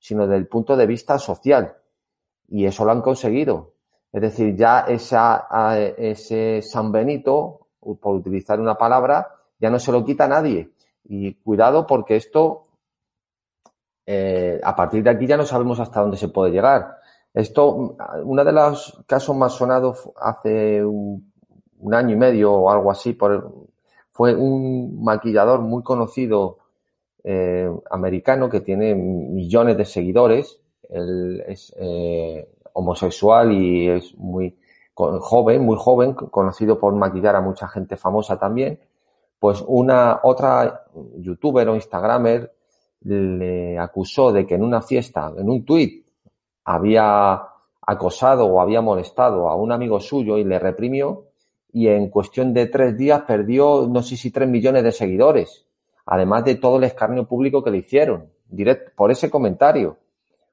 sino 0.00 0.26
desde 0.26 0.38
el 0.38 0.48
punto 0.48 0.76
de 0.76 0.86
vista 0.86 1.18
social. 1.18 1.76
Y 2.48 2.64
eso 2.64 2.84
lo 2.84 2.90
han 2.90 3.02
conseguido. 3.02 3.74
Es 4.12 4.22
decir, 4.22 4.56
ya 4.56 4.80
esa, 4.80 5.46
ese 5.96 6.62
San 6.62 6.90
Benito, 6.90 7.68
por 7.78 8.16
utilizar 8.16 8.58
una 8.58 8.76
palabra, 8.76 9.28
ya 9.58 9.70
no 9.70 9.78
se 9.78 9.92
lo 9.92 10.04
quita 10.04 10.24
a 10.24 10.28
nadie. 10.28 10.70
Y 11.04 11.34
cuidado 11.34 11.86
porque 11.86 12.16
esto, 12.16 12.66
eh, 14.06 14.60
a 14.64 14.74
partir 14.74 15.04
de 15.04 15.10
aquí 15.10 15.26
ya 15.26 15.36
no 15.36 15.44
sabemos 15.44 15.78
hasta 15.78 16.00
dónde 16.00 16.16
se 16.16 16.28
puede 16.28 16.50
llegar. 16.50 16.96
Esto, 17.32 17.96
uno 18.24 18.44
de 18.44 18.52
los 18.52 19.04
casos 19.06 19.36
más 19.36 19.52
sonados 19.52 20.10
hace 20.16 20.84
un, 20.84 21.32
un 21.78 21.94
año 21.94 22.14
y 22.14 22.18
medio 22.18 22.52
o 22.52 22.70
algo 22.70 22.90
así, 22.90 23.12
por, 23.12 23.68
fue 24.10 24.34
un 24.34 25.04
maquillador 25.04 25.60
muy 25.60 25.84
conocido 25.84 26.58
eh, 27.24 27.70
americano 27.90 28.48
que 28.48 28.60
tiene 28.60 28.94
millones 28.94 29.76
de 29.76 29.84
seguidores. 29.84 30.60
Él 30.88 31.42
es 31.46 31.74
eh, 31.78 32.48
homosexual 32.72 33.52
y 33.52 33.88
es 33.88 34.14
muy 34.16 34.56
joven, 34.94 35.62
muy 35.62 35.76
joven, 35.78 36.14
conocido 36.14 36.78
por 36.78 36.94
maquillar 36.94 37.36
a 37.36 37.40
mucha 37.40 37.68
gente 37.68 37.96
famosa 37.96 38.38
también. 38.38 38.80
Pues 39.38 39.64
una 39.66 40.20
otra 40.22 40.84
youtuber 41.18 41.68
o 41.68 41.74
instagramer 41.74 42.52
le 43.02 43.78
acusó 43.78 44.32
de 44.32 44.46
que 44.46 44.56
en 44.56 44.62
una 44.62 44.82
fiesta, 44.82 45.32
en 45.36 45.48
un 45.48 45.64
tuit, 45.64 46.06
había 46.64 47.42
acosado 47.86 48.46
o 48.46 48.60
había 48.60 48.80
molestado 48.80 49.48
a 49.48 49.56
un 49.56 49.72
amigo 49.72 50.00
suyo 50.00 50.36
y 50.36 50.44
le 50.44 50.58
reprimió 50.58 51.24
y 51.72 51.88
en 51.88 52.08
cuestión 52.08 52.52
de 52.52 52.66
tres 52.66 52.96
días 52.96 53.22
perdió 53.22 53.86
no 53.88 54.02
sé 54.02 54.16
si 54.16 54.30
tres 54.30 54.48
millones 54.48 54.84
de 54.84 54.92
seguidores, 54.92 55.66
además 56.10 56.44
de 56.44 56.56
todo 56.56 56.76
el 56.76 56.84
escarnio 56.84 57.24
público 57.24 57.62
que 57.62 57.70
le 57.70 57.78
hicieron, 57.78 58.30
directo, 58.48 58.90
por 58.96 59.12
ese 59.12 59.30
comentario. 59.30 59.96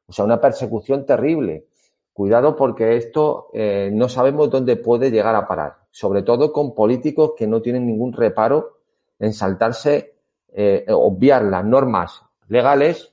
O 0.05 0.13
sea, 0.13 0.23
una 0.23 0.39
persecución 0.39 1.03
terrible. 1.03 1.65
Cuidado 2.13 2.55
porque 2.55 2.95
esto 2.95 3.49
eh, 3.53 3.89
no 3.91 4.07
sabemos 4.07 4.51
dónde 4.51 4.75
puede 4.75 5.09
llegar 5.09 5.35
a 5.35 5.47
parar, 5.47 5.77
sobre 5.89 6.21
todo 6.21 6.53
con 6.53 6.75
políticos 6.75 7.31
que 7.35 7.47
no 7.47 7.61
tienen 7.61 7.87
ningún 7.87 8.13
reparo 8.13 8.77
en 9.19 9.33
saltarse, 9.33 10.13
eh, 10.53 10.85
obviar 10.89 11.43
las 11.43 11.65
normas 11.65 12.21
legales 12.49 13.11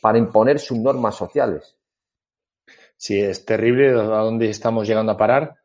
para 0.00 0.16
imponer 0.16 0.58
sus 0.58 0.78
normas 0.78 1.14
sociales. 1.14 1.76
Sí, 2.96 3.20
es 3.20 3.44
terrible 3.44 3.90
a 3.90 4.22
dónde 4.22 4.48
estamos 4.48 4.88
llegando 4.88 5.12
a 5.12 5.18
parar, 5.18 5.56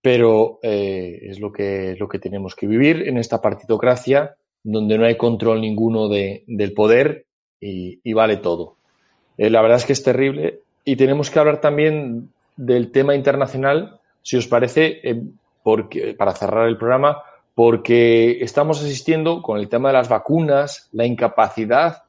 pero 0.00 0.60
eh, 0.62 1.18
es 1.22 1.40
lo 1.40 1.52
que, 1.52 1.96
lo 1.98 2.08
que 2.08 2.20
tenemos 2.20 2.54
que 2.54 2.68
vivir 2.68 3.08
en 3.08 3.18
esta 3.18 3.42
partitocracia 3.42 4.36
donde 4.62 4.98
no 4.98 5.06
hay 5.06 5.16
control 5.16 5.60
ninguno 5.60 6.08
de, 6.08 6.44
del 6.46 6.72
poder 6.72 7.26
y, 7.60 8.12
vale 8.12 8.38
todo. 8.38 8.76
Eh, 9.36 9.50
la 9.50 9.62
verdad 9.62 9.78
es 9.78 9.84
que 9.84 9.92
es 9.92 10.02
terrible 10.02 10.60
y 10.84 10.96
tenemos 10.96 11.30
que 11.30 11.38
hablar 11.38 11.60
también 11.60 12.30
del 12.56 12.90
tema 12.90 13.14
internacional, 13.14 14.00
si 14.22 14.36
os 14.36 14.46
parece, 14.46 15.00
eh, 15.02 15.22
porque, 15.62 16.14
para 16.14 16.32
cerrar 16.32 16.68
el 16.68 16.78
programa, 16.78 17.22
porque 17.54 18.42
estamos 18.42 18.82
asistiendo 18.82 19.42
con 19.42 19.58
el 19.58 19.68
tema 19.68 19.88
de 19.88 19.94
las 19.94 20.08
vacunas, 20.08 20.88
la 20.92 21.06
incapacidad 21.06 22.04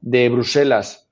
de 0.00 0.28
Bruselas 0.28 1.08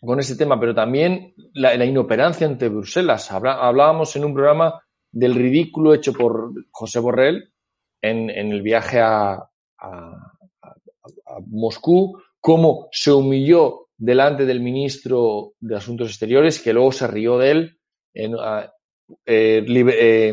con 0.00 0.18
ese 0.18 0.34
tema, 0.34 0.58
pero 0.58 0.74
también 0.74 1.34
la, 1.52 1.84
inoperancia 1.84 2.46
ante 2.46 2.70
Bruselas. 2.70 3.30
Hablábamos 3.30 4.16
en 4.16 4.24
un 4.24 4.32
programa 4.32 4.80
del 5.12 5.34
ridículo 5.34 5.92
hecho 5.92 6.14
por 6.14 6.52
José 6.70 7.00
Borrell 7.00 7.52
en 8.00 8.30
el 8.30 8.62
viaje 8.62 8.98
a, 8.98 9.49
a, 9.80 10.32
a, 10.62 11.38
Moscú, 11.46 12.20
cómo 12.40 12.88
se 12.92 13.12
humilló 13.12 13.88
delante 13.96 14.46
del 14.46 14.60
ministro 14.60 15.52
de 15.60 15.76
Asuntos 15.76 16.08
Exteriores, 16.08 16.60
que 16.60 16.72
luego 16.72 16.92
se 16.92 17.06
rió 17.06 17.38
de 17.38 17.50
él, 17.50 17.78
eh, 18.14 18.30
eh, 19.26 20.32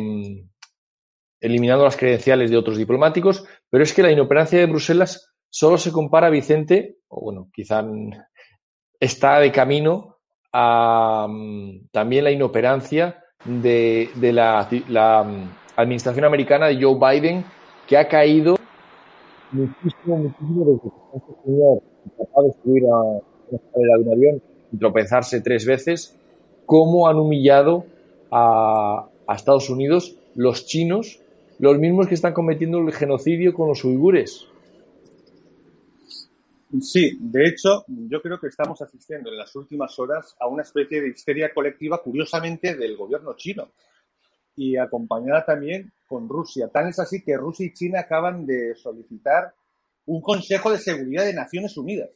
eliminando 1.39 1.83
las 1.83 1.97
credenciales 1.97 2.49
de 2.49 2.57
otros 2.57 2.77
diplomáticos, 2.77 3.45
pero 3.69 3.83
es 3.83 3.93
que 3.93 4.03
la 4.03 4.11
inoperancia 4.11 4.59
de 4.59 4.65
Bruselas 4.65 5.33
solo 5.49 5.77
se 5.77 5.91
compara, 5.91 6.29
Vicente, 6.29 6.97
o 7.07 7.21
bueno, 7.21 7.49
quizá 7.53 7.85
está 8.99 9.39
de 9.39 9.51
camino 9.51 10.17
a 10.51 11.27
um, 11.29 11.87
también 11.91 12.23
la 12.23 12.31
inoperancia 12.31 13.23
de, 13.45 14.09
de 14.15 14.33
la, 14.33 14.67
la 14.87 15.25
administración 15.75 16.25
americana 16.25 16.67
de 16.67 16.81
Joe 16.81 16.97
Biden, 16.99 17.45
que 17.85 17.97
ha 17.97 18.07
caído 18.07 18.57
muchísimo, 19.51 20.17
muchísimo 20.17 20.65
desde 20.65 20.81
que 20.81 21.17
este 21.17 21.43
señor 21.43 21.81
capaz 22.17 22.41
de 22.43 22.53
subir 22.63 22.83
a 22.89 23.97
un 23.99 24.11
avión 24.11 24.41
y 24.71 24.77
tropezarse 24.77 25.41
tres 25.41 25.65
veces, 25.65 26.17
cómo 26.65 27.07
han 27.07 27.17
humillado 27.17 27.85
a, 28.31 29.07
a 29.25 29.35
Estados 29.35 29.69
Unidos 29.69 30.17
los 30.35 30.65
chinos, 30.65 31.21
los 31.59 31.77
mismos 31.79 32.07
que 32.07 32.15
están 32.15 32.33
cometiendo 32.33 32.79
el 32.79 32.93
genocidio 32.93 33.53
con 33.53 33.69
los 33.69 33.83
uigures. 33.83 34.47
Sí, 36.81 37.17
de 37.19 37.47
hecho, 37.47 37.85
yo 37.87 38.21
creo 38.21 38.39
que 38.39 38.47
estamos 38.47 38.81
asistiendo 38.81 39.29
en 39.29 39.37
las 39.37 39.55
últimas 39.55 39.97
horas 39.99 40.35
a 40.39 40.47
una 40.47 40.63
especie 40.63 41.01
de 41.01 41.09
histeria 41.09 41.53
colectiva, 41.53 42.01
curiosamente, 42.03 42.75
del 42.75 42.97
gobierno 42.97 43.35
chino 43.35 43.69
y 44.55 44.75
acompañada 44.75 45.45
también 45.45 45.91
con 46.07 46.29
Rusia. 46.29 46.69
Tan 46.69 46.87
es 46.87 46.99
así 46.99 47.23
que 47.23 47.37
Rusia 47.37 47.65
y 47.65 47.73
China 47.73 48.01
acaban 48.01 48.45
de 48.45 48.75
solicitar 48.75 49.53
un 50.05 50.21
Consejo 50.21 50.71
de 50.71 50.79
Seguridad 50.79 51.25
de 51.25 51.33
Naciones 51.33 51.77
Unidas. 51.77 52.09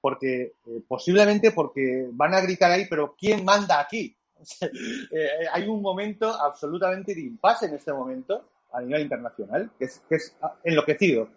Porque, 0.00 0.54
eh, 0.66 0.82
posiblemente 0.86 1.52
porque 1.52 2.08
van 2.12 2.34
a 2.34 2.40
gritar 2.40 2.70
ahí, 2.70 2.86
pero 2.88 3.14
¿quién 3.16 3.44
manda 3.44 3.80
aquí? 3.80 4.16
eh, 4.60 5.28
hay 5.52 5.68
un 5.68 5.80
momento 5.80 6.28
absolutamente 6.28 7.14
de 7.14 7.22
impasse 7.22 7.66
en 7.66 7.74
este 7.74 7.92
momento 7.92 8.44
a 8.72 8.80
nivel 8.80 9.02
internacional, 9.02 9.70
que 9.78 9.84
es, 9.84 10.02
que 10.08 10.16
es 10.16 10.36
enloquecido 10.64 11.28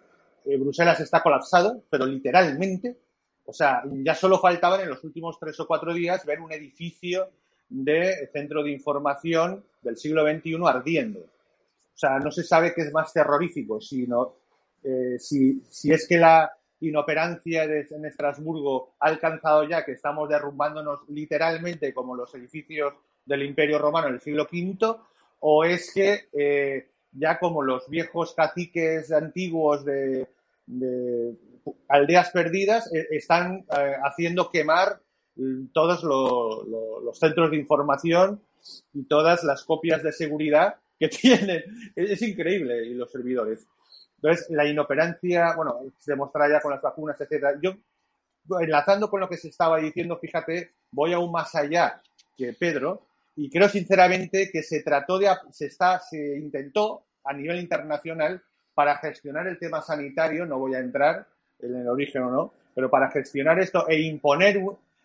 eh, 0.46 0.56
Bruselas 0.58 1.00
está 1.00 1.22
colapsado, 1.22 1.82
pero 1.90 2.06
literalmente. 2.06 2.96
O 3.44 3.52
sea, 3.52 3.82
ya 3.84 4.14
solo 4.14 4.38
faltaban 4.38 4.80
en 4.80 4.88
los 4.88 5.02
últimos 5.04 5.38
tres 5.38 5.58
o 5.60 5.66
cuatro 5.66 5.92
días 5.92 6.24
ver 6.24 6.40
un 6.40 6.52
edificio 6.52 7.28
de 7.68 8.28
centro 8.32 8.62
de 8.62 8.70
información 8.70 9.64
del 9.82 9.96
siglo 9.96 10.24
XXI 10.24 10.56
ardiendo. 10.66 11.20
O 11.96 11.98
sea, 11.98 12.18
no 12.18 12.30
se 12.30 12.44
sabe 12.44 12.74
qué 12.74 12.82
es 12.82 12.92
más 12.92 13.10
terrorífico, 13.10 13.80
sino 13.80 14.34
eh, 14.84 15.18
si, 15.18 15.62
si 15.70 15.90
es 15.90 16.06
que 16.06 16.18
la 16.18 16.52
inoperancia 16.80 17.66
de, 17.66 17.86
en 17.90 18.04
Estrasburgo 18.04 18.96
ha 19.00 19.06
alcanzado 19.06 19.66
ya 19.66 19.82
que 19.82 19.92
estamos 19.92 20.28
derrumbándonos 20.28 21.08
literalmente 21.08 21.94
como 21.94 22.14
los 22.14 22.34
edificios 22.34 22.92
del 23.24 23.44
Imperio 23.44 23.78
Romano 23.78 24.08
del 24.08 24.20
siglo 24.20 24.46
V, 24.52 24.94
o 25.40 25.64
es 25.64 25.90
que 25.94 26.28
eh, 26.34 26.90
ya 27.12 27.38
como 27.38 27.62
los 27.62 27.88
viejos 27.88 28.34
caciques 28.34 29.10
antiguos 29.10 29.82
de, 29.86 30.28
de 30.66 31.34
aldeas 31.88 32.30
perdidas 32.30 32.92
eh, 32.92 33.06
están 33.10 33.64
haciendo 34.04 34.50
quemar 34.50 35.00
mm, 35.36 35.68
todos 35.72 36.04
lo, 36.04 36.62
lo, 36.62 37.00
los 37.00 37.18
centros 37.18 37.50
de 37.50 37.56
información 37.56 38.42
y 38.92 39.04
todas 39.04 39.44
las 39.44 39.64
copias 39.64 40.02
de 40.02 40.12
seguridad 40.12 40.76
que 40.98 41.08
tienen. 41.08 41.62
Es, 41.94 42.22
increíble, 42.22 42.86
y 42.86 42.94
los 42.94 43.10
servidores. 43.10 43.66
Entonces, 44.16 44.46
la 44.50 44.66
inoperancia, 44.66 45.54
bueno, 45.54 45.80
se 45.98 46.12
demostrará 46.12 46.50
ya 46.50 46.60
con 46.60 46.72
las 46.72 46.82
vacunas, 46.82 47.20
etcétera. 47.20 47.58
Yo, 47.62 47.76
enlazando 48.60 49.10
con 49.10 49.20
lo 49.20 49.28
que 49.28 49.36
se 49.36 49.48
estaba 49.48 49.78
diciendo, 49.78 50.18
fíjate, 50.18 50.72
voy 50.90 51.12
aún 51.12 51.32
más 51.32 51.54
allá 51.54 52.00
que 52.36 52.52
Pedro, 52.52 53.06
y 53.34 53.50
creo 53.50 53.68
sinceramente 53.68 54.50
que 54.50 54.62
se 54.62 54.82
trató 54.82 55.18
de, 55.18 55.28
se 55.50 55.66
está, 55.66 56.00
se 56.00 56.38
intentó 56.38 57.04
a 57.24 57.34
nivel 57.34 57.60
internacional 57.60 58.42
para 58.74 58.96
gestionar 58.98 59.46
el 59.46 59.58
tema 59.58 59.82
sanitario, 59.82 60.46
no 60.46 60.58
voy 60.58 60.74
a 60.74 60.78
entrar 60.80 61.26
en 61.60 61.76
el 61.76 61.88
origen 61.88 62.22
o 62.22 62.30
no, 62.30 62.52
pero 62.74 62.90
para 62.90 63.10
gestionar 63.10 63.58
esto 63.58 63.88
e 63.88 64.00
imponer 64.00 64.62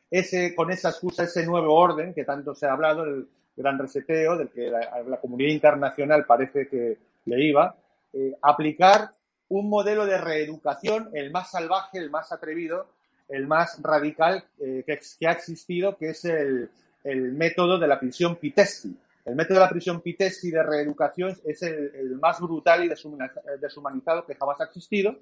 ese, 0.09 0.53
con 0.55 0.71
esa 0.71 0.89
excusa 0.89 1.23
ese 1.23 1.45
nuevo 1.45 1.73
orden 1.73 2.13
que 2.13 2.25
tanto 2.25 2.53
se 2.53 2.65
ha 2.65 2.73
hablado, 2.73 3.03
el 3.03 3.27
gran 3.61 3.79
reseteo, 3.79 4.37
del 4.37 4.49
que 4.49 4.69
la, 4.69 5.03
la 5.07 5.17
comunidad 5.17 5.51
internacional 5.51 6.25
parece 6.25 6.67
que 6.67 6.97
le 7.25 7.43
iba, 7.43 7.75
eh, 8.13 8.35
aplicar 8.41 9.11
un 9.49 9.69
modelo 9.69 10.05
de 10.05 10.17
reeducación, 10.17 11.09
el 11.13 11.31
más 11.31 11.51
salvaje, 11.51 11.97
el 11.97 12.09
más 12.09 12.31
atrevido, 12.31 12.87
el 13.29 13.47
más 13.47 13.81
radical 13.81 14.43
eh, 14.59 14.83
que, 14.85 14.99
que, 15.19 15.27
ha 15.27 15.31
existido, 15.31 15.97
que 15.97 16.09
es 16.09 16.25
el, 16.25 16.69
el 17.03 17.31
método 17.33 17.79
de 17.79 17.87
la 17.87 17.99
prisión 17.99 18.35
Pitesti 18.35 18.95
el 19.25 19.35
método 19.35 19.55
de 19.55 19.65
la 19.65 19.69
prisión 19.69 20.01
Pitesti 20.01 20.51
de 20.51 20.63
reeducación 20.63 21.37
es 21.45 21.61
el, 21.61 21.91
el 21.95 22.19
más 22.19 22.39
brutal 22.39 22.83
y 22.83 22.89
deshumanizado 22.89 24.25
que 24.25 24.35
jamás 24.35 24.59
ha 24.61 24.65
existido 24.65 25.15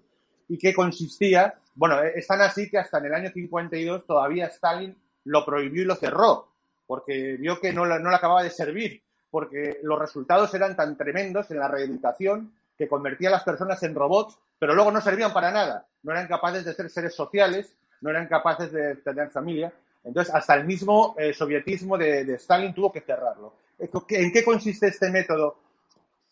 y 0.47 0.57
que 0.57 0.73
consistía, 0.73 1.55
bueno, 1.75 2.01
es 2.01 2.25
tan 2.25 2.41
así 2.41 2.69
que 2.69 2.77
hasta 2.77 2.97
en 2.99 3.05
el 3.05 3.13
año 3.13 3.29
52 3.29 4.05
todavía 4.05 4.47
Stalin 4.47 4.95
lo 5.25 5.45
prohibió 5.45 5.83
y 5.83 5.85
lo 5.85 5.95
cerró, 5.95 6.48
porque 6.89 7.37
vio 7.37 7.59
que 7.59 7.71
no, 7.71 7.85
no 7.85 8.09
le 8.09 8.15
acababa 8.15 8.41
de 8.41 8.49
servir, 8.49 9.03
porque 9.29 9.77
los 9.83 9.99
resultados 9.99 10.51
eran 10.55 10.75
tan 10.75 10.97
tremendos 10.97 11.51
en 11.51 11.59
la 11.59 11.67
reeducación 11.67 12.51
que 12.75 12.87
convertía 12.87 13.29
a 13.29 13.33
las 13.33 13.43
personas 13.43 13.83
en 13.83 13.93
robots, 13.93 14.39
pero 14.57 14.73
luego 14.73 14.89
no 14.89 14.99
servían 14.99 15.31
para 15.31 15.51
nada, 15.51 15.85
no 16.01 16.13
eran 16.13 16.27
capaces 16.27 16.65
de 16.65 16.73
ser 16.73 16.89
seres 16.89 17.13
sociales, 17.13 17.77
no 18.01 18.09
eran 18.09 18.27
capaces 18.27 18.71
de 18.71 18.95
tener 18.95 19.29
familia. 19.29 19.71
Entonces, 20.03 20.33
hasta 20.33 20.55
el 20.55 20.65
mismo 20.65 21.13
eh, 21.19 21.31
sovietismo 21.31 21.95
de, 21.95 22.25
de 22.25 22.33
Stalin 22.33 22.73
tuvo 22.73 22.91
que 22.91 23.01
cerrarlo. 23.01 23.53
¿En 23.77 24.31
qué 24.31 24.43
consiste 24.43 24.87
este 24.87 25.11
método? 25.11 25.59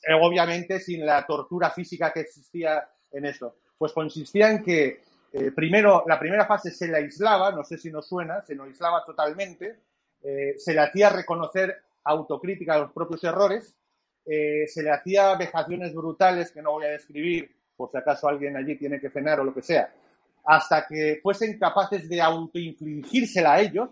Eh, 0.08 0.14
obviamente 0.20 0.80
sin 0.80 1.06
la 1.06 1.24
tortura 1.24 1.70
física 1.70 2.12
que 2.12 2.22
existía 2.22 2.84
en 3.12 3.28
esto. 3.28 3.58
Pues 3.78 3.94
consistía 3.94 4.50
en 4.50 4.64
que 4.64 5.04
eh, 5.34 5.52
primero, 5.52 6.04
la 6.08 6.18
primera 6.18 6.48
fase 6.48 6.72
se 6.72 6.88
le 6.88 6.98
aislaba, 6.98 7.52
no 7.52 7.64
sé 7.64 7.78
si 7.78 7.92
nos 7.92 8.08
suena, 8.08 8.42
se 8.42 8.56
nos 8.56 8.70
aislaba 8.70 9.04
totalmente, 9.04 9.87
eh, 10.24 10.56
se 10.58 10.74
le 10.74 10.82
hacía 10.82 11.10
reconocer 11.10 11.76
autocrítica 12.04 12.76
de 12.76 12.82
los 12.82 12.92
propios 12.92 13.24
errores, 13.24 13.76
eh, 14.26 14.66
se 14.68 14.84
le 14.84 14.92
hacía 14.92 15.36
vejaciones 15.36 15.94
brutales 15.94 16.52
que 16.52 16.62
no 16.62 16.72
voy 16.72 16.86
a 16.86 16.90
describir, 16.90 17.56
por 17.76 17.92
si 17.92 17.98
acaso 17.98 18.28
alguien 18.28 18.58
allí 18.58 18.76
tiene 18.76 19.00
que 19.00 19.10
cenar 19.10 19.40
o 19.40 19.44
lo 19.44 19.54
que 19.54 19.62
sea, 19.62 19.94
hasta 20.46 20.86
que 20.86 21.20
fuesen 21.22 21.58
capaces 21.60 22.10
de 22.10 22.22
autoinfligírsela 22.22 23.54
a 23.54 23.62
ellos, 23.62 23.90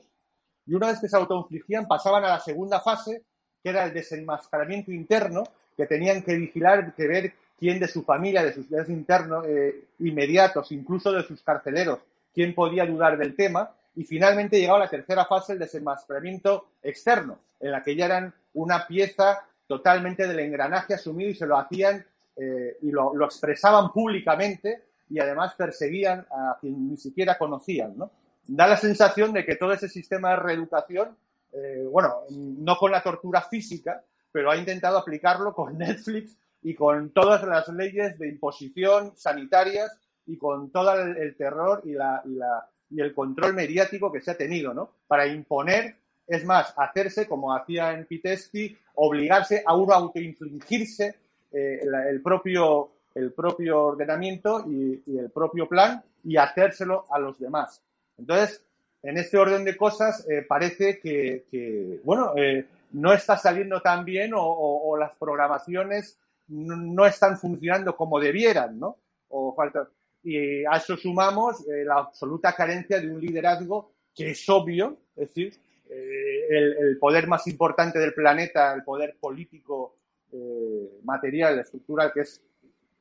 y 0.65 0.73
una 0.73 0.87
vez 0.87 0.99
que 0.99 1.07
se 1.07 1.15
autoinfligían 1.15 1.87
pasaban 1.87 2.23
a 2.25 2.29
la 2.29 2.39
segunda 2.39 2.79
fase, 2.79 3.23
que 3.61 3.69
era 3.69 3.85
el 3.85 3.93
desenmascaramiento 3.93 4.91
interno, 4.91 5.43
que 5.75 5.85
tenían 5.85 6.21
que 6.23 6.35
vigilar, 6.35 6.93
que 6.95 7.07
ver 7.07 7.33
quién 7.57 7.79
de 7.79 7.87
su 7.87 8.03
familia, 8.03 8.43
de 8.43 8.53
sus 8.53 8.69
internos 8.89 9.45
eh, 9.47 9.85
inmediatos, 9.99 10.71
incluso 10.71 11.11
de 11.11 11.23
sus 11.23 11.41
carceleros, 11.41 11.99
quién 12.33 12.53
podía 12.53 12.85
dudar 12.85 13.17
del 13.17 13.35
tema. 13.35 13.71
Y 13.95 14.03
finalmente 14.03 14.59
llegaba 14.59 14.79
la 14.79 14.89
tercera 14.89 15.25
fase, 15.25 15.53
el 15.53 15.59
desenmascaramiento 15.59 16.69
externo, 16.83 17.39
en 17.59 17.71
la 17.71 17.81
que 17.81 17.95
ya 17.95 18.05
eran 18.05 18.33
una 18.53 18.85
pieza 18.87 19.45
totalmente 19.67 20.27
del 20.27 20.39
engranaje 20.39 20.93
asumido 20.93 21.29
y 21.29 21.35
se 21.35 21.47
lo 21.47 21.57
hacían 21.57 22.05
eh, 22.35 22.77
y 22.81 22.91
lo, 22.91 23.13
expresaban 23.23 23.91
públicamente 23.91 24.83
y 25.09 25.19
además 25.19 25.55
perseguían 25.55 26.25
a 26.29 26.57
quien 26.59 26.89
ni 26.89 26.97
siquiera 26.97 27.37
conocían. 27.37 27.97
¿no? 27.97 28.11
Da 28.47 28.67
la 28.67 28.77
sensación 28.77 29.33
de 29.33 29.45
que 29.45 29.55
todo 29.55 29.73
ese 29.73 29.87
sistema 29.87 30.31
de 30.31 30.35
reeducación 30.37 31.15
eh, 31.55 31.87
bueno, 31.89 32.23
no 32.29 32.75
con 32.75 32.91
la 32.91 33.01
tortura 33.01 33.41
física, 33.41 34.03
pero 34.31 34.51
ha 34.51 34.57
intentado 34.57 34.97
aplicarlo 34.97 35.53
con 35.53 35.77
Netflix 35.77 36.35
y 36.61 36.75
con 36.75 37.11
todas 37.11 37.43
las 37.43 37.69
leyes 37.69 38.19
de 38.19 38.27
imposición 38.27 39.13
sanitarias 39.15 39.97
y 40.25 40.37
con 40.37 40.71
todo 40.71 40.93
el, 40.99 41.15
el 41.17 41.35
terror 41.37 41.81
y, 41.85 41.93
la, 41.93 42.21
y, 42.25 42.33
la, 42.33 42.67
y 42.89 43.01
el 43.01 43.13
control 43.13 43.53
mediático 43.53 44.11
que 44.11 44.21
se 44.21 44.31
ha 44.31 44.37
tenido, 44.37 44.73
¿no? 44.73 44.89
Para 45.07 45.27
imponer, 45.27 45.95
es 46.27 46.45
más, 46.45 46.73
hacerse, 46.77 47.27
como 47.27 47.55
hacía 47.55 47.91
en 47.93 48.05
Pitesti, 48.05 48.77
obligarse 48.95 49.63
a 49.65 49.75
uno 49.75 49.93
a 49.93 49.97
autoinfligirse 49.97 51.15
eh, 51.51 51.79
el, 52.09 52.21
propio, 52.21 52.89
el 53.13 53.31
propio 53.31 53.85
ordenamiento 53.85 54.65
y, 54.67 55.01
el 55.17 55.29
propio 55.31 55.67
plan 55.67 56.03
y 56.23 56.37
hacérselo 56.37 57.05
a 57.11 57.19
los 57.19 57.39
demás. 57.39 57.81
Entonces, 58.17 58.63
en 59.03 59.17
este 59.17 59.37
orden 59.37 59.63
de 59.63 59.77
cosas, 59.77 60.27
eh, 60.29 60.43
parece 60.47 60.99
que, 60.99 62.01
bueno, 62.03 62.33
eh, 62.35 62.65
no 62.93 63.13
está 63.13 63.37
saliendo 63.37 63.81
tan 63.81 64.03
bien 64.03 64.31
o 64.33 64.97
las 64.97 65.15
programaciones 65.15 66.17
no, 66.47 66.75
no 66.75 67.05
están 67.05 67.37
funcionando 67.37 67.95
como 67.95 68.19
debieran, 68.19 68.79
¿no? 68.79 68.97
O 69.29 69.53
falta, 69.55 69.87
y 70.25 70.65
a 70.65 70.77
eso 70.77 70.97
sumamos 70.97 71.61
eh, 71.67 71.85
la 71.85 71.99
absoluta 71.99 72.53
carencia 72.53 72.99
de 72.99 73.11
un 73.11 73.21
liderazgo 73.21 73.91
que 74.13 74.31
es 74.31 74.49
obvio, 74.49 74.97
es 75.15 75.27
decir, 75.27 75.53
eh, 75.87 76.47
el, 76.49 76.97
poder 76.97 77.27
más 77.27 77.45
importante 77.45 77.99
del 77.99 78.13
planeta, 78.13 78.73
el 78.73 78.83
poder 78.83 79.17
político, 79.19 79.97
eh, 80.31 80.99
material, 81.03 81.59
estructural, 81.59 82.11
que 82.11 82.21
es 82.21 82.41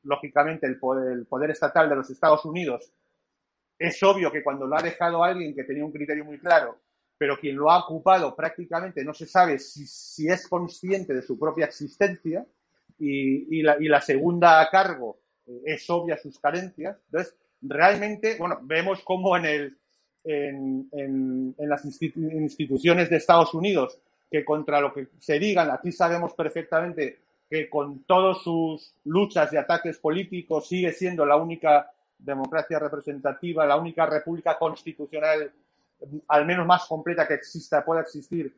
lógicamente 0.03 0.67
el 0.67 0.77
poder, 0.77 1.13
el 1.13 1.25
poder 1.25 1.49
estatal 1.49 1.89
de 1.89 1.95
los 1.95 2.11
Estados 2.11 2.45
Unidos, 2.45 2.91
es 3.79 4.03
obvio 4.03 4.31
que 4.31 4.43
cuando 4.43 4.67
lo 4.67 4.77
ha 4.77 4.83
dejado 4.83 5.23
alguien 5.23 5.55
que 5.55 5.63
tenía 5.63 5.83
un 5.83 5.91
criterio 5.91 6.23
muy 6.23 6.37
claro, 6.37 6.77
pero 7.17 7.39
quien 7.39 7.55
lo 7.55 7.71
ha 7.71 7.79
ocupado 7.79 8.35
prácticamente 8.35 9.03
no 9.03 9.15
se 9.15 9.25
sabe 9.25 9.57
si, 9.57 9.87
si 9.87 10.27
es 10.27 10.47
consciente 10.47 11.15
de 11.15 11.23
su 11.23 11.39
propia 11.39 11.65
existencia 11.65 12.45
y, 12.99 13.57
y 13.57 13.63
la, 13.63 13.77
y 13.79 13.87
la 13.87 13.99
segunda 13.99 14.61
a 14.61 14.69
cargo 14.69 15.24
es 15.65 15.89
obvia 15.89 16.17
sus 16.17 16.39
carencias. 16.39 16.97
Entonces, 17.05 17.35
realmente, 17.61 18.37
bueno, 18.37 18.59
vemos 18.61 19.01
cómo 19.03 19.35
en, 19.37 19.45
el, 19.45 19.77
en, 20.23 20.87
en, 20.91 21.69
las 21.69 21.85
institu- 21.85 22.31
instituciones 22.33 23.09
de 23.09 23.17
Estados 23.17 23.53
Unidos, 23.53 23.99
que 24.29 24.43
contra 24.43 24.81
lo 24.81 24.93
que 24.93 25.07
se 25.19 25.39
digan, 25.39 25.69
aquí 25.71 25.91
sabemos 25.91 26.33
perfectamente 26.33 27.19
que 27.49 27.69
con 27.69 28.03
todas 28.05 28.39
sus 28.41 28.95
luchas 29.03 29.53
y 29.53 29.57
ataques 29.57 29.99
políticos 29.99 30.67
sigue 30.67 30.91
siendo 30.91 31.25
la 31.25 31.35
única 31.35 31.91
democracia 32.17 32.79
representativa, 32.79 33.65
la 33.65 33.77
única 33.77 34.05
república 34.05 34.57
constitucional, 34.57 35.51
al 36.27 36.45
menos 36.45 36.65
más 36.65 36.85
completa 36.85 37.27
que 37.27 37.35
exista, 37.35 37.85
pueda 37.85 38.01
existir 38.01 38.51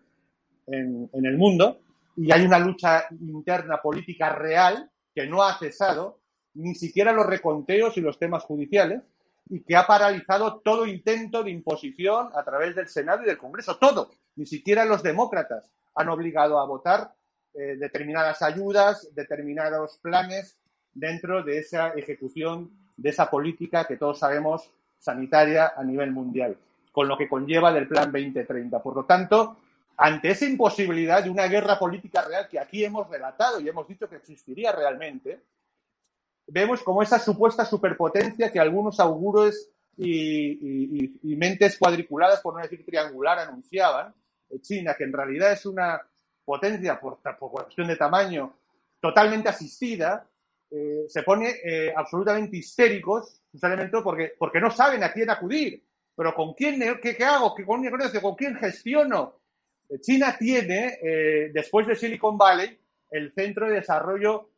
en, 0.67 1.09
en 1.11 1.25
el 1.25 1.37
mundo, 1.37 1.79
y 2.15 2.31
hay 2.31 2.45
una 2.45 2.59
lucha 2.59 3.05
interna 3.11 3.81
política 3.81 4.29
real 4.29 4.89
que 5.13 5.27
no 5.27 5.43
ha 5.43 5.57
cesado, 5.57 6.19
ni 6.57 6.75
siquiera 6.75 7.11
los 7.11 7.25
reconteos 7.25 7.97
y 7.97 8.01
los 8.01 8.17
temas 8.17 8.43
judiciales, 8.43 9.01
y 9.49 9.61
que 9.61 9.75
ha 9.75 9.87
paralizado 9.87 10.59
todo 10.59 10.85
intento 10.85 11.43
de 11.43 11.51
imposición 11.51 12.29
a 12.35 12.43
través 12.43 12.75
del 12.75 12.87
Senado 12.87 13.23
y 13.23 13.27
del 13.27 13.37
Congreso, 13.37 13.77
todo. 13.77 14.11
Ni 14.35 14.45
siquiera 14.45 14.83
los 14.85 15.03
demócratas 15.03 15.71
han 15.95 16.09
obligado 16.09 16.59
a 16.59 16.65
votar 16.65 17.13
eh, 17.53 17.75
determinadas 17.77 18.41
ayudas, 18.41 19.07
determinados 19.15 19.97
planes 20.01 20.57
dentro 20.93 21.43
de 21.43 21.59
esa 21.59 21.89
ejecución 21.89 22.71
de 22.97 23.09
esa 23.09 23.29
política 23.29 23.85
que 23.85 23.97
todos 23.97 24.19
sabemos 24.19 24.71
sanitaria 24.97 25.73
a 25.77 25.83
nivel 25.83 26.11
mundial, 26.11 26.57
con 26.91 27.07
lo 27.07 27.17
que 27.17 27.29
conlleva 27.29 27.71
del 27.71 27.87
Plan 27.87 28.11
2030. 28.11 28.81
Por 28.81 28.95
lo 28.95 29.05
tanto, 29.05 29.57
ante 29.95 30.31
esa 30.31 30.45
imposibilidad 30.45 31.23
de 31.23 31.29
una 31.29 31.47
guerra 31.47 31.77
política 31.77 32.23
real 32.23 32.47
que 32.49 32.59
aquí 32.59 32.83
hemos 32.83 33.07
relatado 33.09 33.59
y 33.59 33.69
hemos 33.69 33.87
dicho 33.87 34.09
que 34.09 34.15
existiría 34.15 34.71
realmente, 34.71 35.41
vemos 36.47 36.81
como 36.81 37.03
esa 37.03 37.19
supuesta 37.19 37.65
superpotencia 37.65 38.51
que 38.51 38.59
algunos 38.59 38.99
auguros 38.99 39.69
y, 39.97 41.19
mentes 41.35 41.77
cuadriculadas, 41.77 42.41
por 42.41 42.55
no 42.55 42.61
decir 42.61 42.85
triangular, 42.85 43.39
anunciaban, 43.39 44.13
China, 44.61 44.95
que 44.97 45.03
en 45.03 45.13
realidad 45.13 45.51
es 45.51 45.65
una 45.65 46.01
potencia 46.45 46.99
por, 46.99 47.19
cuestión 47.51 47.87
de 47.87 47.95
tamaño 47.95 48.53
totalmente 49.01 49.49
asistida, 49.49 50.27
eh, 50.69 51.05
se 51.07 51.23
pone 51.23 51.55
eh, 51.63 51.93
absolutamente 51.95 52.57
histéricos, 52.57 53.41
justamente 53.51 54.01
porque, 54.01 54.33
porque 54.37 54.59
no 54.59 54.71
saben 54.71 55.03
a 55.03 55.11
quién 55.11 55.29
acudir. 55.29 55.83
Pero 56.15 56.33
¿con 56.33 56.53
quién, 56.53 56.79
qué, 57.01 57.15
qué 57.15 57.23
hago? 57.23 57.53
¿Qué, 57.53 57.63
con, 57.63 57.83
¿Con 58.21 58.35
quién 58.35 58.55
gestiono? 58.55 59.39
Eh, 59.89 59.99
China 59.99 60.35
tiene, 60.37 60.97
después 61.53 61.85
de 61.85 61.95
Silicon 61.95 62.37
Valley, 62.37 62.77
el 63.11 63.31
centro 63.33 63.67
de 63.67 63.75
desarrollo 63.75 64.49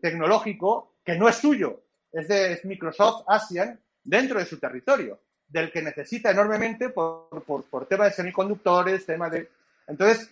tecnológico 0.00 0.97
que 1.08 1.16
no 1.16 1.26
es 1.26 1.36
suyo, 1.36 1.84
es 2.12 2.28
de 2.28 2.60
Microsoft 2.64 3.24
ASEAN 3.26 3.80
dentro 4.04 4.38
de 4.38 4.44
su 4.44 4.58
territorio, 4.58 5.18
del 5.48 5.72
que 5.72 5.80
necesita 5.80 6.32
enormemente 6.32 6.90
por, 6.90 7.42
por, 7.46 7.64
por 7.64 7.86
tema 7.86 8.04
de 8.04 8.12
semiconductores, 8.12 9.06
tema 9.06 9.30
de... 9.30 9.48
Entonces, 9.86 10.30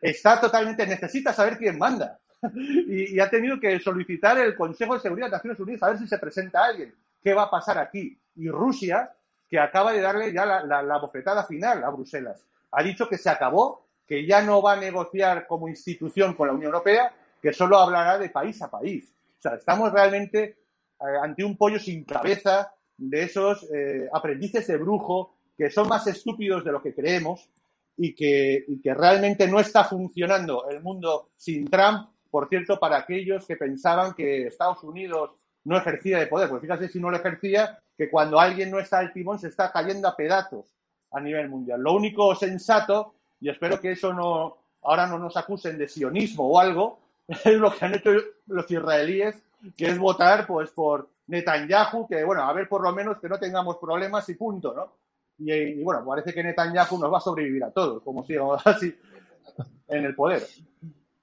está 0.00 0.40
totalmente, 0.40 0.86
necesita 0.86 1.32
saber 1.32 1.58
quién 1.58 1.76
manda. 1.78 2.20
y, 2.54 3.18
ha 3.18 3.28
tenido 3.28 3.58
que 3.58 3.80
solicitar 3.80 4.38
el 4.38 4.54
Consejo 4.54 4.94
de 4.94 5.00
Seguridad 5.00 5.26
de 5.26 5.32
Naciones 5.32 5.58
Unidas 5.58 5.82
a 5.82 5.88
ver 5.88 5.98
si 5.98 6.06
se 6.06 6.18
presenta 6.18 6.64
alguien. 6.64 6.94
¿Qué 7.20 7.34
va 7.34 7.42
a 7.42 7.50
pasar 7.50 7.78
aquí? 7.78 8.16
Y 8.36 8.48
Rusia, 8.48 9.12
que 9.50 9.58
acaba 9.58 9.92
de 9.92 10.00
darle 10.00 10.32
ya 10.32 10.46
la 10.46 10.98
bofetada 10.98 11.42
final 11.42 11.82
a 11.82 11.90
Bruselas, 11.90 12.40
ha 12.70 12.84
dicho 12.84 13.08
que 13.08 13.18
se 13.18 13.30
acabó, 13.30 13.88
que 14.06 14.24
ya 14.24 14.42
no 14.42 14.62
va 14.62 14.74
a 14.74 14.76
negociar 14.76 15.48
como 15.48 15.66
institución 15.66 16.34
con 16.34 16.46
la 16.46 16.54
Unión 16.54 16.66
Europea, 16.66 17.12
que 17.42 17.52
solo 17.52 17.78
hablará 17.78 18.16
de 18.16 18.30
país 18.30 18.62
a 18.62 18.70
país. 18.70 19.13
Estamos 19.52 19.92
realmente 19.92 20.42
eh, 20.42 21.04
ante 21.22 21.44
un 21.44 21.56
pollo 21.56 21.78
sin 21.78 22.04
cabeza 22.04 22.72
de 22.96 23.24
esos 23.24 23.68
eh, 23.74 24.08
aprendices 24.12 24.66
de 24.66 24.76
brujo 24.76 25.34
que 25.56 25.70
son 25.70 25.88
más 25.88 26.06
estúpidos 26.06 26.64
de 26.64 26.72
lo 26.72 26.82
que 26.82 26.94
creemos 26.94 27.48
y 27.96 28.14
que, 28.14 28.64
y 28.66 28.80
que 28.80 28.94
realmente 28.94 29.46
no 29.46 29.60
está 29.60 29.84
funcionando 29.84 30.68
el 30.68 30.82
mundo 30.82 31.28
sin 31.36 31.68
Trump, 31.68 32.08
por 32.30 32.48
cierto, 32.48 32.78
para 32.78 32.98
aquellos 32.98 33.46
que 33.46 33.56
pensaban 33.56 34.14
que 34.14 34.48
Estados 34.48 34.82
Unidos 34.82 35.30
no 35.64 35.76
ejercía 35.76 36.18
de 36.18 36.26
poder. 36.26 36.48
Pues 36.48 36.62
fíjate 36.62 36.88
si 36.88 36.98
no 36.98 37.10
lo 37.10 37.16
ejercía, 37.16 37.78
que 37.96 38.10
cuando 38.10 38.40
alguien 38.40 38.70
no 38.70 38.80
está 38.80 38.98
al 38.98 39.12
timón 39.12 39.38
se 39.38 39.48
está 39.48 39.70
cayendo 39.70 40.08
a 40.08 40.16
pedazos 40.16 40.66
a 41.12 41.20
nivel 41.20 41.48
mundial. 41.48 41.80
Lo 41.80 41.92
único 41.92 42.34
sensato, 42.34 43.14
y 43.40 43.48
espero 43.48 43.80
que 43.80 43.92
eso 43.92 44.12
no 44.12 44.58
ahora 44.82 45.06
no 45.06 45.18
nos 45.18 45.36
acusen 45.36 45.78
de 45.78 45.88
sionismo 45.88 46.46
o 46.48 46.58
algo, 46.58 46.98
es 47.44 47.54
lo 47.54 47.74
que 47.74 47.84
han 47.84 47.94
hecho 47.94 48.10
los 48.46 48.70
israelíes, 48.70 49.42
que 49.76 49.86
es 49.86 49.98
votar 49.98 50.46
pues 50.46 50.70
por 50.70 51.08
Netanyahu, 51.26 52.06
que 52.06 52.22
bueno, 52.24 52.42
a 52.42 52.52
ver 52.52 52.68
por 52.68 52.82
lo 52.82 52.92
menos 52.92 53.18
que 53.18 53.28
no 53.28 53.38
tengamos 53.38 53.78
problemas 53.78 54.28
y 54.28 54.34
punto, 54.34 54.74
¿no? 54.74 54.92
Y, 55.36 55.82
bueno, 55.82 56.04
parece 56.06 56.32
que 56.32 56.44
Netanyahu 56.44 56.98
nos 56.98 57.12
va 57.12 57.18
a 57.18 57.22
sobrevivir 57.22 57.64
a 57.64 57.70
todos, 57.70 58.02
como 58.02 58.24
sigamos 58.24 58.62
así 58.66 58.94
en 59.88 60.04
el 60.04 60.14
poder. 60.14 60.42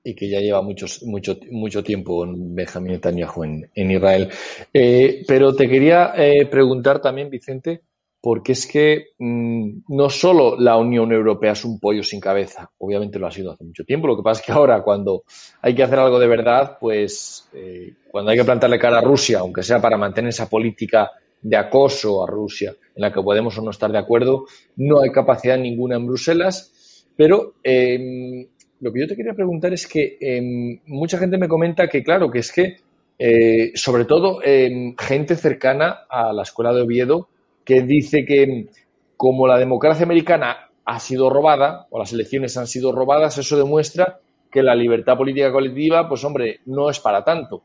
y 0.04 0.16
que 0.16 0.30
ya 0.30 0.40
lleva 0.40 0.62
muchos, 0.62 1.04
mucho, 1.04 1.38
mucho 1.52 1.84
tiempo 1.84 2.26
Benjamín 2.28 2.94
Netanyahu 2.94 3.44
en, 3.44 3.70
en 3.74 3.92
Israel. 3.92 4.30
Eh, 4.74 5.24
pero 5.28 5.56
te 5.56 5.70
quería 5.70 6.14
eh, 6.16 6.46
preguntar 6.48 7.02
también, 7.02 7.30
Vicente, 7.30 7.84
porque 8.22 8.52
es 8.52 8.68
que 8.68 9.08
mmm, 9.18 9.80
no 9.90 10.10
solo 10.10 10.56
la 10.58 10.78
Unión 10.78 11.12
Europea 11.12 11.54
es 11.54 11.66
un 11.66 11.80
pollo 11.80 12.04
sin 12.04 12.20
cabeza, 12.20 12.70
obviamente 12.78 13.20
lo 13.20 13.28
ha 13.28 13.32
sido 13.32 13.52
hace 13.52 13.64
mucho 13.64 13.84
tiempo, 13.84 14.08
lo 14.08 14.16
que 14.16 14.24
pasa 14.24 14.42
es 14.42 14.46
que 14.46 14.52
ahora 14.52 14.84
cuando 14.84 15.24
hay 15.62 15.74
que 15.74 15.84
hacer 15.84 16.00
algo 16.00 16.20
de 16.20 16.28
verdad, 16.28 16.78
pues 16.80 17.50
eh, 17.54 17.94
cuando 18.10 18.32
hay 18.32 18.38
que 18.38 18.46
plantarle 18.46 18.80
cara 18.80 19.00
a 19.00 19.02
Rusia, 19.02 19.40
aunque 19.40 19.64
sea 19.64 19.82
para 19.82 19.98
mantener 19.98 20.30
esa 20.30 20.50
política 20.50 21.10
de 21.42 21.58
acoso 21.58 22.24
a 22.24 22.28
Rusia, 22.28 22.76
en 22.96 23.02
la 23.02 23.12
que 23.12 23.22
podemos 23.22 23.58
o 23.58 23.62
no 23.64 23.72
estar 23.72 23.92
de 23.92 23.98
acuerdo, 23.98 24.46
no 24.76 25.02
hay 25.02 25.12
capacidad 25.12 25.58
ninguna 25.58 25.96
en 25.96 26.06
Bruselas, 26.06 27.08
pero 27.18 27.56
eh, 27.64 28.48
lo 28.82 28.92
que 28.92 29.00
yo 29.00 29.08
te 29.08 29.16
quería 29.16 29.34
preguntar 29.34 29.72
es 29.74 29.88
que 29.88 30.18
eh, 30.20 30.80
mucha 30.88 31.18
gente 31.18 31.38
me 31.38 31.48
comenta 31.48 31.88
que, 31.88 32.04
claro, 32.04 32.30
que 32.30 32.40
es 32.40 32.52
que, 32.52 32.78
eh, 33.18 33.72
sobre 33.76 34.06
todo, 34.06 34.42
eh, 34.44 34.94
gente 34.98 35.36
cercana 35.36 36.06
a 36.10 36.34
la 36.34 36.42
escuela 36.42 36.74
de 36.74 36.82
Oviedo, 36.82 37.30
que 37.64 37.82
dice 37.82 38.26
que 38.26 38.70
como 39.18 39.48
la 39.48 39.58
democracia 39.58 40.06
americana 40.06 40.72
ha 40.86 41.00
sido 41.00 41.30
robada, 41.30 41.88
o 41.92 42.00
las 42.00 42.12
elecciones 42.14 42.58
han 42.58 42.68
sido 42.68 42.92
robadas, 42.92 43.38
eso 43.38 43.58
demuestra 43.58 44.20
que 44.52 44.64
la 44.64 44.76
libertad 44.76 45.18
política 45.18 45.52
colectiva, 45.52 46.10
pues 46.10 46.24
hombre, 46.24 46.60
no 46.66 46.90
es 46.90 47.00
para 47.00 47.24
tanto, 47.24 47.64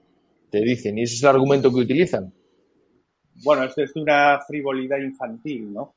te 0.51 0.61
dicen, 0.61 0.99
y 0.99 1.03
ese 1.03 1.15
es 1.15 1.23
el 1.23 1.31
argumento 1.31 1.71
que 1.71 1.81
utilizan. 1.81 2.33
Bueno, 3.45 3.65
esto 3.65 3.83
es 3.83 3.95
una 3.97 4.41
frivolidad 4.47 4.99
infantil, 4.99 5.73
¿no? 5.73 5.95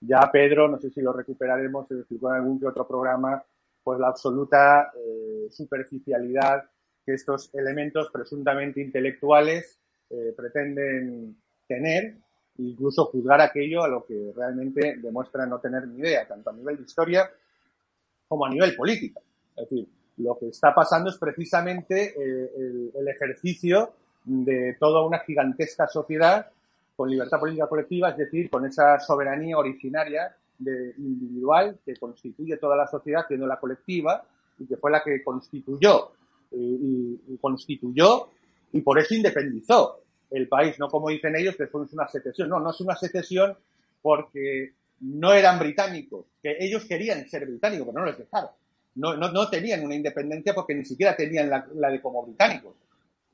Ya 0.00 0.20
Pedro, 0.32 0.68
no 0.68 0.78
sé 0.78 0.90
si 0.90 1.00
lo 1.00 1.12
recuperaremos, 1.12 1.88
se 1.88 1.94
explicó 1.94 2.30
en 2.30 2.36
algún 2.36 2.60
que 2.60 2.66
otro 2.66 2.86
programa, 2.86 3.42
pues 3.82 3.98
la 3.98 4.08
absoluta 4.08 4.92
eh, 4.94 5.48
superficialidad 5.50 6.64
que 7.04 7.14
estos 7.14 7.52
elementos 7.54 8.10
presuntamente 8.12 8.80
intelectuales 8.80 9.80
eh, 10.10 10.34
pretenden 10.36 11.36
tener, 11.66 12.18
incluso 12.58 13.06
juzgar 13.06 13.40
aquello 13.40 13.82
a 13.82 13.88
lo 13.88 14.04
que 14.04 14.32
realmente 14.34 14.96
demuestra 14.98 15.46
no 15.46 15.58
tener 15.58 15.86
ni 15.86 15.98
idea, 15.98 16.26
tanto 16.26 16.50
a 16.50 16.52
nivel 16.52 16.76
de 16.76 16.82
historia 16.82 17.30
como 18.26 18.44
a 18.44 18.50
nivel 18.50 18.74
político. 18.74 19.20
Es 19.56 19.68
decir, 19.68 19.88
lo 20.18 20.38
que 20.38 20.48
está 20.48 20.74
pasando 20.74 21.10
es 21.10 21.16
precisamente 21.16 22.14
eh, 22.16 22.90
el, 22.94 23.08
ejercicio 23.08 23.92
de 24.24 24.76
toda 24.78 25.04
una 25.04 25.20
gigantesca 25.20 25.86
sociedad 25.88 26.46
con 26.96 27.08
libertad 27.08 27.38
política 27.38 27.68
colectiva, 27.68 28.10
es 28.10 28.18
decir, 28.18 28.50
con 28.50 28.66
esa 28.66 28.98
soberanía 28.98 29.56
originaria 29.56 30.34
de 30.58 30.94
individual 30.98 31.78
que 31.84 31.96
constituye 31.96 32.56
toda 32.56 32.76
la 32.76 32.88
sociedad, 32.88 33.24
siendo 33.28 33.46
la 33.46 33.60
colectiva, 33.60 34.24
y 34.58 34.66
que 34.66 34.76
fue 34.76 34.90
la 34.90 35.02
que 35.04 35.22
constituyó 35.22 36.10
eh, 36.50 36.56
y 36.56 37.38
constituyó 37.40 38.30
y 38.72 38.80
por 38.80 38.98
eso 38.98 39.14
independizó 39.14 40.00
el 40.30 40.48
país, 40.48 40.78
no 40.78 40.88
como 40.88 41.08
dicen 41.08 41.34
ellos 41.36 41.56
que 41.56 41.66
fue 41.66 41.86
una 41.92 42.08
secesión. 42.08 42.48
No, 42.48 42.60
no 42.60 42.70
es 42.70 42.80
una 42.80 42.96
secesión 42.96 43.56
porque 44.02 44.72
no 45.00 45.32
eran 45.32 45.58
británicos, 45.58 46.26
que 46.42 46.56
ellos 46.58 46.84
querían 46.84 47.28
ser 47.28 47.46
británicos, 47.46 47.86
pero 47.86 48.00
no 48.00 48.06
les 48.06 48.18
dejaron. 48.18 48.50
No, 48.96 49.16
no, 49.16 49.30
no 49.30 49.48
tenían 49.48 49.84
una 49.84 49.94
independencia 49.94 50.54
porque 50.54 50.74
ni 50.74 50.84
siquiera 50.84 51.14
tenían 51.14 51.48
la, 51.48 51.66
la 51.74 51.90
de 51.90 52.00
como 52.00 52.24
británicos, 52.24 52.74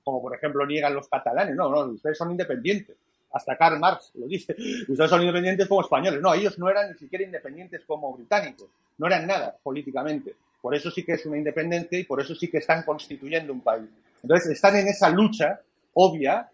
como 0.03 0.21
por 0.21 0.35
ejemplo 0.35 0.67
niegan 0.67 0.95
los 0.95 1.09
catalanes. 1.09 1.57
No, 1.57 1.71
no, 1.71 1.93
ustedes 1.93 2.19
son 2.19 2.31
independientes. 2.31 2.97
Hasta 3.33 3.57
Karl 3.57 3.81
Marx 3.81 4.13
lo 4.15 4.27
dice. 4.27 4.55
Ustedes 4.89 5.11
son 5.11 5.21
independientes 5.21 5.67
como 5.67 5.81
españoles. 5.81 6.21
No, 6.21 6.33
ellos 6.35 6.57
no 6.59 6.69
eran 6.69 6.93
ni 6.93 6.99
siquiera 6.99 7.25
independientes 7.25 7.83
como 7.85 8.15
británicos. 8.15 8.69
No 8.99 9.09
eran 9.09 9.27
nada 9.27 9.57
políticamente. 9.61 10.35
Por 10.63 10.75
eso 10.75 10.91
sí 10.91 11.03
que 11.03 11.13
es 11.13 11.27
una 11.27 11.37
independencia 11.37 11.99
y 11.99 12.05
por 12.05 12.21
eso 12.21 12.35
sí 12.35 12.49
que 12.49 12.59
están 12.59 12.85
constituyendo 12.85 13.53
un 13.53 13.61
país. 13.61 13.89
Entonces 14.23 14.53
están 14.53 14.77
en 14.77 14.87
esa 14.87 15.11
lucha 15.11 15.61
obvia 15.95 16.49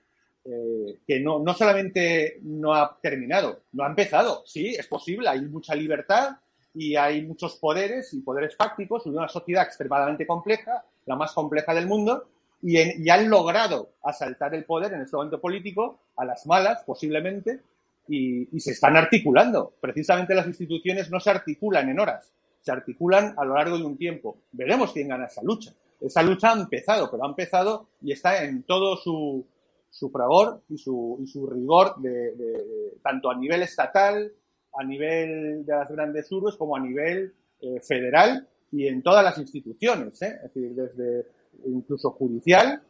eh, 0.52 0.98
que 1.06 1.20
no, 1.20 1.38
no 1.38 1.54
solamente 1.54 2.40
no 2.42 2.74
ha 2.74 2.98
terminado, 3.00 3.60
no 3.72 3.84
ha 3.84 3.88
empezado. 3.88 4.42
Sí, 4.46 4.74
es 4.74 4.86
posible, 4.88 5.28
hay 5.28 5.42
mucha 5.42 5.76
libertad 5.76 6.38
y 6.74 6.96
hay 6.96 7.22
muchos 7.22 7.56
poderes 7.56 8.12
y 8.14 8.20
poderes 8.20 8.56
fácticos 8.56 9.06
en 9.06 9.16
una 9.16 9.28
sociedad 9.28 9.64
extremadamente 9.64 10.26
compleja, 10.26 10.84
la 11.06 11.14
más 11.14 11.32
compleja 11.32 11.72
del 11.72 11.86
mundo, 11.86 12.26
y, 12.62 13.08
han 13.08 13.30
logrado 13.30 13.92
asaltar 14.02 14.54
el 14.54 14.64
poder 14.64 14.92
en 14.92 15.02
este 15.02 15.16
momento 15.16 15.40
político 15.40 16.00
a 16.16 16.24
las 16.24 16.44
malas, 16.46 16.82
posiblemente, 16.84 17.60
y, 18.08 18.48
y 18.54 18.60
se 18.60 18.72
están 18.72 18.96
articulando. 18.96 19.74
Precisamente 19.80 20.34
las 20.34 20.46
instituciones 20.46 21.10
no 21.10 21.20
se 21.20 21.30
articulan 21.30 21.88
en 21.88 22.00
horas, 22.00 22.32
se 22.60 22.72
articulan 22.72 23.34
a 23.36 23.44
lo 23.44 23.54
largo 23.54 23.78
de 23.78 23.84
un 23.84 23.96
tiempo. 23.96 24.38
Veremos 24.50 24.92
quién 24.92 25.08
gana 25.08 25.26
esa 25.26 25.42
lucha. 25.42 25.72
Esa 26.00 26.22
lucha 26.22 26.50
ha 26.50 26.54
empezado, 26.54 27.10
pero 27.10 27.24
ha 27.24 27.28
empezado 27.28 27.86
y 28.02 28.12
está 28.12 28.42
en 28.42 28.62
todo 28.64 28.96
su, 28.96 29.46
su 29.90 30.10
fragor 30.10 30.62
y 30.68 30.78
su, 30.78 31.18
y 31.22 31.26
su 31.26 31.46
rigor, 31.46 31.96
de, 32.00 32.98
tanto 33.02 33.30
a 33.30 33.36
nivel 33.36 33.62
estatal, 33.62 34.32
a 34.72 34.84
nivel 34.84 35.66
de 35.66 35.72
las 35.72 35.90
grandes 35.90 36.30
urbes, 36.30 36.56
como 36.56 36.76
a 36.76 36.80
nivel 36.80 37.34
eh, 37.60 37.80
federal 37.82 38.48
y 38.72 38.86
en 38.86 39.02
todas 39.02 39.24
las 39.24 39.36
instituciones, 39.38 40.22
¿eh? 40.22 40.38
es 40.44 40.54
decir, 40.54 40.74
desde 40.74 41.26
incluso 41.66 42.12
judicial, 42.12 42.82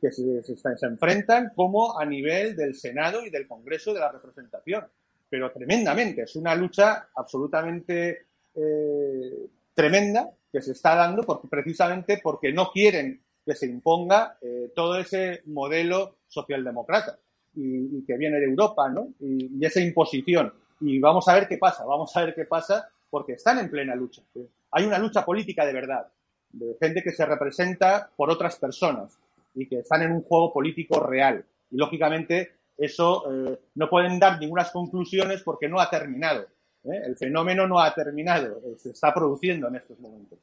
que 0.00 0.10
se, 0.10 0.42
se 0.42 0.86
enfrentan, 0.86 1.52
como 1.54 1.98
a 1.98 2.04
nivel 2.04 2.56
del 2.56 2.74
Senado 2.74 3.24
y 3.24 3.30
del 3.30 3.46
Congreso 3.46 3.92
de 3.92 4.00
la 4.00 4.10
representación. 4.10 4.84
Pero 5.28 5.52
tremendamente, 5.52 6.22
es 6.22 6.34
una 6.36 6.54
lucha 6.54 7.10
absolutamente 7.14 8.26
eh, 8.54 9.46
tremenda 9.74 10.30
que 10.50 10.60
se 10.60 10.72
está 10.72 10.96
dando 10.96 11.22
porque, 11.22 11.48
precisamente 11.48 12.18
porque 12.22 12.52
no 12.52 12.70
quieren 12.72 13.22
que 13.44 13.54
se 13.54 13.66
imponga 13.66 14.36
eh, 14.40 14.72
todo 14.74 14.98
ese 14.98 15.42
modelo 15.46 16.16
socialdemócrata 16.28 17.18
y, 17.54 18.04
que 18.04 18.16
viene 18.16 18.38
de 18.38 18.46
Europa, 18.46 18.88
¿no? 18.88 19.08
Y, 19.20 19.64
esa 19.64 19.80
imposición. 19.80 20.52
Y 20.80 20.98
vamos 20.98 21.28
a 21.28 21.34
ver 21.34 21.48
qué 21.48 21.58
pasa, 21.58 21.84
vamos 21.84 22.16
a 22.16 22.24
ver 22.24 22.34
qué 22.34 22.44
pasa 22.44 22.88
porque 23.10 23.32
están 23.32 23.58
en 23.58 23.70
plena 23.70 23.94
lucha. 23.94 24.22
Hay 24.70 24.84
una 24.84 24.98
lucha 24.98 25.24
política 25.24 25.66
de 25.66 25.72
verdad, 25.72 26.06
de 26.52 26.76
gente 26.80 27.02
que 27.02 27.12
se 27.12 27.26
representa 27.26 28.10
por 28.16 28.30
otras 28.30 28.56
personas 28.56 29.18
y 29.54 29.66
que 29.66 29.80
están 29.80 30.02
en 30.02 30.12
un 30.12 30.22
juego 30.22 30.52
político 30.52 31.00
real. 31.00 31.44
Y 31.70 31.76
lógicamente 31.76 32.52
eso 32.78 33.24
eh, 33.30 33.58
no 33.74 33.90
pueden 33.90 34.18
dar 34.18 34.40
ninguna 34.40 34.64
conclusiones 34.70 35.42
porque 35.42 35.68
no 35.68 35.80
ha 35.80 35.90
terminado. 35.90 36.46
¿eh? 36.84 37.02
El 37.04 37.16
fenómeno 37.16 37.66
no 37.66 37.80
ha 37.80 37.92
terminado, 37.92 38.60
eh, 38.64 38.76
se 38.78 38.90
está 38.90 39.12
produciendo 39.12 39.68
en 39.68 39.76
estos 39.76 39.98
momentos. 40.00 40.38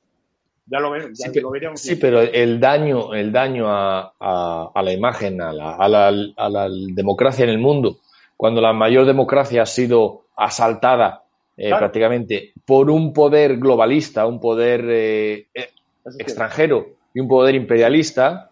Ya 0.69 0.79
lo, 0.79 0.91
ve- 0.91 1.11
ya 1.13 1.31
Sí, 1.31 1.39
lo 1.39 1.51
pero 1.99 2.21
el 2.21 2.59
daño, 2.59 3.13
el 3.13 3.31
daño 3.31 3.67
a, 3.69 4.13
a- 4.19 4.71
a 4.73 4.83
la 4.83 4.91
imagen, 4.93 5.41
a 5.41 5.53
la, 5.53 5.75
a 5.75 5.87
la- 5.87 6.13
a 6.35 6.49
la 6.49 6.67
democracia 6.69 7.43
en 7.43 7.49
el 7.51 7.57
mundo, 7.59 7.99
cuando 8.35 8.59
la 8.61 8.73
mayor 8.73 9.05
democracia 9.05 9.61
ha 9.61 9.65
sido 9.65 10.25
asaltada 10.35 11.23
eh, 11.55 11.69
Claro. 11.69 11.79
prácticamente 11.79 12.53
por 12.65 12.91
un 12.91 13.13
poder 13.13 13.57
globalista, 13.57 14.27
un 14.27 14.39
poder 14.39 14.85
eh, 14.89 15.47
eh, 15.55 15.69
extranjero 16.19 16.85
y 17.13 17.19
un 17.19 17.27
poder 17.27 17.55
imperialista, 17.55 18.51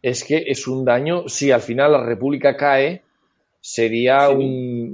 es 0.00 0.24
que 0.24 0.44
es 0.46 0.66
un 0.66 0.84
daño, 0.84 1.28
si 1.28 1.50
al 1.50 1.60
final 1.60 1.92
la 1.92 2.02
república 2.04 2.56
cae, 2.56 3.02
sería 3.60 4.28
Sí. 4.28 4.34
un, 4.34 4.42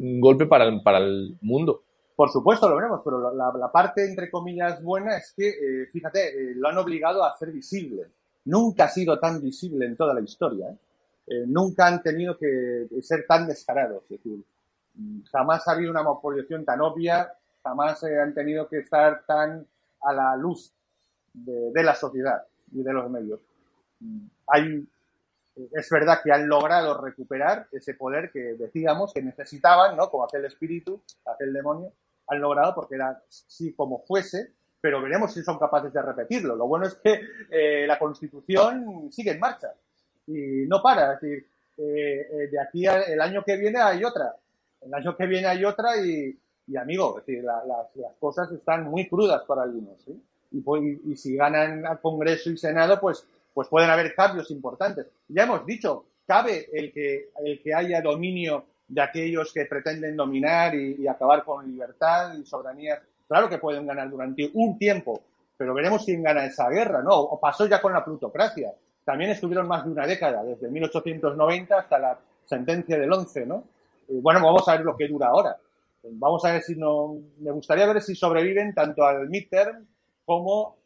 un 0.02 0.20
golpe 0.20 0.46
para 0.46 0.64
el, 0.64 0.82
para 0.82 0.98
el 0.98 1.36
mundo. 1.42 1.82
Por 2.22 2.30
supuesto, 2.30 2.68
lo 2.68 2.76
veremos, 2.76 3.00
pero 3.04 3.34
la, 3.34 3.72
parte, 3.72 4.04
entre 4.04 4.30
comillas, 4.30 4.80
buena 4.80 5.16
es 5.16 5.34
que, 5.36 5.48
eh, 5.48 5.86
fíjate, 5.90 6.28
eh, 6.28 6.54
lo 6.54 6.68
han 6.68 6.78
obligado 6.78 7.24
a 7.24 7.30
hacer 7.30 7.50
visible. 7.50 8.12
Nunca 8.44 8.84
ha 8.84 8.88
sido 8.88 9.18
tan 9.18 9.42
visible 9.42 9.86
en 9.86 9.96
toda 9.96 10.14
la 10.14 10.20
historia. 10.20 10.68
¿eh? 11.26 11.42
Nunca 11.48 11.88
han 11.88 12.00
tenido 12.00 12.38
que 12.38 12.86
ser 13.00 13.24
tan 13.26 13.48
descarados. 13.48 14.04
Es 14.04 14.22
decir, 14.22 14.40
jamás 15.32 15.66
ha 15.66 15.72
habido 15.72 15.90
una 15.90 16.08
oposición 16.08 16.64
tan 16.64 16.80
obvia, 16.80 17.28
jamás 17.60 18.04
han 18.04 18.32
tenido 18.34 18.68
que 18.68 18.78
estar 18.78 19.24
tan 19.26 19.66
a 20.02 20.12
la 20.12 20.36
luz 20.36 20.72
de, 21.32 21.82
la 21.82 21.96
sociedad 21.96 22.44
y 22.70 22.84
de 22.84 22.92
los 22.92 23.10
medios. 23.10 23.40
Es 25.72 25.90
verdad 25.90 26.20
que 26.22 26.30
han 26.30 26.46
logrado 26.46 27.02
recuperar 27.02 27.66
ese 27.72 27.94
poder 27.94 28.30
que 28.30 28.54
decíamos 28.54 29.12
que 29.12 29.22
necesitaban, 29.22 29.96
¿no? 29.96 30.08
Como 30.08 30.22
aquel 30.22 30.44
espíritu, 30.44 31.02
aquel 31.26 31.52
demonio, 31.52 31.92
han 32.28 32.40
logrado 32.40 32.74
porque 32.74 32.94
era 32.96 33.20
sí 33.28 33.72
como 33.74 34.00
fuese, 34.04 34.52
pero 34.80 35.00
veremos 35.02 35.32
si 35.32 35.42
son 35.42 35.58
capaces 35.58 35.92
de 35.92 36.02
repetirlo. 36.02 36.56
Lo 36.56 36.66
bueno 36.66 36.86
es 36.86 36.94
que 36.94 37.20
eh, 37.50 37.86
la 37.86 37.98
Constitución 37.98 39.08
sigue 39.12 39.32
en 39.32 39.40
marcha 39.40 39.72
y 40.26 40.66
no 40.66 40.82
para. 40.82 41.14
Es 41.14 41.20
decir, 41.20 41.46
eh, 41.78 42.28
eh, 42.32 42.48
de 42.50 42.60
aquí 42.60 42.86
al 42.86 43.20
año 43.20 43.42
que 43.44 43.56
viene 43.56 43.80
hay 43.80 44.04
otra. 44.04 44.34
El 44.80 44.92
año 44.94 45.16
que 45.16 45.26
viene 45.26 45.46
hay 45.46 45.64
otra 45.64 45.96
y, 46.04 46.36
y 46.66 46.76
amigo, 46.76 47.18
es 47.18 47.26
decir, 47.26 47.44
la- 47.44 47.64
las, 47.64 48.12
cosas 48.18 48.50
están 48.52 48.84
muy 48.84 49.08
crudas 49.08 49.42
para 49.46 49.62
algunos. 49.62 50.02
¿sí? 50.02 50.20
Y, 50.50 50.58
y- 50.58 51.12
y 51.12 51.16
si 51.16 51.36
ganan 51.36 51.86
al 51.86 52.00
Congreso 52.00 52.50
y 52.50 52.56
Senado, 52.56 52.98
pues, 53.00 53.24
pues 53.54 53.68
pueden 53.68 53.90
haber 53.90 54.14
cambios 54.14 54.50
importantes. 54.50 55.06
Ya 55.28 55.44
hemos 55.44 55.64
dicho, 55.64 56.06
cabe 56.26 56.68
el 56.72 56.92
que, 56.92 57.30
el 57.44 57.62
que 57.62 57.74
haya 57.74 58.00
dominio 58.02 58.64
de 58.92 59.00
aquellos 59.00 59.52
que 59.54 59.64
pretenden 59.64 60.14
dominar 60.14 60.74
y, 60.74 61.06
acabar 61.08 61.44
con 61.44 61.66
libertad 61.66 62.34
y 62.34 62.44
soberanía. 62.44 63.00
Claro 63.26 63.48
que 63.48 63.56
pueden 63.56 63.86
ganar 63.86 64.10
durante 64.10 64.50
un 64.52 64.78
tiempo, 64.78 65.22
pero 65.56 65.72
veremos 65.72 66.04
quién 66.04 66.22
gana 66.22 66.44
esa 66.44 66.68
guerra, 66.68 67.02
¿no? 67.02 67.18
O 67.18 67.40
pasó 67.40 67.66
ya 67.66 67.80
con 67.80 67.94
la 67.94 68.04
plutocracia. 68.04 68.70
También 69.02 69.30
estuvieron 69.30 69.66
más 69.66 69.86
de 69.86 69.92
una 69.92 70.06
década, 70.06 70.44
desde 70.44 70.68
1890 70.68 71.78
hasta 71.78 71.98
la 71.98 72.18
sentencia 72.44 72.98
del 72.98 73.10
11, 73.10 73.46
¿no? 73.46 73.64
Bueno, 74.08 74.40
vamos 74.42 74.68
a 74.68 74.72
ver 74.72 74.84
lo 74.84 74.94
que 74.94 75.08
dura 75.08 75.28
ahora. 75.28 75.56
Vamos 76.02 76.44
a 76.44 76.52
ver 76.52 76.62
si 76.62 76.76
no. 76.76 77.16
Me 77.38 77.50
gustaría 77.50 77.86
ver 77.86 78.02
si 78.02 78.14
sobreviven 78.14 78.74
tanto 78.74 79.04
al 79.04 79.26
midterm 79.30 79.86
como 80.26 80.76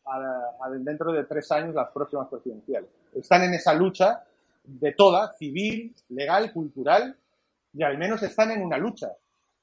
dentro 0.79 1.13
de 1.13 1.25
tres 1.25 1.51
años 1.51 1.75
las 1.75 1.91
próximas 1.91 2.29
presidenciales. 2.29 2.89
Están 3.15 3.43
en 3.43 3.55
esa 3.55 3.75
lucha 3.75 4.23
de 4.63 4.93
toda, 4.93 5.33
civil, 5.33 5.93
legal, 6.11 6.53
cultural, 6.53 7.17
y 7.77 7.83
al 7.83 7.99
menos 7.99 8.23
están 8.23 8.51
en 8.53 8.63
una 8.65 8.79
lucha. 8.79 9.09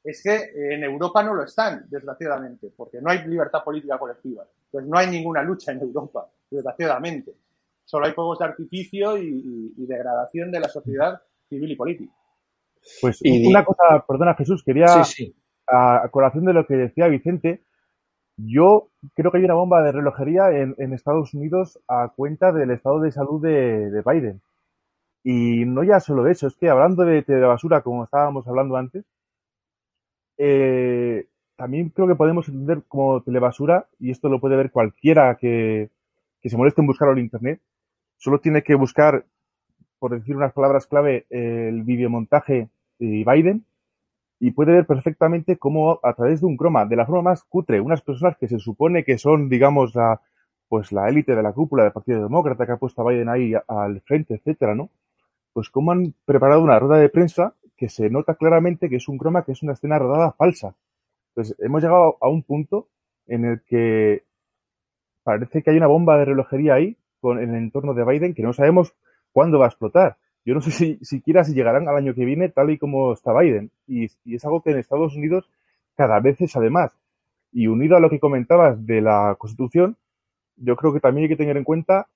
Es 0.04 0.22
que 0.22 0.36
eh, 0.36 0.76
en 0.76 0.84
Europa 0.84 1.24
no 1.24 1.34
lo 1.34 1.44
están, 1.44 1.86
desgraciadamente, 1.90 2.72
porque 2.76 3.00
no 3.02 3.10
hay 3.10 3.26
libertad 3.28 3.64
política 3.64 3.98
colectiva. 3.98 4.46
Entonces 4.66 4.90
no 4.90 4.98
hay 4.98 5.08
ninguna 5.08 5.42
lucha 5.44 5.72
en 5.72 5.80
Europa, 5.80 6.30
desgraciadamente. 6.52 7.34
Solo 7.86 8.06
hay 8.06 8.14
juegos 8.14 8.40
de 8.40 8.46
artificio 8.46 9.18
y, 9.18 9.28
y- 9.28 9.74
y 9.78 9.86
degradación 9.88 10.52
de 10.52 10.60
la 10.60 10.68
sociedad 10.70 11.22
civil 11.50 11.72
y 11.72 11.76
política. 11.76 12.14
Pues 13.02 13.20
Y- 13.22 13.48
una 13.48 13.64
cosa, 13.64 14.04
perdona 14.08 14.36
Jesús, 14.36 14.64
quería, 14.64 15.04
Sí, 15.06 15.26
sí. 15.26 15.36
a, 15.68 16.04
a 16.06 16.10
colación 16.10 16.44
de 16.46 16.54
lo 16.54 16.66
que 16.66 16.76
decía 16.76 17.08
Vicente, 17.08 17.64
yo 18.38 18.90
creo 19.16 19.32
que 19.32 19.38
hay 19.38 19.46
una 19.46 19.54
bomba 19.54 19.82
de 19.84 19.92
relojería 19.92 20.50
en, 20.52 20.76
en 20.80 20.94
Estados 20.94 21.34
Unidos 21.34 21.80
a 21.88 22.10
cuenta 22.16 22.52
del 22.52 22.72
estado 22.72 23.00
de 23.00 23.12
salud 23.12 23.42
de, 23.42 23.90
de 23.92 24.02
Biden. 24.02 24.42
Y 25.24 25.66
no 25.66 25.84
ya 25.84 26.00
solo 26.00 26.28
eso, 26.28 26.48
es 26.48 26.56
que 26.58 26.70
hablando 26.70 27.04
de 27.06 27.24
telebasura, 27.24 27.82
como 27.82 28.04
estábamos 28.04 28.48
hablando 28.48 28.76
antes, 28.76 29.06
eh, 30.38 31.28
también 31.56 31.90
creo 31.90 32.08
que 32.08 32.16
podemos 32.16 32.48
entender 32.50 32.84
como 32.88 33.22
telebasura, 33.22 33.88
y 34.00 34.12
esto 34.12 34.28
lo 34.30 34.40
puede 34.40 34.58
ver 34.58 34.72
cualquiera 34.72 35.36
que, 35.36 35.90
que 36.42 36.50
se 36.50 36.58
moleste 36.58 36.82
en 36.82 36.88
buscarlo 36.88 37.14
en 37.14 37.20
Internet, 37.20 37.62
solo 38.18 38.40
tiene 38.40 38.64
que 38.64 38.76
buscar, 38.76 39.26
por 40.00 40.12
decir 40.12 40.36
unas 40.36 40.54
palabras 40.54 40.88
clave, 40.88 41.26
el 41.30 41.84
videomontaje 41.84 42.70
de 43.00 43.26
Biden, 43.26 43.66
y 44.40 44.52
puede 44.52 44.74
ver 44.74 44.86
perfectamente 44.86 45.58
cómo 45.58 46.02
a 46.04 46.14
través 46.14 46.42
de 46.42 46.48
un 46.48 46.58
croma, 46.58 46.86
de 46.86 46.98
la 46.98 47.06
forma 47.06 47.22
más 47.22 47.44
cutre, 47.46 47.80
unas 47.80 48.02
personas 48.02 48.36
que 48.38 48.50
se 48.50 48.60
supone 48.60 49.06
que 49.06 49.18
son, 49.18 49.48
digamos, 49.48 49.96
la, 49.96 50.20
pues 50.68 50.92
la 50.92 51.08
élite 51.08 51.34
de 51.34 51.44
la 51.44 51.54
cúpula 51.54 51.84
del 51.84 51.94
Partido 51.94 52.22
Demócrata 52.24 52.66
que 52.66 52.74
ha 52.74 52.78
puesto 52.78 53.02
a 53.02 53.10
Biden 53.10 53.30
ahí 53.30 53.54
al 53.68 54.02
frente, 54.02 54.34
etcétera, 54.36 54.76
¿no? 54.76 54.90
Pues 55.54 55.70
cómo 55.70 55.92
han 55.92 56.14
preparado 56.26 56.62
una 56.62 56.80
rueda 56.80 57.00
de 57.00 57.10
prensa 57.10 57.56
que 57.78 57.90
se 57.90 58.10
nota 58.10 58.36
claramente 58.36 58.90
que 58.90 58.98
es 58.98 59.08
un 59.08 59.18
croma 59.18 59.44
que 59.44 59.52
es 59.52 59.64
una 59.64 59.74
escena 59.74 60.00
rodada 60.00 60.32
falsa. 60.34 60.76
Entonces, 61.30 61.56
hemos 61.60 61.82
llegado 61.82 62.18
a 62.22 62.28
un 62.28 62.44
punto 62.44 62.90
en 63.28 63.46
el 63.46 63.62
que 63.64 64.24
parece 65.24 65.64
que 65.64 65.72
hay 65.72 65.78
una 65.78 65.88
bomba 65.88 66.18
de 66.18 66.26
relojería 66.26 66.76
ahí 66.76 66.98
con, 67.20 67.40
en 67.40 67.50
el 67.52 67.56
entorno 67.56 67.94
de 67.94 68.04
Biden 68.04 68.34
que 68.34 68.44
no 68.44 68.54
sabemos 68.54 68.94
cuándo 69.32 69.60
va 69.60 69.66
a 69.66 69.70
explotar. 69.70 70.18
Yo 70.46 70.54
no 70.54 70.62
sé 70.62 70.72
si 70.72 71.00
siquiera 71.02 71.44
si 71.44 71.54
llegarán 71.54 71.88
al 71.88 71.96
año 71.96 72.14
que 72.14 72.26
viene 72.26 72.50
tal 72.50 72.70
y 72.70 72.78
como 72.78 73.14
está 73.14 73.38
Biden. 73.38 73.72
Y, 73.88 74.08
y 74.26 74.36
es 74.36 74.46
algo 74.46 74.62
que 74.62 74.72
en 74.72 74.80
Estados 74.80 75.16
Unidos 75.16 75.50
cada 75.96 76.20
vez 76.20 76.42
es 76.42 76.56
además. 76.56 76.98
Y 77.52 77.68
unido 77.68 77.96
a 77.96 78.00
lo 78.00 78.10
que 78.10 78.20
comentabas 78.20 78.86
de 78.86 79.02
la 79.02 79.36
Constitución, 79.38 79.98
yo 80.58 80.76
creo 80.76 80.94
que 80.94 81.00
también 81.00 81.24
hay 81.24 81.30
que 81.30 81.38
tener 81.38 81.58
en 81.58 81.64
cuenta 81.64 82.08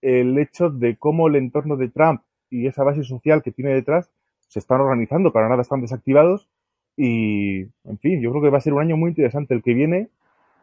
el 0.00 0.38
hecho 0.38 0.70
de 0.70 0.96
cómo 0.96 1.28
el 1.28 1.36
entorno 1.36 1.76
de 1.76 1.88
Trump 1.88 2.22
y 2.50 2.66
esa 2.66 2.84
base 2.84 3.02
social 3.02 3.42
que 3.42 3.52
tiene 3.52 3.74
detrás 3.74 4.10
se 4.48 4.58
están 4.58 4.80
organizando, 4.80 5.32
para 5.32 5.48
nada 5.48 5.62
están 5.62 5.80
desactivados 5.80 6.48
y, 6.96 7.60
en 7.84 7.98
fin, 8.00 8.20
yo 8.20 8.30
creo 8.30 8.42
que 8.42 8.50
va 8.50 8.58
a 8.58 8.62
ser 8.62 8.72
un 8.72 8.80
año 8.80 8.96
muy 8.96 9.10
interesante 9.10 9.54
el 9.54 9.62
que 9.62 9.74
viene 9.74 10.08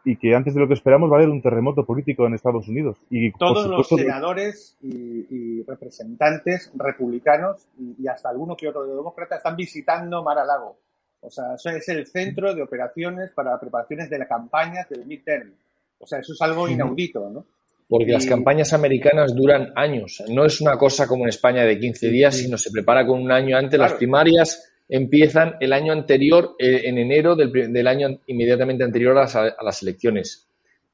y 0.06 0.18
que 0.18 0.36
antes 0.36 0.54
de 0.54 0.60
lo 0.60 0.68
que 0.68 0.74
esperamos 0.74 1.10
va 1.10 1.16
a 1.16 1.20
haber 1.20 1.30
un 1.30 1.42
terremoto 1.42 1.86
político 1.86 2.26
en 2.26 2.34
Estados 2.34 2.68
Unidos. 2.68 2.98
Y 3.10 3.32
Todos 3.34 3.68
los 3.68 3.88
senadores 3.88 4.78
y, 4.82 5.28
y, 5.30 5.64
representantes 5.64 6.72
republicanos 6.76 7.68
y, 7.78 7.96
y, 8.04 8.08
hasta 8.08 8.30
alguno 8.30 8.58
que 8.58 8.68
otro 8.68 8.86
de 8.86 8.96
demócratas 8.96 9.38
están 9.38 9.56
visitando 9.56 10.24
Mar-a-Lago. 10.24 10.78
O 11.22 11.30
sea, 11.30 11.54
eso 11.56 11.70
es 11.70 11.88
el 11.88 12.06
centro 12.06 12.54
de 12.54 12.62
operaciones 12.62 13.32
para 13.32 13.58
preparaciones 13.60 14.10
de 14.10 14.20
la 14.20 14.28
campaña 14.28 14.86
del 14.90 15.06
midterm. 15.06 15.54
O 16.00 16.06
sea, 16.06 16.20
eso 16.20 16.34
es 16.34 16.42
algo 16.42 16.68
inaudito, 16.68 17.30
¿no? 17.30 17.46
Porque 17.88 18.12
las 18.12 18.26
campañas 18.26 18.74
americanas 18.74 19.36
duran 19.36 19.72
años. 19.76 20.24
No 20.30 20.46
es 20.46 20.62
una 20.62 20.78
cosa 20.78 21.08
como 21.08 21.26
en 21.26 21.30
España 21.30 21.64
de 21.64 21.80
15 21.80 22.10
días, 22.10 22.36
sino 22.36 22.58
se 22.58 22.72
prepara 22.72 23.06
con 23.06 23.22
un 23.22 23.32
año 23.32 23.58
antes. 23.58 23.78
Claro. 23.78 23.92
Las 23.92 23.98
primarias 23.98 24.74
empiezan 24.90 25.56
el 25.60 25.74
año 25.74 25.94
anterior, 25.94 26.56
eh, 26.60 26.82
en 26.86 26.98
enero 26.98 27.36
del, 27.36 27.52
del, 27.52 27.88
año 27.88 28.20
inmediatamente 28.28 28.84
anterior 28.84 29.18
a 29.18 29.22
las, 29.22 29.36
a 29.36 29.64
las, 29.64 29.82
elecciones. 29.82 30.48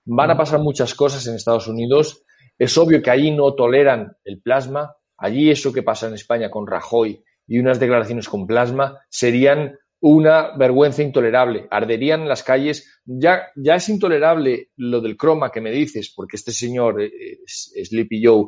Van 0.05 0.31
a 0.31 0.37
pasar 0.37 0.59
muchas 0.59 0.93
cosas 0.95 1.25
en 1.27 1.35
Estados 1.35 1.67
Unidos. 1.67 2.23
Es 2.57 2.77
obvio 2.77 3.01
que 3.01 3.11
allí 3.11 3.31
no 3.31 3.53
toleran 3.53 4.17
el 4.25 4.41
plasma. 4.41 4.95
Allí 5.17 5.51
eso 5.51 5.73
que 5.73 5.83
pasa 5.83 6.07
en 6.07 6.13
España 6.13 6.49
con 6.49 6.65
Rajoy 6.65 7.23
y 7.47 7.59
unas 7.59 7.79
declaraciones 7.79 8.29
con 8.29 8.47
plasma 8.47 8.99
serían 9.09 9.77
una 10.01 10.55
vergüenza 10.57 11.03
intolerable. 11.03 11.67
Arderían 11.69 12.27
las 12.27 12.43
calles. 12.43 13.01
Ya, 13.05 13.47
ya 13.55 13.75
es 13.75 13.89
intolerable 13.89 14.69
lo 14.77 15.01
del 15.01 15.17
croma 15.17 15.51
que 15.51 15.61
me 15.61 15.71
dices, 15.71 16.13
porque 16.15 16.37
este 16.37 16.51
señor, 16.51 17.01
eh, 17.01 17.39
Sleepy 17.45 18.23
Joe, 18.23 18.45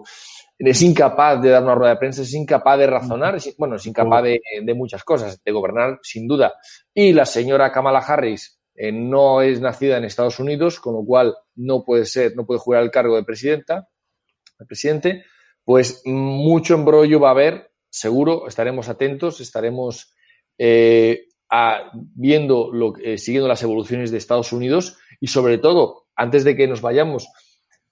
es 0.57 0.81
incapaz 0.81 1.41
de 1.41 1.49
dar 1.49 1.63
una 1.63 1.75
rueda 1.75 1.93
de 1.93 1.99
prensa, 1.99 2.21
es 2.21 2.33
incapaz 2.33 2.77
de 2.77 2.87
razonar, 2.87 3.35
es, 3.35 3.55
bueno, 3.57 3.75
es 3.75 3.85
incapaz 3.85 4.23
de, 4.23 4.39
de, 4.63 4.73
muchas 4.75 5.03
cosas, 5.03 5.41
de 5.43 5.51
gobernar 5.51 5.99
sin 6.03 6.27
duda. 6.27 6.53
Y 6.93 7.13
la 7.13 7.25
señora 7.25 7.71
Kamala 7.71 7.99
Harris 7.99 8.61
eh, 8.75 8.91
no 8.91 9.41
es 9.41 9.59
nacida 9.59 9.97
en 9.97 10.05
Estados 10.05 10.39
Unidos, 10.39 10.79
con 10.79 10.93
lo 10.93 11.03
cual 11.03 11.35
no 11.55 11.83
puede 11.83 12.05
ser, 12.05 12.35
no 12.35 12.45
puede 12.45 12.59
jugar 12.59 12.83
el 12.83 12.91
cargo 12.91 13.15
de 13.15 13.23
presidenta, 13.23 13.89
de 14.59 14.65
presidente, 14.65 15.25
pues 15.63 16.03
mucho 16.05 16.75
embrollo 16.75 17.19
va 17.19 17.29
a 17.29 17.31
haber, 17.31 17.71
seguro, 17.89 18.47
estaremos 18.47 18.87
atentos, 18.87 19.41
estaremos 19.41 20.13
eh, 20.57 21.25
viendo, 22.15 22.71
lo, 22.71 22.93
eh, 22.97 23.17
siguiendo 23.17 23.47
las 23.47 23.63
evoluciones 23.63 24.11
de 24.11 24.17
Estados 24.17 24.53
Unidos 24.53 24.97
y 25.19 25.27
sobre 25.27 25.57
todo, 25.57 26.05
antes 26.15 26.43
de 26.43 26.55
que 26.55 26.67
nos 26.67 26.81
vayamos, 26.81 27.27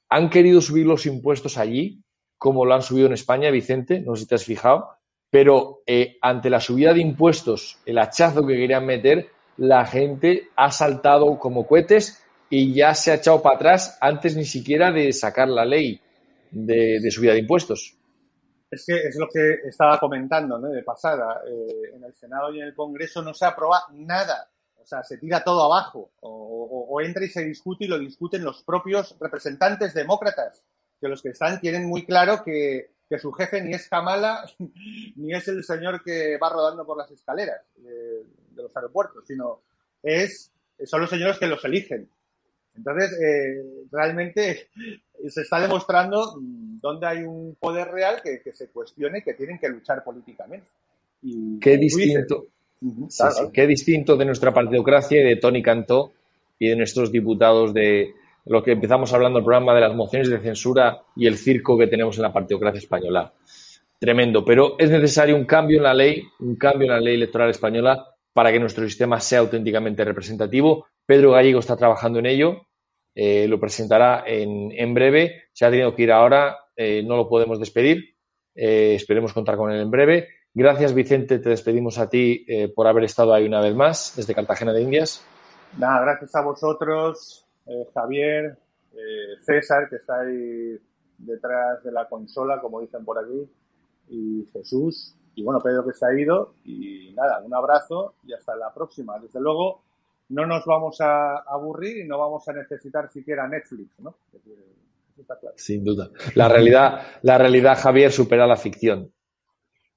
han 0.10 0.30
querido 0.30 0.62
subir 0.62 0.86
los 0.86 1.06
impuestos 1.06 1.58
allí, 1.58 2.02
como 2.38 2.66
lo 2.66 2.74
han 2.74 2.82
subido 2.82 3.08
en 3.08 3.14
España, 3.14 3.52
Vicente, 3.52 4.00
no 4.00 4.16
sé 4.16 4.24
si 4.24 4.28
te 4.28 4.36
has 4.36 4.46
fijado, 4.46 4.90
pero 5.30 5.82
eh, 5.86 6.18
ante 6.22 6.50
la 6.50 6.62
subida 6.62 6.94
de 6.94 7.02
impuestos, 7.02 7.78
el 7.86 8.00
hachazo 8.00 8.46
que 8.48 8.56
querían 8.56 8.86
meter, 8.86 9.30
la 9.58 9.86
gente 9.86 10.48
ha 10.56 10.72
saltado 10.72 11.38
como 11.38 11.68
cohetes 11.68 12.24
y 12.50 12.74
ya 12.74 12.96
se 12.96 13.12
ha 13.12 13.16
echado 13.16 13.42
para 13.42 13.58
atrás 13.58 13.98
antes 14.00 14.36
ni 14.36 14.46
siquiera 14.46 14.92
de 14.92 15.12
sacar 15.12 15.50
la 15.50 15.66
ley 15.66 16.00
de, 16.50 17.00
de 17.02 17.12
subida 17.12 17.34
de 17.34 17.40
impuestos. 17.40 17.99
Es 18.70 18.86
que 18.86 18.98
es 18.98 19.16
lo 19.16 19.28
que 19.28 19.60
estaba 19.66 20.00
comentando 20.00 20.60
¿no? 20.60 20.70
de 20.70 20.84
pasada. 20.84 21.42
Eh, 21.48 21.96
en 21.96 22.04
el 22.04 22.14
Senado 22.14 22.54
y 22.54 22.60
en 22.60 22.68
el 22.68 22.76
Congreso 22.76 23.22
no 23.22 23.34
se 23.34 23.46
aprueba 23.46 23.84
nada. 23.94 24.50
O 24.78 24.86
sea, 24.86 25.04
se 25.04 25.18
tira 25.18 25.44
todo 25.44 25.64
abajo. 25.64 26.12
O, 26.22 27.02
entra 27.02 27.24
y 27.24 27.30
se 27.30 27.44
discute 27.44 27.86
y 27.86 27.88
lo 27.88 27.98
discuten 27.98 28.44
los 28.44 28.64
propios 28.64 29.16
representantes 29.20 29.94
demócratas 29.94 30.64
que 31.00 31.08
los 31.08 31.22
que 31.22 31.30
están 31.30 31.62
tienen 31.62 31.88
muy 31.88 32.06
claro 32.06 32.44
que, 32.44 32.92
su 33.20 33.32
jefe 33.32 33.62
ni 33.62 33.74
es 33.74 33.88
Kamala 33.88 34.44
ni 35.16 35.34
es 35.34 35.48
el 35.48 35.64
señor 35.64 36.04
que 36.04 36.38
va 36.38 36.50
rodando 36.50 36.86
por 36.86 36.98
las 36.98 37.10
escaleras 37.10 37.62
de, 37.78 38.24
de 38.52 38.64
los 38.64 38.76
aeropuertos, 38.76 39.26
sino 39.26 39.62
es, 40.04 40.52
son 40.86 41.02
los 41.02 41.10
señores 41.10 41.38
que 41.38 41.48
los 41.48 41.64
eligen. 41.66 42.10
Entonces, 42.80 43.12
eh, 43.20 43.86
realmente 43.92 44.70
se 45.30 45.42
está 45.42 45.60
demostrando 45.60 46.40
dónde 46.42 47.08
hay 47.08 47.24
un 47.24 47.56
poder 47.60 47.90
real 47.90 48.22
que, 48.24 48.42
que, 48.42 48.54
se 48.54 48.70
cuestione 48.70 49.22
que 49.24 49.34
tienen 49.34 49.60
que 49.60 49.70
luchar 49.70 50.04
políticamente. 50.04 50.68
Y, 51.22 51.60
qué 51.60 51.78
distinto. 51.78 52.48
Dices, 52.80 52.98
uh 52.98 53.06
-huh, 53.06 53.10
sí, 53.10 53.18
claro. 53.18 53.36
sí, 53.36 53.52
qué 53.54 53.68
distinto 53.68 54.18
de 54.18 54.26
nuestra 54.26 54.54
partidocracia 54.54 55.22
y 55.22 55.24
de 55.24 55.36
Tony 55.36 55.62
Cantó 55.62 56.14
y 56.58 56.70
de 56.70 56.76
nuestros 56.76 57.12
diputados 57.12 57.74
de, 57.74 58.14
lo 58.50 58.64
que 58.64 58.72
empezamos 58.72 59.14
hablando 59.14 59.40
el 59.40 59.46
programa 59.46 59.76
de 59.76 59.82
las 59.82 59.96
mociones 59.96 60.30
de 60.30 60.40
censura 60.40 61.04
y 61.16 61.28
el 61.28 61.38
circo 61.38 61.78
que 61.78 61.86
tenemos 61.86 62.18
en 62.18 62.24
la 62.24 62.34
partidocracia 62.34 62.80
española. 62.80 63.32
Tremendo, 64.00 64.44
pero 64.44 64.76
es 64.80 64.90
necesario 64.90 65.36
un 65.36 65.46
cambio 65.46 65.78
en 65.78 65.84
la 65.84 65.94
ley, 65.94 66.24
un 66.40 66.56
cambio 66.56 66.86
en 66.86 66.94
la 66.94 67.00
ley 67.00 67.16
electoral 67.16 67.52
española 67.52 68.08
para 68.34 68.52
que 68.52 68.60
nuestro 68.60 68.86
sistema 68.86 69.20
sea 69.20 69.40
auténticamente 69.40 70.04
representativo. 70.04 70.88
Pedro 71.06 71.32
Gallego 71.32 71.60
está 71.60 71.76
trabajando 71.76 72.18
en 72.20 72.26
ello, 72.26 72.66
eh, 73.16 73.48
lo 73.48 73.60
presentará 73.60 74.24
en, 74.26 74.72
en, 74.72 74.94
breve. 74.94 75.44
Se 75.54 75.66
ha 75.66 75.70
tenido 75.70 75.96
que 75.96 76.04
ir 76.04 76.12
ahora, 76.12 76.58
eh, 76.76 77.04
no 77.04 77.18
lo 77.18 77.28
podemos 77.28 77.60
despedir. 77.60 78.16
Eh, 78.56 78.96
esperemos 78.96 79.34
contar 79.34 79.58
con 79.58 79.72
él 79.72 79.82
en 79.82 79.92
breve. 79.92 80.28
Gracias, 80.54 80.94
Vicente, 80.94 81.40
te 81.40 81.50
despedimos 81.50 82.00
a 82.00 82.10
ti 82.10 82.46
por 82.76 82.88
haber 82.88 83.04
estado 83.04 83.34
ahí 83.34 83.46
una 83.46 83.62
vez 83.62 83.76
más 83.76 84.14
desde 84.16 84.34
Cartagena 84.34 84.74
de 84.74 84.82
Indias. 84.82 85.24
Nada, 85.78 86.02
gracias 86.02 86.36
a 86.36 86.42
vosotros 86.42 87.46
Javier, 87.94 88.58
César, 89.42 89.88
que 89.88 89.98
está 89.98 90.22
ahí 90.22 90.76
detrás 91.20 91.84
de 91.84 91.92
la 91.92 92.10
consola, 92.10 92.60
como 92.60 92.82
dicen 92.82 93.06
por 93.06 93.20
aquí, 93.20 93.48
y 94.10 94.50
Jesús, 94.52 95.16
y 95.36 95.44
bueno, 95.44 95.60
Pedro 95.62 95.86
que 95.86 95.94
se 95.94 96.06
ha 96.06 96.14
ido, 96.20 96.54
y 96.66 97.14
nada, 97.14 97.42
un 97.46 97.54
abrazo 97.54 98.16
y 98.24 98.34
hasta 98.34 98.56
la 98.56 98.74
próxima. 98.74 99.20
Desde 99.20 99.40
luego, 99.40 99.84
no 100.30 100.46
nos 100.46 100.66
vamos 100.66 101.02
a 101.02 101.38
aburrir 101.38 101.98
y 101.98 102.08
no 102.08 102.18
vamos 102.18 102.48
a 102.48 102.54
necesitar 102.54 103.10
siquiera 103.12 103.48
Netflix, 103.48 104.00
¿no? 104.00 104.16
Claro. 105.26 105.54
Sin 105.56 105.84
duda. 105.84 106.10
La 106.36 106.48
realidad, 106.48 107.02
la 107.24 107.38
realidad, 107.38 107.78
Javier, 107.78 108.12
supera 108.12 108.48
la 108.48 108.56
ficción. 108.56 109.12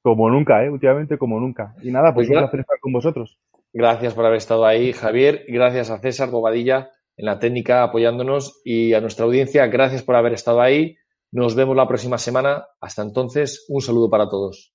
Como 0.03 0.29
nunca, 0.29 0.65
¿eh? 0.65 0.71
Últimamente 0.71 1.17
como 1.17 1.39
nunca. 1.39 1.77
Y 1.81 1.93
nada, 1.93 2.13
pues, 2.13 2.27
pues 2.27 2.37
un 2.37 2.43
placer 2.43 2.61
estar 2.61 2.81
con 2.81 2.93
vosotros. 2.93 3.39
Gracias 3.73 4.15
por 4.15 4.27
haber 4.27 4.39
estado 4.39 4.67
ahí, 4.67 4.93
Javier. 4.93 5.45
Gracias 5.47 5.91
a 5.91 5.99
César 5.99 6.31
Bobadilla 6.31 6.91
en 7.17 7.27
la 7.27 7.39
técnica 7.39 7.83
apoyándonos 7.83 8.61
y 8.65 8.95
a 8.95 9.01
nuestra 9.01 9.25
audiencia, 9.27 9.67
gracias 9.67 10.03
por 10.03 10.17
haber 10.17 10.33
estado 10.33 10.61
ahí. 10.61 10.97
Nos 11.31 11.55
vemos 11.55 11.77
la 11.77 11.89
próxima 11.89 12.19
semana. 12.19 12.67
Hasta 12.81 13.03
entonces, 13.03 13.65
un 13.69 13.81
saludo 13.81 14.11
para 14.11 14.29
todos. 14.29 14.75